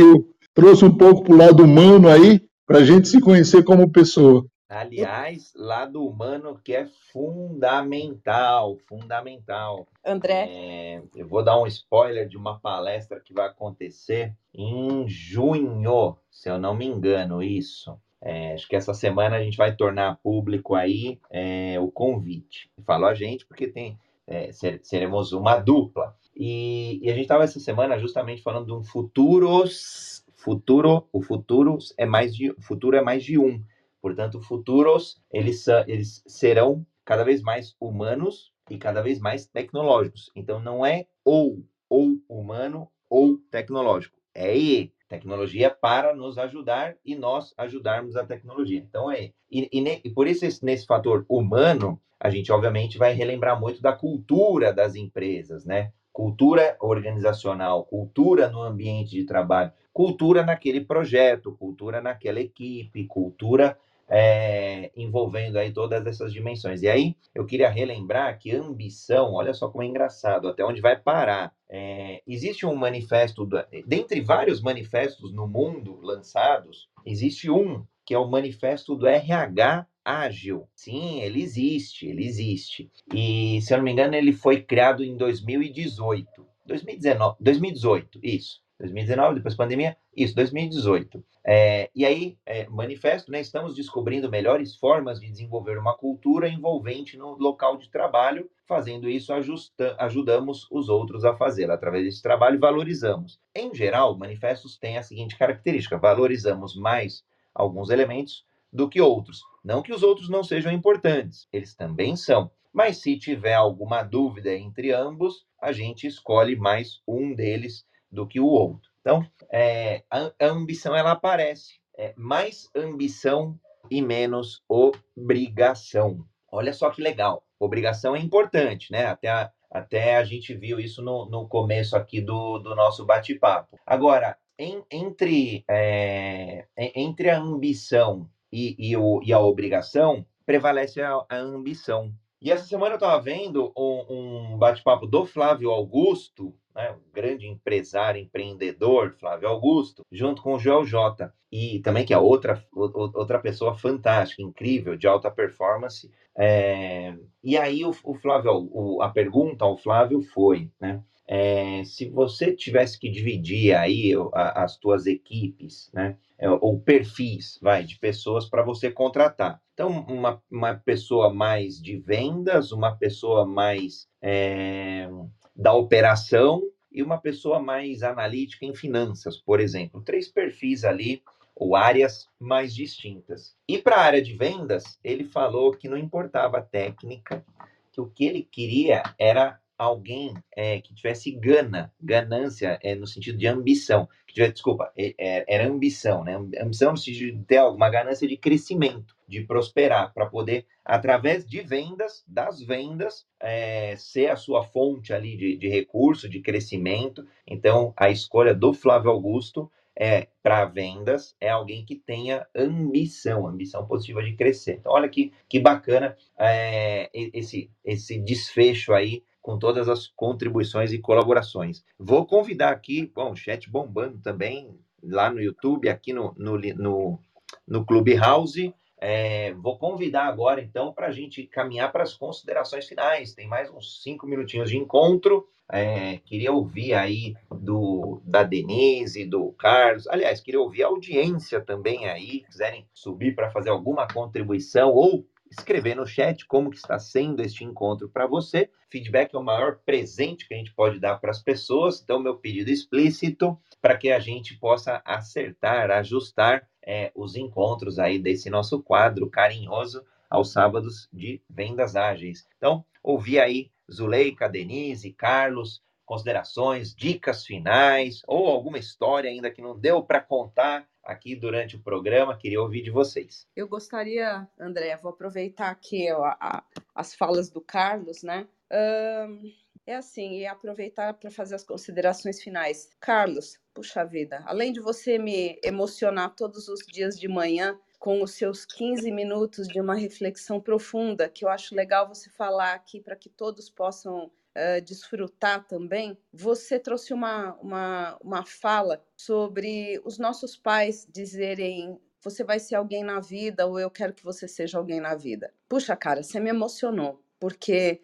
trouxe 0.54 0.86
um 0.86 0.96
pouco 0.96 1.24
para 1.24 1.34
o 1.34 1.38
lado 1.38 1.64
humano 1.64 2.08
aí, 2.08 2.42
para 2.66 2.80
a 2.80 2.84
gente 2.84 3.08
se 3.08 3.20
conhecer 3.20 3.64
como 3.64 3.92
pessoa. 3.92 4.46
Aliás, 4.70 5.52
lado 5.54 6.02
humano 6.02 6.58
que 6.64 6.74
é 6.74 6.88
fundamental, 7.12 8.78
fundamental. 8.88 9.86
André. 10.06 10.48
É, 10.50 11.04
eu 11.14 11.28
vou 11.28 11.44
dar 11.44 11.60
um 11.60 11.68
spoiler 11.68 12.26
de 12.26 12.38
uma 12.38 12.58
palestra 12.58 13.20
que 13.20 13.34
vai 13.34 13.48
acontecer 13.48 14.34
em 14.54 15.06
junho, 15.10 16.16
se 16.30 16.50
eu 16.50 16.58
não 16.58 16.74
me 16.74 16.86
engano, 16.86 17.44
isso. 17.44 18.00
É, 18.22 18.54
acho 18.54 18.66
que 18.68 18.76
essa 18.76 18.94
semana 18.94 19.36
a 19.36 19.44
gente 19.44 19.58
vai 19.58 19.76
tornar 19.76 20.20
público 20.24 20.74
aí 20.74 21.20
é, 21.30 21.78
o 21.78 21.92
convite. 21.92 22.72
Falou 22.86 23.10
a 23.10 23.14
gente 23.14 23.46
porque 23.46 23.68
tem 23.68 24.00
é, 24.26 24.52
seremos 24.84 25.34
uma 25.34 25.58
dupla. 25.58 26.16
E, 26.34 27.00
e 27.04 27.10
a 27.10 27.14
gente 27.14 27.24
estava 27.24 27.44
essa 27.44 27.60
semana 27.60 28.00
justamente 28.00 28.42
falando 28.42 28.68
de 28.68 28.72
um 28.72 28.84
futuros, 28.84 30.21
futuro, 30.44 31.08
o 31.12 31.22
futuro 31.22 31.78
é 31.98 32.06
mais 32.06 32.36
de, 32.36 32.54
futuro 32.62 32.98
é 32.98 33.02
mais 33.02 33.24
de 33.24 33.38
um. 33.38 33.64
Portanto, 34.02 34.42
futuros 34.42 35.22
eles, 35.32 35.66
eles 35.88 36.24
serão 36.28 36.86
cada 37.06 37.24
vez 37.24 37.42
mais 37.42 37.76
humanos 37.80 38.52
e 38.70 38.78
cada 38.78 39.02
vez 39.02 39.20
mais 39.20 39.46
tecnológicos. 39.46 40.32
Então, 40.36 40.60
não 40.60 40.86
é 40.86 41.08
ou 41.24 41.64
ou 41.92 42.18
humano 42.30 42.90
ou 43.10 43.38
tecnológico, 43.52 44.18
é 44.34 44.58
e 44.58 44.94
tecnologia 45.10 45.70
para 45.70 46.16
nos 46.16 46.38
ajudar 46.38 46.96
e 47.04 47.16
nós 47.16 47.54
ajudarmos 47.58 48.16
a 48.16 48.26
tecnologia. 48.26 48.80
Então 48.80 49.12
é 49.12 49.34
e, 49.52 49.70
e, 49.74 50.02
e 50.06 50.10
por 50.10 50.26
isso 50.26 50.46
esse, 50.46 50.64
nesse 50.64 50.86
fator 50.86 51.26
humano 51.28 52.02
a 52.18 52.30
gente 52.30 52.50
obviamente 52.50 52.98
vai 52.98 53.14
relembrar 53.14 53.60
muito 53.60 53.82
da 53.82 53.92
cultura 53.92 54.72
das 54.72 54.96
empresas, 54.96 55.66
né? 55.66 55.92
Cultura 56.22 56.78
organizacional, 56.80 57.84
cultura 57.84 58.48
no 58.48 58.62
ambiente 58.62 59.10
de 59.10 59.26
trabalho, 59.26 59.72
cultura 59.92 60.44
naquele 60.44 60.80
projeto, 60.80 61.52
cultura 61.58 62.00
naquela 62.00 62.40
equipe, 62.40 63.08
cultura 63.08 63.76
é, 64.08 64.92
envolvendo 64.96 65.58
aí 65.58 65.74
todas 65.74 66.06
essas 66.06 66.32
dimensões. 66.32 66.84
E 66.84 66.88
aí 66.88 67.16
eu 67.34 67.44
queria 67.44 67.72
relembrar 67.72 68.38
que 68.38 68.56
ambição, 68.56 69.34
olha 69.34 69.52
só 69.52 69.68
como 69.68 69.84
é 69.84 69.88
engraçado, 69.88 70.48
até 70.48 70.64
onde 70.64 70.80
vai 70.80 70.96
parar. 70.96 71.56
É, 71.68 72.22
existe 72.28 72.68
um 72.68 72.76
manifesto, 72.76 73.50
dentre 73.88 74.22
vários 74.22 74.62
manifestos 74.62 75.34
no 75.34 75.48
mundo 75.48 75.98
lançados, 76.04 76.88
existe 77.04 77.50
um 77.50 77.84
que 78.06 78.14
é 78.14 78.18
o 78.18 78.30
manifesto 78.30 78.96
do 78.96 79.08
RH 79.08 79.86
ágil. 80.04 80.68
Sim, 80.76 81.22
ele 81.22 81.42
existe, 81.42 82.08
ele 82.08 82.26
existe. 82.26 82.92
E, 83.14 83.62
se 83.62 83.74
eu 83.74 83.78
não 83.78 83.86
me 83.86 83.92
engano, 83.92 84.16
ele 84.16 84.34
foi 84.34 84.62
criado 84.62 85.04
em 85.04 85.16
2018. 85.16 86.46
2019, 86.66 87.38
2018, 87.40 88.20
isso. 88.24 88.62
2019, 88.80 89.36
depois 89.36 89.56
pandemia, 89.56 89.96
isso, 90.16 90.34
2018. 90.36 91.24
É, 91.44 91.90
e 91.96 92.06
aí, 92.06 92.38
é, 92.46 92.68
manifesto, 92.68 93.32
né, 93.32 93.40
estamos 93.40 93.76
descobrindo 93.76 94.30
melhores 94.30 94.76
formas 94.76 95.20
de 95.20 95.30
desenvolver 95.30 95.78
uma 95.78 95.96
cultura 95.96 96.48
envolvente 96.48 97.18
no 97.18 97.36
local 97.38 97.78
de 97.78 97.90
trabalho. 97.90 98.50
Fazendo 98.68 99.10
isso, 99.10 99.34
ajusta, 99.34 99.96
ajudamos 100.00 100.68
os 100.72 100.90
outros 100.90 101.26
a 101.26 101.36
fazê-lo. 101.36 101.74
Através 101.74 102.06
desse 102.06 102.22
trabalho, 102.22 102.60
valorizamos. 102.60 103.40
Em 103.56 103.74
geral, 103.74 104.18
manifestos 104.18 104.78
têm 104.78 104.98
a 104.98 105.04
seguinte 105.04 105.38
característica: 105.38 105.98
valorizamos 105.98 106.76
mais 106.76 107.24
alguns 107.54 107.90
elementos 107.90 108.46
do 108.72 108.90
que 108.90 109.02
outros. 109.02 109.42
Não 109.64 109.82
que 109.82 109.94
os 109.94 110.04
outros 110.04 110.30
não 110.30 110.44
sejam 110.44 110.72
importantes, 110.72 111.48
eles 111.52 111.76
também 111.76 112.16
são. 112.16 112.50
Mas 112.74 112.98
se 112.98 113.18
tiver 113.18 113.54
alguma 113.54 114.02
dúvida 114.02 114.56
entre 114.56 114.92
ambos, 114.92 115.46
a 115.62 115.72
gente 115.72 116.08
escolhe 116.08 116.56
mais 116.56 117.02
um 117.08 117.36
deles 117.36 117.86
do 118.10 118.26
que 118.26 118.40
o 118.40 118.46
outro. 118.46 118.90
Então, 119.02 119.26
é, 119.52 120.04
a, 120.10 120.32
a, 120.40 120.46
ambição 120.48 120.96
ela 120.96 121.12
aparece. 121.12 121.80
É, 121.98 122.14
mais 122.16 122.70
ambição 122.76 123.60
e 123.90 124.02
menos 124.02 124.64
obrigação. 124.70 126.26
Olha 126.52 126.74
só 126.74 126.90
que 126.90 127.02
legal. 127.02 127.46
Obrigação 127.60 128.16
é 128.16 128.20
importante, 128.20 128.92
né? 128.92 129.06
Até 129.06 129.30
a, 129.30 129.52
até 129.70 130.18
a 130.18 130.24
gente 130.24 130.54
viu 130.54 130.80
isso 130.80 131.02
no, 131.02 131.26
no 131.26 131.48
começo 131.48 131.96
aqui 131.96 132.22
do, 132.22 132.60
do 132.60 132.76
nosso 132.76 133.06
bate-papo. 133.06 133.78
Agora, 133.86 134.38
em, 134.58 134.84
entre, 134.92 135.64
é, 135.70 136.66
entre 136.78 137.30
a 137.30 137.40
ambição 137.40 138.30
e, 138.52 138.76
e, 138.78 138.98
o, 138.98 139.22
e 139.24 139.34
a 139.34 139.40
obrigação, 139.40 140.26
prevalece 140.46 141.02
a, 141.02 141.26
a 141.30 141.38
ambição. 141.38 142.14
E 142.42 142.52
essa 142.52 142.66
semana 142.66 142.94
eu 142.94 142.98
estava 142.98 143.22
vendo 143.22 143.72
um, 143.78 144.54
um 144.54 144.58
bate-papo 144.58 145.06
do 145.06 145.26
Flávio 145.26 145.70
Augusto, 145.70 146.54
né, 146.74 146.92
um 146.92 147.14
grande 147.14 147.48
empresário, 147.48 148.22
empreendedor, 148.22 149.14
Flávio 149.20 149.48
Augusto, 149.48 150.04
junto 150.12 150.42
com 150.42 150.56
o 150.56 150.60
Joel 150.60 150.86
J. 150.86 151.32
E 151.52 151.80
também 151.82 152.06
que 152.06 152.14
é 152.14 152.18
outra, 152.18 152.64
outra 152.74 153.40
pessoa 153.40 153.76
fantástica, 153.76 154.42
incrível, 154.42 154.96
de 154.96 155.08
alta 155.08 155.30
performance. 155.30 156.10
É... 156.36 157.16
E 157.44 157.58
aí 157.58 157.86
o, 157.86 157.92
o 158.04 158.16
Flávio, 158.16 158.70
o, 158.72 159.02
a 159.02 159.10
pergunta 159.10 159.66
ao 159.66 159.78
Flávio 159.78 160.22
foi, 160.22 160.72
né? 160.80 161.04
É, 161.34 161.86
se 161.86 162.10
você 162.10 162.54
tivesse 162.54 163.00
que 163.00 163.10
dividir 163.10 163.74
aí 163.74 164.12
as 164.34 164.78
tuas 164.78 165.08
equipes, 165.08 165.90
né, 165.94 166.18
é, 166.38 166.50
ou 166.50 166.82
perfis, 166.82 167.58
vai, 167.62 167.86
de 167.86 167.98
pessoas 168.00 168.50
para 168.50 168.62
você 168.62 168.92
contratar. 168.92 169.62
Então, 169.74 169.88
uma, 170.10 170.44
uma 170.52 170.76
pessoa 170.76 171.34
mais 171.34 171.82
de 171.82 171.96
vendas, 171.96 172.74
uma 172.74 172.98
pessoa 172.98 173.46
mais 173.46 174.10
é, 174.22 175.10
da 175.56 175.74
operação 175.74 176.62
e 176.92 177.02
uma 177.02 177.18
pessoa 177.18 177.62
mais 177.62 178.04
analítica 178.04 178.66
em 178.66 178.76
finanças, 178.76 179.38
por 179.38 179.62
exemplo. 179.62 180.02
Três 180.02 180.28
perfis 180.28 180.84
ali 180.84 181.24
ou 181.56 181.78
áreas 181.78 182.28
mais 182.38 182.76
distintas. 182.76 183.56
E 183.66 183.78
para 183.78 183.96
a 183.96 184.02
área 184.02 184.22
de 184.22 184.34
vendas, 184.34 185.00
ele 185.02 185.24
falou 185.24 185.72
que 185.72 185.88
não 185.88 185.98
importava 185.98 186.58
a 186.58 186.62
técnica, 186.62 187.46
que 187.94 188.02
o 188.02 188.08
que 188.08 188.26
ele 188.26 188.44
queria 188.44 189.02
era 189.18 189.62
alguém 189.82 190.36
é, 190.56 190.80
que 190.80 190.94
tivesse 190.94 191.32
gana, 191.32 191.92
ganância 192.00 192.78
é, 192.84 192.94
no 192.94 193.08
sentido 193.08 193.38
de 193.38 193.48
ambição, 193.48 194.08
que 194.28 194.36
tivesse, 194.36 194.54
desculpa, 194.54 194.92
é, 194.96 195.16
é 195.18 195.46
era 195.48 195.68
ambição, 195.68 196.24
né? 196.24 196.36
Ambição 196.60 196.92
no 196.92 196.98
sentido 196.98 197.38
de 197.38 197.46
ter 197.46 197.58
alguma 197.58 197.90
ganância 197.90 198.28
de 198.28 198.38
crescimento, 198.38 199.16
de 199.28 199.42
prosperar, 199.42 200.14
para 200.14 200.28
poder, 200.28 200.68
através 200.86 201.44
de 201.46 201.62
vendas, 201.62 202.24
das 202.28 202.62
vendas, 202.62 203.26
é, 203.40 203.96
ser 203.96 204.30
a 204.30 204.36
sua 204.36 204.64
fonte 204.64 205.14
ali 205.14 205.36
de, 205.36 205.58
de 205.58 205.68
recurso, 205.68 206.30
de 206.30 206.42
crescimento. 206.42 207.26
Então, 207.48 207.92
a 207.98 208.12
escolha 208.12 208.54
do 208.54 208.74
Flávio 208.74 209.10
Augusto 209.10 209.72
é 209.98 210.28
para 210.42 210.66
vendas 210.66 211.36
é 211.40 211.50
alguém 211.50 211.84
que 211.84 211.96
tenha 211.96 212.48
ambição, 212.56 213.48
ambição 213.48 213.86
positiva 213.86 214.24
de 214.24 214.34
crescer. 214.36 214.78
Então, 214.80 214.92
olha 214.92 215.10
que, 215.10 215.34
que 215.50 215.60
bacana 215.60 216.16
é, 216.38 217.10
esse, 217.14 217.70
esse 217.84 218.20
desfecho 218.20 218.94
aí 218.94 219.24
com 219.42 219.58
todas 219.58 219.90
as 219.90 220.08
contribuições 220.08 220.94
e 220.94 221.00
colaborações. 221.00 221.84
Vou 221.98 222.26
convidar 222.26 222.70
aqui, 222.70 223.12
bom, 223.14 223.36
chat 223.36 223.70
bombando 223.70 224.20
também 224.20 224.78
lá 225.04 225.32
no 225.32 225.42
YouTube, 225.42 225.90
aqui 225.90 226.14
no, 226.14 226.34
no, 226.38 226.58
no, 226.58 227.20
no 227.68 227.86
Clubhouse. 227.86 228.74
É, 229.04 229.52
vou 229.56 229.80
convidar 229.80 230.26
agora, 230.26 230.62
então, 230.62 230.94
para 230.94 231.08
a 231.08 231.12
gente 231.12 231.44
caminhar 231.48 231.92
para 231.92 232.04
as 232.04 232.14
considerações 232.14 232.88
finais. 232.88 233.34
Tem 233.34 233.48
mais 233.48 233.72
uns 233.72 234.04
cinco 234.04 234.28
minutinhos 234.28 234.70
de 234.70 234.78
encontro. 234.78 235.48
É, 235.74 236.18
queria 236.26 236.52
ouvir 236.52 236.94
aí 236.94 237.34
do 237.50 238.22
da 238.26 238.44
Denise, 238.44 239.26
do 239.26 239.54
Carlos. 239.54 240.06
Aliás, 240.08 240.40
queria 240.42 240.60
ouvir 240.60 240.84
a 240.84 240.88
audiência 240.88 241.60
também 241.62 242.08
aí. 242.08 242.42
Quiserem 242.42 242.86
subir 242.94 243.34
para 243.34 243.50
fazer 243.50 243.70
alguma 243.70 244.08
contribuição 244.08 244.92
ou 244.92 245.26
escrever 245.52 245.96
no 245.96 246.08
chat 246.08 246.46
como 246.46 246.70
que 246.70 246.78
está 246.78 246.98
sendo 246.98 247.42
este 247.42 247.64
encontro 247.64 248.10
para 248.10 248.26
você. 248.26 248.70
Feedback 248.90 249.36
é 249.36 249.38
o 249.38 249.44
maior 249.44 249.80
presente 249.86 250.48
que 250.48 250.54
a 250.54 250.58
gente 250.58 250.74
pode 250.74 251.00
dar 251.00 251.18
para 251.18 251.32
as 251.32 251.42
pessoas, 251.42 252.02
então 252.02 252.20
meu 252.20 252.38
pedido 252.38 252.72
explícito 252.72 253.58
para 253.82 253.98
que 253.98 254.12
a 254.12 254.20
gente 254.20 254.58
possa 254.58 255.02
acertar, 255.06 255.92
ajustar 255.92 256.68
é, 256.82 257.12
os 257.16 257.36
encontros 257.36 258.00
aí 258.00 258.18
desse 258.18 258.50
nosso 258.50 258.82
quadro 258.82 259.30
carinhoso 259.30 260.04
aos 260.30 260.52
sábados 260.52 261.10
de 261.12 261.42
vendas 261.50 261.96
ágeis. 261.96 262.48
Então, 262.58 262.86
ouvi 263.04 263.40
aí 263.40 263.72
Zuleika, 263.92 264.48
Denise, 264.48 265.12
Carlos, 265.12 265.82
considerações, 266.06 266.96
dicas 266.96 267.46
finais 267.46 268.22
ou 268.28 268.48
alguma 268.48 268.78
história 268.78 269.30
ainda 269.30 269.52
que 269.52 269.62
não 269.62 269.78
deu 269.78 270.04
para 270.04 270.22
contar 270.22 270.88
aqui 271.04 271.36
durante 271.36 271.76
o 271.76 271.82
programa. 271.82 272.38
Queria 272.38 272.62
ouvir 272.62 272.82
de 272.82 272.92
vocês. 272.92 273.48
Eu 273.56 273.68
gostaria, 273.68 274.48
André, 274.60 274.96
vou 274.98 275.12
aproveitar 275.12 275.70
aqui 275.70 276.10
a, 276.10 276.38
a, 276.40 276.64
as 276.96 277.14
falas 277.16 277.50
do 277.50 277.62
Carlos, 277.62 278.24
né? 278.24 278.48
Um, 278.72 279.52
é 279.86 279.96
assim, 279.96 280.40
e 280.40 280.46
aproveitar 280.46 281.14
para 281.16 281.32
fazer 281.32 281.56
as 281.56 281.64
considerações 281.64 282.42
finais. 282.42 282.90
Carlos, 283.00 283.60
puxa 283.74 284.06
vida, 284.06 284.44
além 284.46 284.72
de 284.72 284.80
você 284.80 285.18
me 285.18 285.60
emocionar 285.64 286.36
todos 286.36 286.68
os 286.68 286.80
dias 286.88 287.20
de 287.20 287.28
manhã 287.28 287.80
com 288.00 288.24
os 288.24 288.32
seus 288.32 288.66
15 288.66 289.12
minutos 289.12 289.68
de 289.68 289.80
uma 289.80 289.96
reflexão 289.96 290.60
profunda, 290.60 291.30
que 291.30 291.46
eu 291.46 291.50
acho 291.50 291.76
legal 291.76 292.08
você 292.08 292.30
falar 292.32 292.74
aqui 292.74 293.00
para 293.00 293.16
que 293.16 293.30
todos 293.30 293.70
possam 293.70 294.32
uh, 294.58 294.82
desfrutar 294.82 295.66
também. 295.68 296.18
Você 296.34 296.80
trouxe 296.80 297.14
uma, 297.14 297.54
uma, 297.56 298.18
uma 298.22 298.46
fala 298.46 299.04
sobre 299.16 300.02
os 300.06 300.18
nossos 300.18 300.56
pais 300.56 301.08
dizerem 301.12 302.00
você 302.24 302.44
vai 302.44 302.60
ser 302.60 302.76
alguém 302.76 303.04
na 303.04 303.20
vida 303.20 303.66
ou 303.66 303.80
eu 303.80 303.90
quero 303.90 304.14
que 304.14 304.24
você 304.24 304.48
seja 304.48 304.78
alguém 304.78 305.02
na 305.02 305.16
vida. 305.16 305.52
Puxa, 305.68 305.96
cara, 305.96 306.22
você 306.22 306.40
me 306.40 306.50
emocionou, 306.50 307.24
porque 307.40 308.02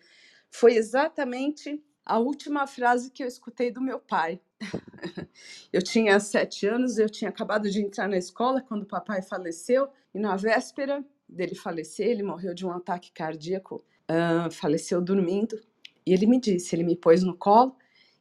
foi 0.49 0.75
exatamente 0.75 1.83
a 2.03 2.17
última 2.17 2.65
frase 2.65 3.11
que 3.11 3.21
eu 3.21 3.27
escutei 3.27 3.69
do 3.69 3.81
meu 3.81 3.99
pai. 3.99 4.41
eu 5.71 5.83
tinha 5.83 6.19
sete 6.19 6.65
anos, 6.65 6.97
eu 6.97 7.09
tinha 7.09 7.29
acabado 7.29 7.69
de 7.69 7.81
entrar 7.81 8.07
na 8.07 8.17
escola 8.17 8.61
quando 8.61 8.83
o 8.83 8.87
papai 8.87 9.21
faleceu, 9.21 9.89
e 10.13 10.19
na 10.19 10.35
véspera 10.35 11.05
dele 11.27 11.53
falecer, 11.53 12.07
ele 12.07 12.23
morreu 12.23 12.53
de 12.53 12.65
um 12.65 12.71
ataque 12.71 13.11
cardíaco, 13.11 13.83
uh, 14.09 14.49
faleceu 14.49 15.01
dormindo, 15.01 15.61
e 16.07 16.13
ele 16.13 16.25
me 16.25 16.39
disse, 16.39 16.73
ele 16.73 16.85
me 16.85 16.95
pôs 16.95 17.21
no 17.21 17.35
colo 17.35 17.75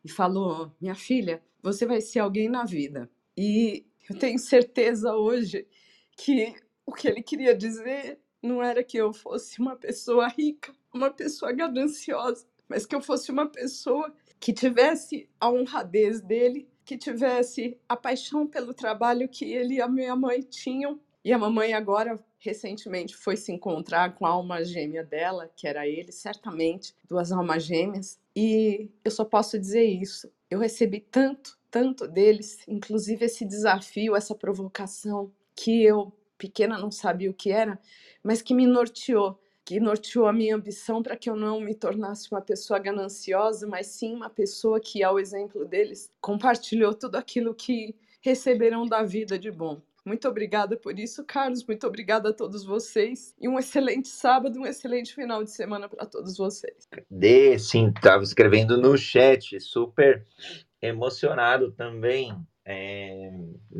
e 0.04 0.08
falou: 0.08 0.72
Minha 0.80 0.96
filha, 0.96 1.40
você 1.62 1.86
vai 1.86 2.00
ser 2.00 2.18
alguém 2.18 2.48
na 2.48 2.64
vida. 2.64 3.08
E 3.36 3.86
eu 4.10 4.18
tenho 4.18 4.40
certeza 4.40 5.14
hoje 5.14 5.68
que 6.16 6.52
o 6.84 6.92
que 6.92 7.06
ele 7.06 7.22
queria 7.22 7.54
dizer 7.54 8.18
não 8.42 8.60
era 8.60 8.82
que 8.82 8.96
eu 8.96 9.12
fosse 9.12 9.60
uma 9.60 9.76
pessoa 9.76 10.26
rica, 10.26 10.72
uma 10.92 11.10
pessoa 11.10 11.52
gananciosa, 11.52 12.44
mas 12.68 12.84
que 12.84 12.92
eu 12.92 13.00
fosse 13.00 13.30
uma 13.30 13.46
pessoa 13.46 14.12
que 14.40 14.52
tivesse 14.52 15.28
a 15.38 15.48
honradez 15.48 16.20
dele, 16.20 16.68
que 16.84 16.98
tivesse 16.98 17.78
a 17.88 17.96
paixão 17.96 18.48
pelo 18.48 18.74
trabalho 18.74 19.28
que 19.28 19.44
ele 19.44 19.74
e 19.74 19.80
a 19.80 19.86
minha 19.88 20.16
mãe 20.16 20.40
tinham. 20.40 20.98
E 21.24 21.32
a 21.32 21.38
mamãe 21.38 21.72
agora 21.72 22.18
recentemente 22.46 23.16
foi 23.16 23.36
se 23.36 23.52
encontrar 23.52 24.14
com 24.14 24.24
a 24.24 24.30
alma 24.30 24.64
gêmea 24.64 25.04
dela, 25.04 25.50
que 25.54 25.66
era 25.66 25.86
ele, 25.86 26.12
certamente, 26.12 26.94
duas 27.08 27.32
almas 27.32 27.64
gêmeas. 27.64 28.18
E 28.34 28.88
eu 29.04 29.10
só 29.10 29.24
posso 29.24 29.58
dizer 29.58 29.84
isso. 29.84 30.30
Eu 30.50 30.60
recebi 30.60 31.00
tanto, 31.00 31.58
tanto 31.70 32.06
deles, 32.06 32.58
inclusive 32.68 33.24
esse 33.24 33.44
desafio, 33.44 34.14
essa 34.16 34.34
provocação, 34.34 35.32
que 35.54 35.82
eu, 35.82 36.12
pequena, 36.38 36.78
não 36.78 36.90
sabia 36.90 37.30
o 37.30 37.34
que 37.34 37.50
era, 37.50 37.78
mas 38.22 38.42
que 38.42 38.54
me 38.54 38.66
norteou, 38.66 39.38
que 39.64 39.80
norteou 39.80 40.26
a 40.26 40.32
minha 40.32 40.54
ambição 40.54 41.02
para 41.02 41.16
que 41.16 41.28
eu 41.28 41.34
não 41.34 41.60
me 41.60 41.74
tornasse 41.74 42.30
uma 42.30 42.40
pessoa 42.40 42.78
gananciosa, 42.78 43.66
mas 43.66 43.88
sim 43.88 44.14
uma 44.14 44.30
pessoa 44.30 44.78
que, 44.78 45.02
ao 45.02 45.18
exemplo 45.18 45.64
deles, 45.64 46.10
compartilhou 46.20 46.94
tudo 46.94 47.16
aquilo 47.16 47.54
que 47.54 47.96
receberam 48.20 48.86
da 48.86 49.02
vida 49.02 49.38
de 49.38 49.50
bom. 49.50 49.80
Muito 50.06 50.28
obrigada 50.28 50.76
por 50.76 50.98
isso, 50.98 51.24
Carlos. 51.24 51.66
Muito 51.66 51.86
obrigada 51.86 52.30
a 52.30 52.32
todos 52.32 52.64
vocês. 52.64 53.34
E 53.40 53.48
um 53.48 53.58
excelente 53.58 54.08
sábado, 54.08 54.60
um 54.60 54.66
excelente 54.66 55.14
final 55.14 55.42
de 55.42 55.50
semana 55.50 55.88
para 55.88 56.06
todos 56.06 56.36
vocês. 56.36 56.88
Dê, 57.10 57.58
sim, 57.58 57.88
estava 57.88 58.22
escrevendo 58.22 58.76
no 58.78 58.96
chat, 58.96 59.60
super 59.60 60.24
emocionado 60.80 61.72
também 61.72 62.32
é, 62.68 63.30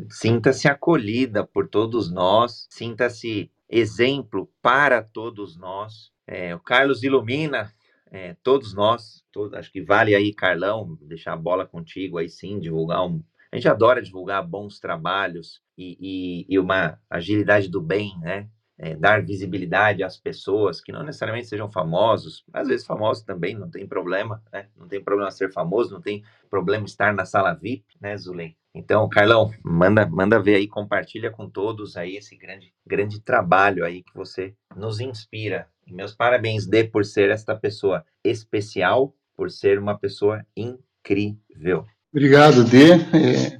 sinta-se 0.09 0.65
acolhida 0.69 1.45
por 1.45 1.67
todos 1.67 2.09
nós, 2.09 2.67
sinta-se 2.69 3.51
exemplo 3.69 4.49
para 4.61 5.03
todos 5.03 5.57
nós. 5.57 6.09
É, 6.25 6.55
o 6.55 6.59
Carlos 6.59 7.03
ilumina 7.03 7.73
é, 8.09 8.37
todos 8.41 8.73
nós, 8.73 9.25
acho 9.53 9.71
que 9.73 9.81
vale 9.81 10.15
aí, 10.15 10.33
Carlão, 10.33 10.97
deixar 11.01 11.33
a 11.33 11.37
bola 11.37 11.65
contigo 11.65 12.17
aí 12.17 12.29
sim, 12.29 12.59
divulgar 12.59 13.05
um. 13.05 13.21
A 13.51 13.55
gente 13.55 13.67
adora 13.67 14.01
divulgar 14.01 14.45
bons 14.45 14.79
trabalhos 14.79 15.61
e, 15.77 15.97
e, 15.99 16.45
e 16.49 16.59
uma 16.59 16.99
agilidade 17.09 17.69
do 17.69 17.81
bem, 17.81 18.17
né? 18.19 18.49
é, 18.77 18.95
dar 18.95 19.25
visibilidade 19.25 20.03
às 20.03 20.17
pessoas 20.17 20.79
que 20.79 20.91
não 20.91 21.03
necessariamente 21.03 21.47
sejam 21.47 21.69
famosos, 21.69 22.43
às 22.53 22.67
vezes 22.67 22.85
famosos 22.85 23.23
também, 23.23 23.55
não 23.55 23.69
tem 23.69 23.87
problema, 23.87 24.41
né? 24.53 24.67
Não 24.75 24.87
tem 24.87 25.03
problema 25.03 25.31
ser 25.31 25.51
famoso, 25.51 25.93
não 25.93 26.01
tem 26.01 26.23
problema 26.49 26.85
estar 26.85 27.13
na 27.13 27.25
sala 27.25 27.53
VIP, 27.53 27.85
né, 27.99 28.15
Zulem? 28.17 28.55
Então, 28.73 29.09
Carlão, 29.09 29.51
manda, 29.63 30.05
manda 30.05 30.39
ver 30.39 30.55
aí, 30.55 30.67
compartilha 30.67 31.31
com 31.31 31.49
todos 31.49 31.97
aí 31.97 32.15
esse 32.15 32.37
grande, 32.37 32.71
grande 32.85 33.19
trabalho 33.19 33.83
aí 33.83 34.03
que 34.03 34.13
você 34.13 34.53
nos 34.75 34.99
inspira. 34.99 35.67
E 35.87 35.91
meus 35.91 36.13
parabéns, 36.13 36.67
Dê, 36.67 36.83
por 36.83 37.03
ser 37.03 37.31
esta 37.31 37.55
pessoa 37.55 38.05
especial, 38.23 39.15
por 39.35 39.49
ser 39.49 39.79
uma 39.79 39.97
pessoa 39.97 40.45
incrível. 40.55 41.87
Obrigado, 42.17 42.63
Dê. 42.63 42.93
É, 42.93 43.59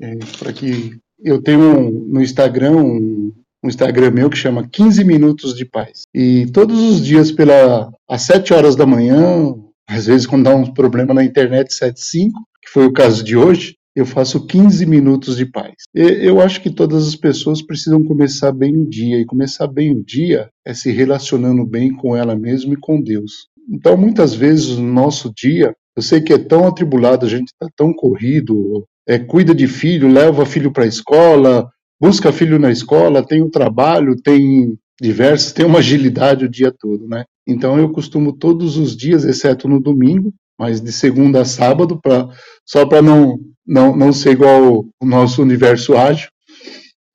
é, 0.00 0.18
Para 0.38 0.50
que 0.50 0.96
eu 1.22 1.42
tenho 1.42 1.60
um, 1.60 1.90
no 1.90 2.22
Instagram 2.22 2.72
um, 2.72 3.34
um 3.62 3.68
Instagram 3.68 4.10
meu 4.12 4.30
que 4.30 4.36
chama 4.38 4.66
15 4.66 5.04
Minutos 5.04 5.54
de 5.54 5.66
Paz. 5.66 6.04
E 6.14 6.46
todos 6.54 6.80
os 6.80 7.04
dias, 7.04 7.30
pela, 7.30 7.92
às 8.08 8.22
7 8.22 8.54
horas 8.54 8.76
da 8.76 8.86
manhã, 8.86 9.54
às 9.86 10.06
vezes 10.06 10.26
quando 10.26 10.44
dá 10.44 10.54
um 10.56 10.72
problema 10.72 11.12
na 11.12 11.22
internet, 11.22 11.74
7 11.74 12.00
5, 12.00 12.40
que 12.62 12.70
foi 12.70 12.86
o 12.86 12.92
caso 12.94 13.22
de 13.22 13.36
hoje, 13.36 13.76
eu 13.94 14.06
faço 14.06 14.46
15 14.46 14.86
minutos 14.86 15.36
de 15.36 15.44
paz. 15.44 15.74
Eu 15.94 16.40
acho 16.40 16.62
que 16.62 16.70
todas 16.70 17.06
as 17.06 17.14
pessoas 17.14 17.60
precisam 17.60 18.02
começar 18.02 18.52
bem 18.52 18.74
o 18.74 18.88
dia, 18.88 19.20
e 19.20 19.26
começar 19.26 19.66
bem 19.66 19.94
o 19.94 20.02
dia 20.02 20.48
é 20.64 20.72
se 20.72 20.90
relacionando 20.90 21.66
bem 21.66 21.92
com 21.92 22.16
ela 22.16 22.34
mesma 22.34 22.72
e 22.72 22.78
com 22.78 23.02
Deus. 23.02 23.50
Então, 23.68 23.98
muitas 23.98 24.34
vezes, 24.34 24.78
no 24.78 24.90
nosso 24.90 25.30
dia, 25.36 25.74
eu 25.96 26.02
sei 26.02 26.20
que 26.20 26.32
é 26.32 26.38
tão 26.38 26.66
atribulado, 26.66 27.26
a 27.26 27.28
gente 27.28 27.48
está 27.48 27.68
tão 27.76 27.92
corrido, 27.92 28.86
é, 29.06 29.18
cuida 29.18 29.54
de 29.54 29.66
filho, 29.66 30.08
leva 30.08 30.46
filho 30.46 30.72
para 30.72 30.84
a 30.84 30.88
escola, 30.88 31.68
busca 32.00 32.32
filho 32.32 32.58
na 32.58 32.70
escola, 32.70 33.26
tem 33.26 33.42
o 33.42 33.50
trabalho, 33.50 34.16
tem 34.16 34.76
diversos, 35.00 35.52
tem 35.52 35.66
uma 35.66 35.78
agilidade 35.78 36.44
o 36.44 36.50
dia 36.50 36.72
todo, 36.72 37.08
né? 37.08 37.24
Então 37.46 37.78
eu 37.78 37.90
costumo 37.90 38.32
todos 38.32 38.76
os 38.76 38.96
dias, 38.96 39.24
exceto 39.24 39.66
no 39.66 39.80
domingo, 39.80 40.32
mas 40.58 40.80
de 40.80 40.92
segunda 40.92 41.40
a 41.40 41.44
sábado, 41.44 41.98
pra, 42.00 42.28
só 42.66 42.86
para 42.86 43.02
não, 43.02 43.38
não, 43.66 43.96
não 43.96 44.12
ser 44.12 44.32
igual 44.32 44.84
o 45.00 45.06
nosso 45.06 45.42
universo 45.42 45.96
ágil, 45.96 46.28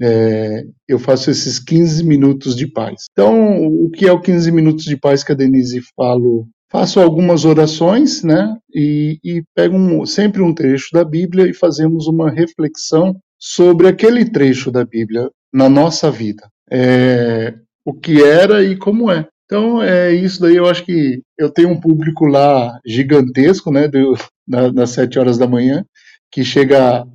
é, 0.01 0.63
eu 0.88 0.99
faço 0.99 1.32
esses 1.32 1.59
15 1.59 2.03
minutos 2.03 2.55
de 2.55 2.67
paz. 2.67 3.05
Então, 3.11 3.65
o 3.65 3.89
que 3.89 4.07
é 4.07 4.11
o 4.11 4.19
15 4.19 4.51
minutos 4.51 4.84
de 4.84 4.97
paz 4.97 5.23
que 5.23 5.32
a 5.32 5.36
Denise 5.36 5.80
falou? 5.95 6.47
Faço 6.72 6.99
algumas 6.99 7.45
orações, 7.45 8.24
né? 8.24 8.57
E, 8.74 9.20
e 9.24 9.43
pego 9.55 9.76
um, 9.76 10.05
sempre 10.05 10.41
um 10.41 10.53
trecho 10.53 10.89
da 10.93 11.03
Bíblia 11.03 11.47
e 11.47 11.53
fazemos 11.53 12.07
uma 12.07 12.30
reflexão 12.30 13.16
sobre 13.39 13.88
aquele 13.88 14.26
trecho 14.26 14.72
da 14.72 14.84
Bíblia 14.84 15.30
na 15.53 15.70
nossa 15.70 16.09
vida. 16.09 16.47
É, 16.72 17.53
o 17.86 17.93
que 17.93 18.22
era 18.24 18.63
e 18.63 18.76
como 18.76 19.11
é. 19.11 19.28
Então, 19.45 19.82
é 19.82 20.13
isso 20.13 20.41
daí. 20.41 20.55
Eu 20.55 20.66
acho 20.66 20.84
que 20.84 21.22
eu 21.38 21.49
tenho 21.51 21.70
um 21.70 21.80
público 21.80 22.26
lá 22.26 22.80
gigantesco, 22.86 23.72
né, 23.72 23.88
do, 23.88 24.18
na, 24.47 24.88
sete 24.88 25.20
horas 25.20 25.38
da 25.38 25.47
manhã, 25.47 25.86
que 26.32 26.43
chega 26.43 27.05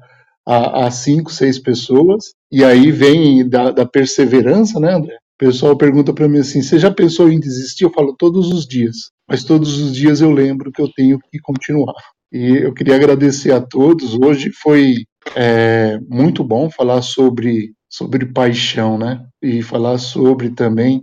a, 0.46 0.86
a 0.86 0.90
cinco, 0.90 1.32
seis 1.32 1.58
pessoas, 1.58 2.32
e 2.50 2.64
aí 2.64 2.90
vem 2.90 3.48
da, 3.48 3.70
da 3.70 3.86
perseverança, 3.86 4.78
né, 4.80 4.94
André? 4.94 5.16
O 5.40 5.46
pessoal 5.46 5.74
pergunta 5.74 6.12
para 6.12 6.28
mim 6.28 6.40
assim: 6.40 6.60
você 6.60 6.78
já 6.78 6.90
pensou 6.90 7.30
em 7.30 7.40
desistir? 7.40 7.84
Eu 7.84 7.92
falo 7.92 8.14
todos 8.14 8.52
os 8.52 8.66
dias, 8.66 9.10
mas 9.26 9.42
todos 9.42 9.78
os 9.78 9.94
dias 9.94 10.20
eu 10.20 10.30
lembro 10.30 10.70
que 10.70 10.82
eu 10.82 10.92
tenho 10.92 11.18
que 11.18 11.38
continuar. 11.40 11.94
E 12.30 12.58
eu 12.58 12.74
queria 12.74 12.94
agradecer 12.94 13.50
a 13.50 13.60
todos. 13.60 14.14
Hoje 14.14 14.50
foi 14.52 15.04
é 15.34 15.98
muito 16.08 16.44
bom 16.44 16.68
falar 16.70 17.00
sobre, 17.00 17.72
sobre 17.88 18.26
paixão, 18.26 18.98
né? 18.98 19.24
E 19.42 19.62
falar 19.62 19.96
sobre 19.96 20.50
também 20.50 21.02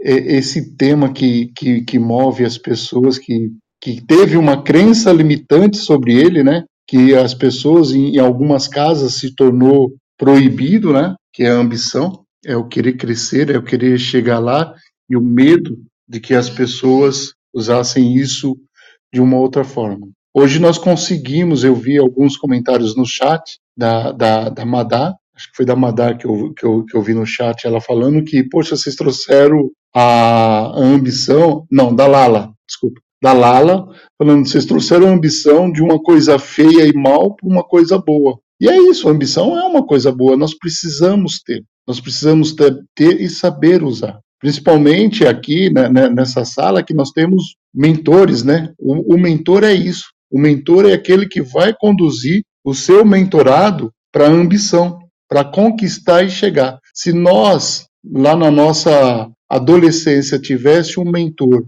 esse 0.00 0.76
tema 0.76 1.12
que, 1.12 1.50
que, 1.56 1.82
que 1.82 1.98
move 1.98 2.44
as 2.44 2.56
pessoas, 2.56 3.18
que, 3.18 3.50
que 3.82 4.00
teve 4.06 4.36
uma 4.36 4.62
crença 4.62 5.12
limitante 5.12 5.78
sobre 5.78 6.14
ele, 6.14 6.44
né? 6.44 6.62
Que 6.86 7.12
as 7.12 7.34
pessoas, 7.34 7.90
em, 7.90 8.14
em 8.14 8.18
algumas 8.18 8.68
casas, 8.68 9.14
se 9.14 9.34
tornou 9.34 9.92
proibido, 10.16 10.92
né? 10.92 11.16
Que 11.32 11.42
é 11.42 11.50
a 11.50 11.54
ambição, 11.56 12.24
é 12.48 12.56
o 12.56 12.66
querer 12.66 12.94
crescer, 12.94 13.50
é 13.50 13.58
o 13.58 13.62
querer 13.62 13.98
chegar 13.98 14.38
lá, 14.38 14.74
e 15.08 15.16
o 15.16 15.20
medo 15.20 15.76
de 16.08 16.18
que 16.18 16.34
as 16.34 16.48
pessoas 16.48 17.34
usassem 17.54 18.16
isso 18.16 18.56
de 19.12 19.20
uma 19.20 19.36
outra 19.36 19.64
forma. 19.64 20.08
Hoje 20.34 20.58
nós 20.58 20.78
conseguimos, 20.78 21.62
eu 21.62 21.74
vi 21.74 21.98
alguns 21.98 22.38
comentários 22.38 22.96
no 22.96 23.04
chat 23.04 23.58
da, 23.76 24.12
da, 24.12 24.48
da 24.48 24.64
Madá, 24.64 25.14
acho 25.34 25.50
que 25.50 25.56
foi 25.56 25.66
da 25.66 25.76
Madá 25.76 26.14
que 26.14 26.26
eu, 26.26 26.54
que, 26.54 26.64
eu, 26.64 26.84
que 26.84 26.96
eu 26.96 27.02
vi 27.02 27.12
no 27.12 27.26
chat, 27.26 27.66
ela 27.66 27.80
falando 27.80 28.24
que, 28.24 28.42
poxa, 28.48 28.76
vocês 28.76 28.96
trouxeram 28.96 29.70
a, 29.94 30.68
a 30.68 30.78
ambição, 30.78 31.66
não, 31.70 31.94
da 31.94 32.06
Lala, 32.06 32.52
desculpa, 32.66 33.00
da 33.22 33.32
Lala, 33.34 33.86
falando, 34.16 34.48
vocês 34.48 34.64
trouxeram 34.64 35.08
a 35.08 35.12
ambição 35.12 35.70
de 35.70 35.82
uma 35.82 36.00
coisa 36.00 36.38
feia 36.38 36.86
e 36.86 36.94
mal 36.94 37.34
para 37.34 37.48
uma 37.48 37.64
coisa 37.64 37.98
boa. 37.98 38.38
E 38.60 38.68
é 38.68 38.76
isso, 38.90 39.06
a 39.06 39.12
ambição 39.12 39.58
é 39.58 39.64
uma 39.64 39.84
coisa 39.84 40.10
boa, 40.10 40.36
nós 40.36 40.54
precisamos 40.56 41.40
ter, 41.44 41.62
nós 41.88 42.00
precisamos 42.00 42.52
ter, 42.52 42.78
ter 42.94 43.18
e 43.18 43.30
saber 43.30 43.82
usar. 43.82 44.20
Principalmente 44.38 45.26
aqui 45.26 45.72
né, 45.72 45.88
né 45.88 46.10
nessa 46.10 46.44
sala 46.44 46.82
que 46.82 46.92
nós 46.92 47.10
temos 47.10 47.56
mentores, 47.74 48.44
né? 48.44 48.70
O, 48.78 49.14
o 49.14 49.18
mentor 49.18 49.64
é 49.64 49.72
isso, 49.72 50.04
o 50.30 50.38
mentor 50.38 50.84
é 50.86 50.92
aquele 50.92 51.26
que 51.26 51.40
vai 51.40 51.74
conduzir 51.74 52.42
o 52.62 52.74
seu 52.74 53.04
mentorado 53.06 53.90
para 54.12 54.26
a 54.26 54.30
ambição, 54.30 54.98
para 55.26 55.42
conquistar 55.44 56.22
e 56.22 56.30
chegar. 56.30 56.78
se 56.92 57.12
nós, 57.12 57.86
lá 58.04 58.36
na 58.36 58.50
nossa 58.50 59.28
adolescência, 59.48 60.38
tivesse 60.38 61.00
um 61.00 61.10
mentor 61.10 61.64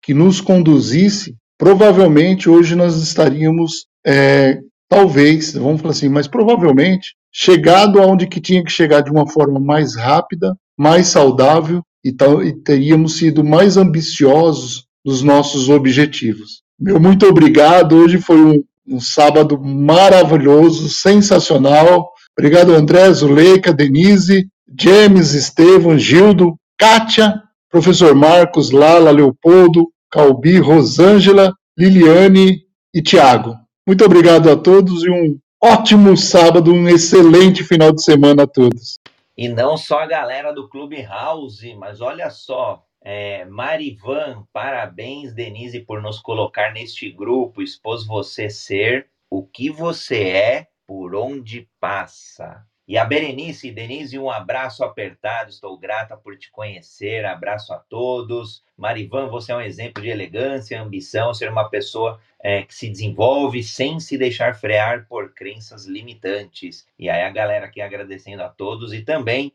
que 0.00 0.14
nos 0.14 0.40
conduzisse, 0.40 1.34
provavelmente 1.58 2.48
hoje 2.48 2.76
nós 2.76 3.02
estaríamos, 3.02 3.86
é, 4.06 4.60
talvez, 4.88 5.54
vamos 5.54 5.80
falar 5.80 5.92
assim, 5.92 6.08
mas 6.08 6.28
provavelmente, 6.28 7.15
chegado 7.38 8.00
aonde 8.00 8.26
que 8.26 8.40
tinha 8.40 8.64
que 8.64 8.72
chegar 8.72 9.02
de 9.02 9.10
uma 9.10 9.28
forma 9.28 9.60
mais 9.60 9.94
rápida, 9.94 10.56
mais 10.74 11.08
saudável 11.08 11.82
e, 12.02 12.10
tal, 12.10 12.42
e 12.42 12.54
teríamos 12.62 13.18
sido 13.18 13.44
mais 13.44 13.76
ambiciosos 13.76 14.86
nos 15.04 15.22
nossos 15.22 15.68
objetivos. 15.68 16.62
Meu 16.80 16.98
muito 16.98 17.26
obrigado. 17.26 17.94
Hoje 17.94 18.18
foi 18.18 18.40
um, 18.40 18.64
um 18.88 18.98
sábado 18.98 19.60
maravilhoso, 19.60 20.88
sensacional. 20.88 22.08
Obrigado, 22.38 22.72
André, 22.72 23.12
Zuleika, 23.12 23.70
Denise, 23.70 24.48
James, 24.80 25.34
Estevam, 25.34 25.98
Gildo, 25.98 26.56
Kátia, 26.78 27.42
professor 27.70 28.14
Marcos, 28.14 28.70
Lala, 28.70 29.10
Leopoldo, 29.10 29.86
Calbi, 30.10 30.58
Rosângela, 30.58 31.52
Liliane 31.78 32.60
e 32.94 33.02
Tiago. 33.02 33.54
Muito 33.86 34.02
obrigado 34.06 34.50
a 34.50 34.56
todos 34.56 35.04
e 35.04 35.10
um 35.10 35.38
ótimo 35.62 36.16
sábado, 36.16 36.72
um 36.72 36.88
excelente 36.88 37.64
final 37.64 37.92
de 37.92 38.02
semana 38.02 38.44
a 38.44 38.46
todos. 38.46 38.98
E 39.36 39.48
não 39.48 39.76
só 39.76 40.00
a 40.00 40.06
galera 40.06 40.52
do 40.52 40.68
Clube 40.68 41.02
House, 41.02 41.62
mas 41.76 42.00
olha 42.00 42.30
só, 42.30 42.82
é, 43.02 43.44
Marivan, 43.44 44.44
parabéns, 44.52 45.34
Denise, 45.34 45.80
por 45.80 46.00
nos 46.00 46.18
colocar 46.18 46.72
neste 46.72 47.10
grupo. 47.10 47.62
Expôs 47.62 48.06
você 48.06 48.48
ser 48.48 49.08
o 49.30 49.46
que 49.46 49.70
você 49.70 50.28
é 50.28 50.66
por 50.86 51.14
onde 51.14 51.68
passa. 51.78 52.64
E 52.88 52.96
a 52.96 53.04
Berenice, 53.04 53.72
Denise, 53.72 54.16
um 54.16 54.30
abraço 54.30 54.84
apertado, 54.84 55.50
estou 55.50 55.76
grata 55.76 56.16
por 56.16 56.38
te 56.38 56.48
conhecer, 56.52 57.24
abraço 57.24 57.72
a 57.72 57.78
todos. 57.78 58.62
Marivan, 58.76 59.28
você 59.28 59.50
é 59.50 59.56
um 59.56 59.60
exemplo 59.60 60.00
de 60.00 60.08
elegância, 60.08 60.80
ambição, 60.80 61.34
ser 61.34 61.50
uma 61.50 61.68
pessoa 61.68 62.20
é, 62.38 62.62
que 62.62 62.72
se 62.72 62.88
desenvolve 62.88 63.60
sem 63.64 63.98
se 63.98 64.16
deixar 64.16 64.54
frear 64.54 65.04
por 65.08 65.34
crenças 65.34 65.86
limitantes. 65.86 66.86
E 66.96 67.10
aí 67.10 67.22
a 67.22 67.30
galera 67.30 67.66
aqui 67.66 67.80
agradecendo 67.80 68.44
a 68.44 68.48
todos 68.48 68.92
e 68.92 69.02
também 69.02 69.52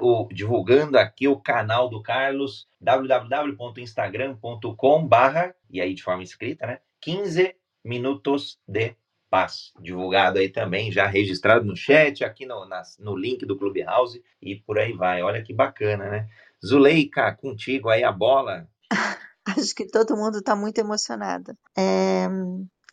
o, 0.00 0.28
divulgando 0.30 0.98
aqui 0.98 1.26
o 1.26 1.40
canal 1.40 1.88
do 1.88 2.02
Carlos, 2.02 2.68
www.instagram.com 2.80 5.06
barra, 5.06 5.54
e 5.70 5.80
aí 5.80 5.94
de 5.94 6.02
forma 6.02 6.22
escrita, 6.22 6.66
né? 6.66 6.80
15 7.00 7.56
minutos 7.84 8.58
de 8.66 8.96
Paz, 9.34 9.72
divulgado 9.80 10.38
aí 10.38 10.48
também, 10.48 10.92
já 10.92 11.08
registrado 11.08 11.64
no 11.64 11.74
chat, 11.74 12.22
aqui 12.22 12.46
no, 12.46 12.68
na, 12.68 12.82
no 13.00 13.16
link 13.16 13.44
do 13.44 13.58
Clubhouse 13.58 14.22
e 14.40 14.54
por 14.54 14.78
aí 14.78 14.92
vai. 14.92 15.24
Olha 15.24 15.42
que 15.42 15.52
bacana, 15.52 16.08
né? 16.08 16.28
Zuleika, 16.64 17.34
contigo 17.34 17.88
aí 17.88 18.04
a 18.04 18.12
bola. 18.12 18.68
Acho 19.58 19.74
que 19.74 19.88
todo 19.88 20.16
mundo 20.16 20.38
está 20.38 20.54
muito 20.54 20.78
emocionado. 20.78 21.52
É, 21.76 22.28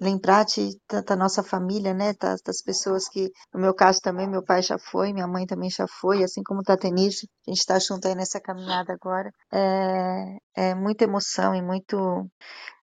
lembrar 0.02 0.44
de, 0.46 0.72
da, 0.90 1.02
da, 1.02 1.16
nossa 1.16 1.44
família, 1.44 1.94
né? 1.94 2.16
Das, 2.20 2.42
das, 2.42 2.64
pessoas 2.64 3.08
que, 3.08 3.32
no 3.54 3.62
meu 3.62 3.76
caso 3.76 4.00
também, 4.02 4.28
meu 4.28 4.44
pai 4.44 4.64
já 4.64 4.80
foi, 4.80 5.14
minha 5.14 5.28
mãe 5.28 5.46
também 5.46 5.70
já 5.70 5.86
foi, 5.88 6.24
assim 6.24 6.42
como 6.42 6.64
tá 6.64 6.76
Tenise, 6.76 7.30
a 7.48 7.52
gente 7.52 7.60
está 7.60 7.78
junto 7.78 8.08
aí 8.08 8.16
nessa 8.16 8.42
caminhada 8.42 8.94
agora. 8.94 9.32
É, 9.54 10.72
é 10.72 10.74
muita 10.74 11.04
emoção 11.04 11.54
e 11.54 11.62
muito 11.62 12.28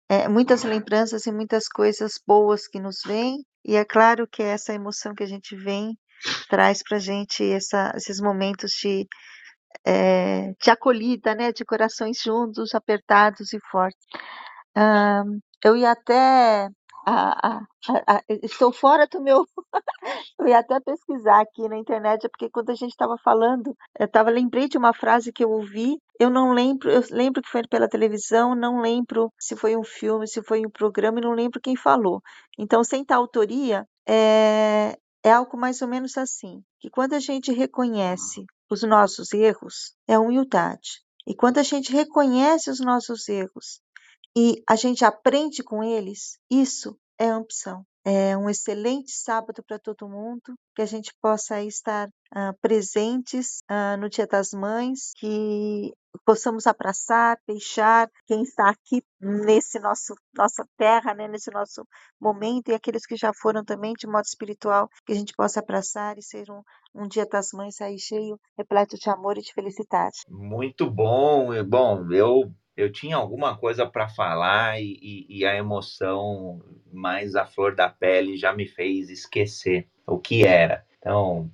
é, 0.08 0.28
muitas 0.28 0.64
lembranças 0.64 1.26
e 1.26 1.32
muitas 1.32 1.68
coisas 1.68 2.14
boas 2.26 2.66
que 2.66 2.80
nos 2.80 3.00
vêm, 3.06 3.44
e 3.64 3.76
é 3.76 3.84
claro 3.84 4.26
que 4.26 4.42
essa 4.42 4.72
emoção 4.72 5.14
que 5.14 5.22
a 5.22 5.26
gente 5.26 5.54
vem 5.56 5.96
traz 6.48 6.82
para 6.82 6.96
a 6.96 7.00
gente 7.00 7.44
essa, 7.44 7.92
esses 7.96 8.20
momentos 8.20 8.72
de, 8.72 9.06
é, 9.84 10.52
de 10.60 10.70
acolhida, 10.70 11.34
né, 11.34 11.52
de 11.52 11.64
corações 11.64 12.20
juntos, 12.22 12.74
apertados 12.74 13.52
e 13.52 13.58
fortes. 13.70 14.06
Um, 14.76 15.40
eu 15.64 15.76
ia 15.76 15.92
até 15.92 16.68
a, 17.08 17.58
a, 17.58 18.16
a, 18.16 18.22
estou 18.42 18.72
fora 18.72 19.06
do 19.06 19.22
meu. 19.22 19.46
eu 20.38 20.46
ia 20.46 20.58
até 20.58 20.78
pesquisar 20.80 21.40
aqui 21.40 21.68
na 21.68 21.78
internet, 21.78 22.28
porque 22.28 22.50
quando 22.50 22.70
a 22.70 22.74
gente 22.74 22.90
estava 22.90 23.16
falando, 23.18 23.74
eu 23.98 24.08
tava, 24.08 24.30
lembrei 24.30 24.68
de 24.68 24.76
uma 24.76 24.92
frase 24.92 25.32
que 25.32 25.42
eu 25.42 25.50
ouvi. 25.50 25.98
Eu 26.20 26.28
não 26.28 26.52
lembro, 26.52 26.90
eu 26.90 27.02
lembro 27.10 27.40
que 27.40 27.48
foi 27.48 27.62
pela 27.66 27.88
televisão, 27.88 28.54
não 28.54 28.80
lembro 28.80 29.32
se 29.38 29.56
foi 29.56 29.76
um 29.76 29.84
filme, 29.84 30.26
se 30.26 30.42
foi 30.42 30.60
um 30.66 30.70
programa, 30.70 31.18
e 31.18 31.22
não 31.22 31.32
lembro 31.32 31.60
quem 31.60 31.76
falou. 31.76 32.20
Então, 32.58 32.84
sem 32.84 33.04
tal 33.04 33.22
autoria, 33.22 33.86
é, 34.06 34.98
é 35.22 35.32
algo 35.32 35.56
mais 35.56 35.80
ou 35.80 35.88
menos 35.88 36.16
assim: 36.18 36.62
que 36.80 36.90
quando 36.90 37.14
a 37.14 37.20
gente 37.20 37.52
reconhece 37.52 38.44
os 38.70 38.82
nossos 38.82 39.32
erros, 39.32 39.94
é 40.06 40.18
humildade. 40.18 41.02
E 41.26 41.34
quando 41.34 41.58
a 41.58 41.62
gente 41.62 41.92
reconhece 41.92 42.70
os 42.70 42.80
nossos 42.80 43.28
erros 43.28 43.82
e 44.40 44.62
a 44.68 44.76
gente 44.76 45.04
aprende 45.04 45.64
com 45.64 45.82
eles, 45.82 46.38
isso 46.48 46.96
é 47.18 47.26
ambição. 47.26 47.84
É 48.04 48.36
um 48.36 48.48
excelente 48.48 49.10
sábado 49.10 49.64
para 49.66 49.80
todo 49.80 50.08
mundo, 50.08 50.54
que 50.76 50.80
a 50.80 50.86
gente 50.86 51.12
possa 51.20 51.60
estar 51.60 52.06
uh, 52.06 52.56
presentes 52.62 53.58
uh, 53.68 54.00
no 54.00 54.08
Dia 54.08 54.28
das 54.28 54.52
Mães, 54.52 55.10
que 55.16 55.92
possamos 56.24 56.68
abraçar, 56.68 57.36
deixar 57.48 58.08
quem 58.28 58.42
está 58.42 58.70
aqui 58.70 59.02
nesse 59.20 59.80
nosso 59.80 60.14
nossa 60.36 60.64
terra, 60.76 61.14
né, 61.14 61.26
nesse 61.26 61.50
nosso 61.50 61.84
momento, 62.20 62.68
e 62.68 62.74
aqueles 62.74 63.04
que 63.06 63.16
já 63.16 63.32
foram 63.34 63.64
também 63.64 63.92
de 63.94 64.06
modo 64.06 64.24
espiritual, 64.24 64.88
que 65.04 65.12
a 65.12 65.16
gente 65.16 65.34
possa 65.36 65.58
abraçar 65.58 66.16
e 66.16 66.22
ser 66.22 66.48
um, 66.48 66.62
um 66.94 67.08
Dia 67.08 67.26
das 67.26 67.48
Mães 67.52 67.80
aí 67.80 67.98
cheio, 67.98 68.38
repleto 68.56 68.96
de 68.96 69.10
amor 69.10 69.36
e 69.36 69.42
de 69.42 69.52
felicidade. 69.52 70.18
Muito 70.28 70.88
bom, 70.88 71.48
bom, 71.64 72.12
eu 72.12 72.52
eu 72.78 72.92
tinha 72.92 73.16
alguma 73.16 73.56
coisa 73.58 73.84
para 73.84 74.08
falar 74.08 74.80
e, 74.80 74.96
e, 75.02 75.40
e, 75.40 75.44
a 75.44 75.56
emoção 75.56 76.62
mais 76.92 77.34
à 77.34 77.44
flor 77.44 77.74
da 77.74 77.88
pele 77.88 78.36
já 78.36 78.52
me 78.52 78.68
fez 78.68 79.10
esquecer 79.10 79.88
o 80.06 80.16
que 80.16 80.46
era. 80.46 80.86
Então, 81.00 81.50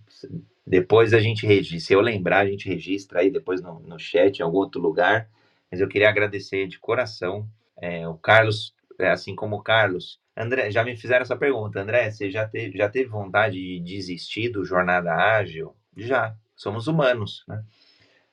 depois 0.67 1.15
a 1.15 1.21
gente 1.21 1.47
registra, 1.47 1.81
se 1.81 1.93
eu 1.95 2.03
lembrar, 2.03 2.41
a 2.41 2.47
gente 2.47 2.69
registra 2.69 3.21
aí 3.21 3.31
depois 3.31 3.63
no, 3.63 3.81
no 3.81 3.99
chat, 3.99 4.39
em 4.39 4.43
algum 4.43 4.59
outro 4.59 4.79
lugar. 4.83 5.31
Mas 5.71 5.81
eu 5.81 5.89
queria 5.89 6.11
agradecer 6.11 6.67
de 6.67 6.79
coração 6.79 7.49
é, 7.81 8.07
o 8.07 8.15
Carlos, 8.19 8.75
é, 8.99 9.09
assim 9.09 9.35
como 9.35 9.57
o 9.57 9.63
Carlos. 9.63 10.21
André, 10.37 10.71
já 10.71 10.85
me 10.85 10.95
fizeram 10.95 11.23
essa 11.23 11.37
pergunta. 11.37 11.81
André, 11.81 12.11
você 12.11 12.31
já 12.31 12.47
teve, 12.47 12.77
já 12.77 12.89
teve 12.91 13.09
vontade 13.09 13.55
de 13.55 13.81
desistir 13.81 14.51
do 14.51 14.63
Jornada 14.63 15.15
Ágil? 15.15 15.75
Já, 15.97 16.37
somos 16.55 16.87
humanos, 16.87 17.45
né? 17.49 17.65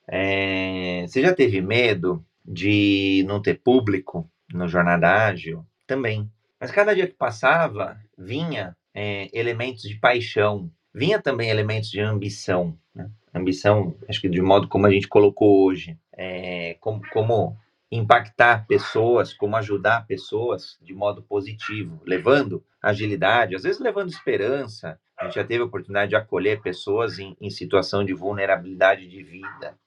É, 0.05 1.05
você 1.07 1.21
já 1.21 1.33
teve 1.33 1.61
medo 1.61 2.25
de 2.45 3.23
não 3.27 3.41
ter 3.41 3.55
público 3.55 4.29
no 4.53 4.67
Jornada 4.67 5.27
Ágil, 5.27 5.65
também. 5.87 6.29
Mas 6.59 6.71
cada 6.71 6.93
dia 6.93 7.07
que 7.07 7.13
passava, 7.13 7.97
vinha 8.17 8.75
é, 8.93 9.29
elementos 9.37 9.83
de 9.83 9.95
paixão, 9.95 10.71
vinha 10.93 11.21
também 11.21 11.49
elementos 11.49 11.89
de 11.89 11.99
ambição. 11.99 12.77
Né? 12.93 13.09
Ambição, 13.33 13.95
acho 14.07 14.21
que 14.21 14.29
de 14.29 14.41
modo 14.41 14.67
como 14.67 14.85
a 14.85 14.91
gente 14.91 15.07
colocou 15.07 15.65
hoje, 15.65 15.97
é, 16.13 16.75
como, 16.79 17.01
como 17.11 17.57
impactar 17.91 18.65
pessoas, 18.67 19.33
como 19.33 19.55
ajudar 19.57 20.05
pessoas 20.05 20.77
de 20.81 20.93
modo 20.93 21.21
positivo, 21.21 22.01
levando 22.05 22.63
agilidade, 22.81 23.55
às 23.55 23.63
vezes 23.63 23.81
levando 23.81 24.09
esperança. 24.09 24.99
A 25.19 25.25
gente 25.25 25.35
já 25.35 25.43
teve 25.43 25.61
a 25.61 25.65
oportunidade 25.65 26.09
de 26.09 26.15
acolher 26.15 26.61
pessoas 26.61 27.19
em, 27.19 27.35
em 27.39 27.49
situação 27.49 28.03
de 28.03 28.13
vulnerabilidade 28.13 29.07
de 29.07 29.21
vida. 29.21 29.77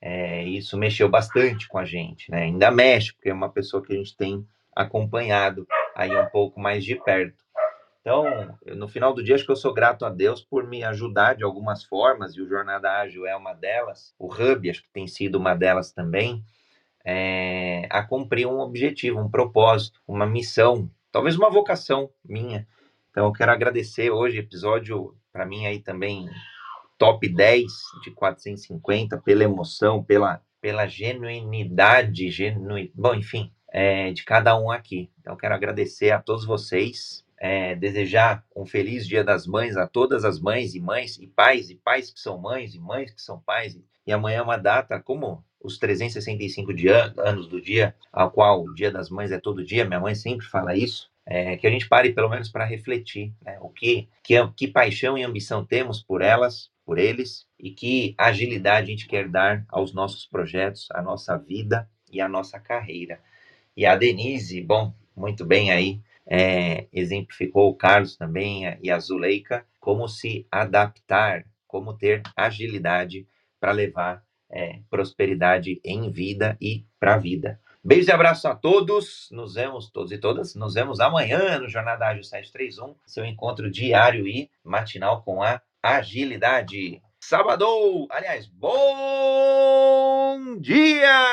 É, 0.00 0.44
isso 0.44 0.76
mexeu 0.76 1.08
bastante 1.08 1.66
com 1.66 1.78
a 1.78 1.84
gente, 1.84 2.30
né? 2.30 2.44
Ainda 2.44 2.70
mexe, 2.70 3.12
porque 3.12 3.30
é 3.30 3.34
uma 3.34 3.50
pessoa 3.50 3.82
que 3.82 3.92
a 3.92 3.96
gente 3.96 4.16
tem 4.16 4.46
acompanhado 4.74 5.66
aí 5.94 6.16
um 6.16 6.26
pouco 6.26 6.60
mais 6.60 6.84
de 6.84 6.94
perto. 6.94 7.44
Então, 8.00 8.56
no 8.76 8.88
final 8.88 9.12
do 9.12 9.22
dia, 9.22 9.34
acho 9.34 9.44
que 9.44 9.50
eu 9.50 9.56
sou 9.56 9.74
grato 9.74 10.06
a 10.06 10.08
Deus 10.08 10.40
por 10.40 10.66
me 10.66 10.84
ajudar 10.84 11.34
de 11.34 11.44
algumas 11.44 11.84
formas, 11.84 12.34
e 12.34 12.40
o 12.40 12.48
Jornada 12.48 12.90
Ágil 12.90 13.26
é 13.26 13.36
uma 13.36 13.52
delas, 13.52 14.14
o 14.18 14.32
Hub, 14.32 14.70
acho 14.70 14.82
que 14.82 14.92
tem 14.92 15.06
sido 15.06 15.34
uma 15.34 15.54
delas 15.54 15.92
também, 15.92 16.42
é, 17.04 17.86
a 17.90 18.02
cumprir 18.02 18.46
um 18.46 18.60
objetivo, 18.60 19.20
um 19.20 19.28
propósito, 19.28 20.00
uma 20.06 20.24
missão, 20.24 20.88
talvez 21.10 21.36
uma 21.36 21.50
vocação 21.50 22.08
minha. 22.24 22.66
Então, 23.10 23.26
eu 23.26 23.32
quero 23.32 23.50
agradecer 23.50 24.10
hoje, 24.10 24.38
episódio, 24.38 25.14
para 25.32 25.44
mim 25.44 25.66
aí 25.66 25.80
também 25.80 26.30
top 26.98 27.28
10 27.28 27.64
de 28.02 28.10
450 28.10 29.16
pela 29.18 29.44
emoção, 29.44 30.02
pela, 30.02 30.42
pela 30.60 30.86
genuinidade, 30.86 32.30
genu... 32.30 32.74
bom, 32.94 33.14
enfim, 33.14 33.52
é, 33.70 34.10
de 34.12 34.24
cada 34.24 34.58
um 34.58 34.70
aqui. 34.70 35.10
Então, 35.20 35.36
quero 35.36 35.54
agradecer 35.54 36.10
a 36.10 36.20
todos 36.20 36.44
vocês, 36.44 37.24
é, 37.38 37.74
desejar 37.76 38.44
um 38.54 38.66
feliz 38.66 39.06
Dia 39.06 39.22
das 39.22 39.46
Mães 39.46 39.76
a 39.76 39.86
todas 39.86 40.24
as 40.24 40.40
mães 40.40 40.74
e 40.74 40.80
mães 40.80 41.18
e 41.18 41.26
pais 41.26 41.70
e 41.70 41.76
pais 41.76 42.10
que 42.10 42.18
são 42.18 42.36
mães 42.38 42.74
e 42.74 42.80
mães 42.80 43.12
que 43.12 43.22
são 43.22 43.38
pais. 43.40 43.78
E 44.06 44.12
amanhã 44.12 44.38
é 44.38 44.42
uma 44.42 44.56
data 44.56 45.00
como 45.00 45.44
os 45.62 45.78
365 45.78 46.72
dia, 46.74 47.12
anos 47.18 47.46
do 47.46 47.60
dia, 47.60 47.94
ao 48.12 48.30
qual 48.30 48.62
o 48.62 48.74
Dia 48.74 48.90
das 48.90 49.10
Mães 49.10 49.30
é 49.30 49.38
todo 49.38 49.64
dia. 49.64 49.84
Minha 49.84 50.00
mãe 50.00 50.14
sempre 50.14 50.46
fala 50.46 50.76
isso. 50.76 51.10
é, 51.30 51.58
que 51.58 51.66
a 51.66 51.70
gente 51.70 51.86
pare 51.86 52.12
pelo 52.14 52.30
menos 52.30 52.48
para 52.48 52.64
refletir 52.64 53.34
né, 53.44 53.58
o 53.60 53.68
que, 53.68 54.08
que, 54.24 54.34
que 54.56 54.66
paixão 54.66 55.18
e 55.18 55.22
ambição 55.22 55.62
temos 55.62 56.02
por 56.02 56.22
elas, 56.22 56.70
por 56.88 56.98
eles, 56.98 57.46
e 57.58 57.70
que 57.70 58.14
agilidade 58.16 58.86
a 58.86 58.90
gente 58.90 59.06
quer 59.06 59.28
dar 59.28 59.62
aos 59.68 59.92
nossos 59.92 60.24
projetos, 60.24 60.88
à 60.90 61.02
nossa 61.02 61.36
vida 61.36 61.86
e 62.10 62.18
à 62.18 62.26
nossa 62.26 62.58
carreira. 62.58 63.20
E 63.76 63.84
a 63.84 63.94
Denise, 63.94 64.62
bom, 64.62 64.94
muito 65.14 65.44
bem 65.44 65.70
aí, 65.70 66.00
é, 66.26 66.86
exemplificou 66.90 67.68
o 67.68 67.74
Carlos 67.74 68.16
também 68.16 68.62
e 68.82 68.90
a 68.90 68.98
Zuleika, 68.98 69.66
como 69.78 70.08
se 70.08 70.46
adaptar, 70.50 71.44
como 71.66 71.92
ter 71.92 72.22
agilidade 72.34 73.28
para 73.60 73.72
levar 73.72 74.24
é, 74.50 74.80
prosperidade 74.88 75.82
em 75.84 76.10
vida 76.10 76.56
e 76.58 76.86
para 76.98 77.16
a 77.16 77.18
vida. 77.18 77.60
Beijo 77.84 78.08
e 78.08 78.12
abraço 78.12 78.48
a 78.48 78.54
todos. 78.54 79.28
Nos 79.30 79.56
vemos, 79.56 79.90
todos 79.90 80.10
e 80.10 80.16
todas. 80.16 80.54
Nos 80.54 80.72
vemos 80.72 81.00
amanhã 81.00 81.58
no 81.58 81.68
Jornada 81.68 82.06
Ágil 82.06 82.24
731, 82.24 82.94
seu 83.04 83.26
encontro 83.26 83.70
diário 83.70 84.26
e 84.26 84.50
matinal 84.64 85.22
com 85.22 85.42
a 85.42 85.60
agilidade. 85.82 87.00
Sábado, 87.20 88.06
aliás, 88.10 88.46
bom 88.46 88.78
dia! 90.60 91.24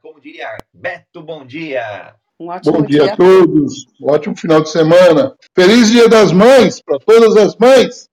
Como 0.00 0.20
diria 0.20 0.56
Beto, 0.72 1.22
bom 1.22 1.44
dia! 1.46 2.14
Um 2.40 2.48
ótimo 2.48 2.78
Bom 2.78 2.86
dia 2.86 3.04
dia 3.04 3.12
a 3.12 3.16
todos. 3.16 3.86
Um 4.00 4.10
ótimo 4.10 4.36
final 4.36 4.62
de 4.62 4.70
semana. 4.70 5.36
Feliz 5.54 5.90
Dia 5.90 6.08
das 6.08 6.32
Mães 6.32 6.82
para 6.82 6.98
todas 6.98 7.36
as 7.36 7.56
mães. 7.56 8.08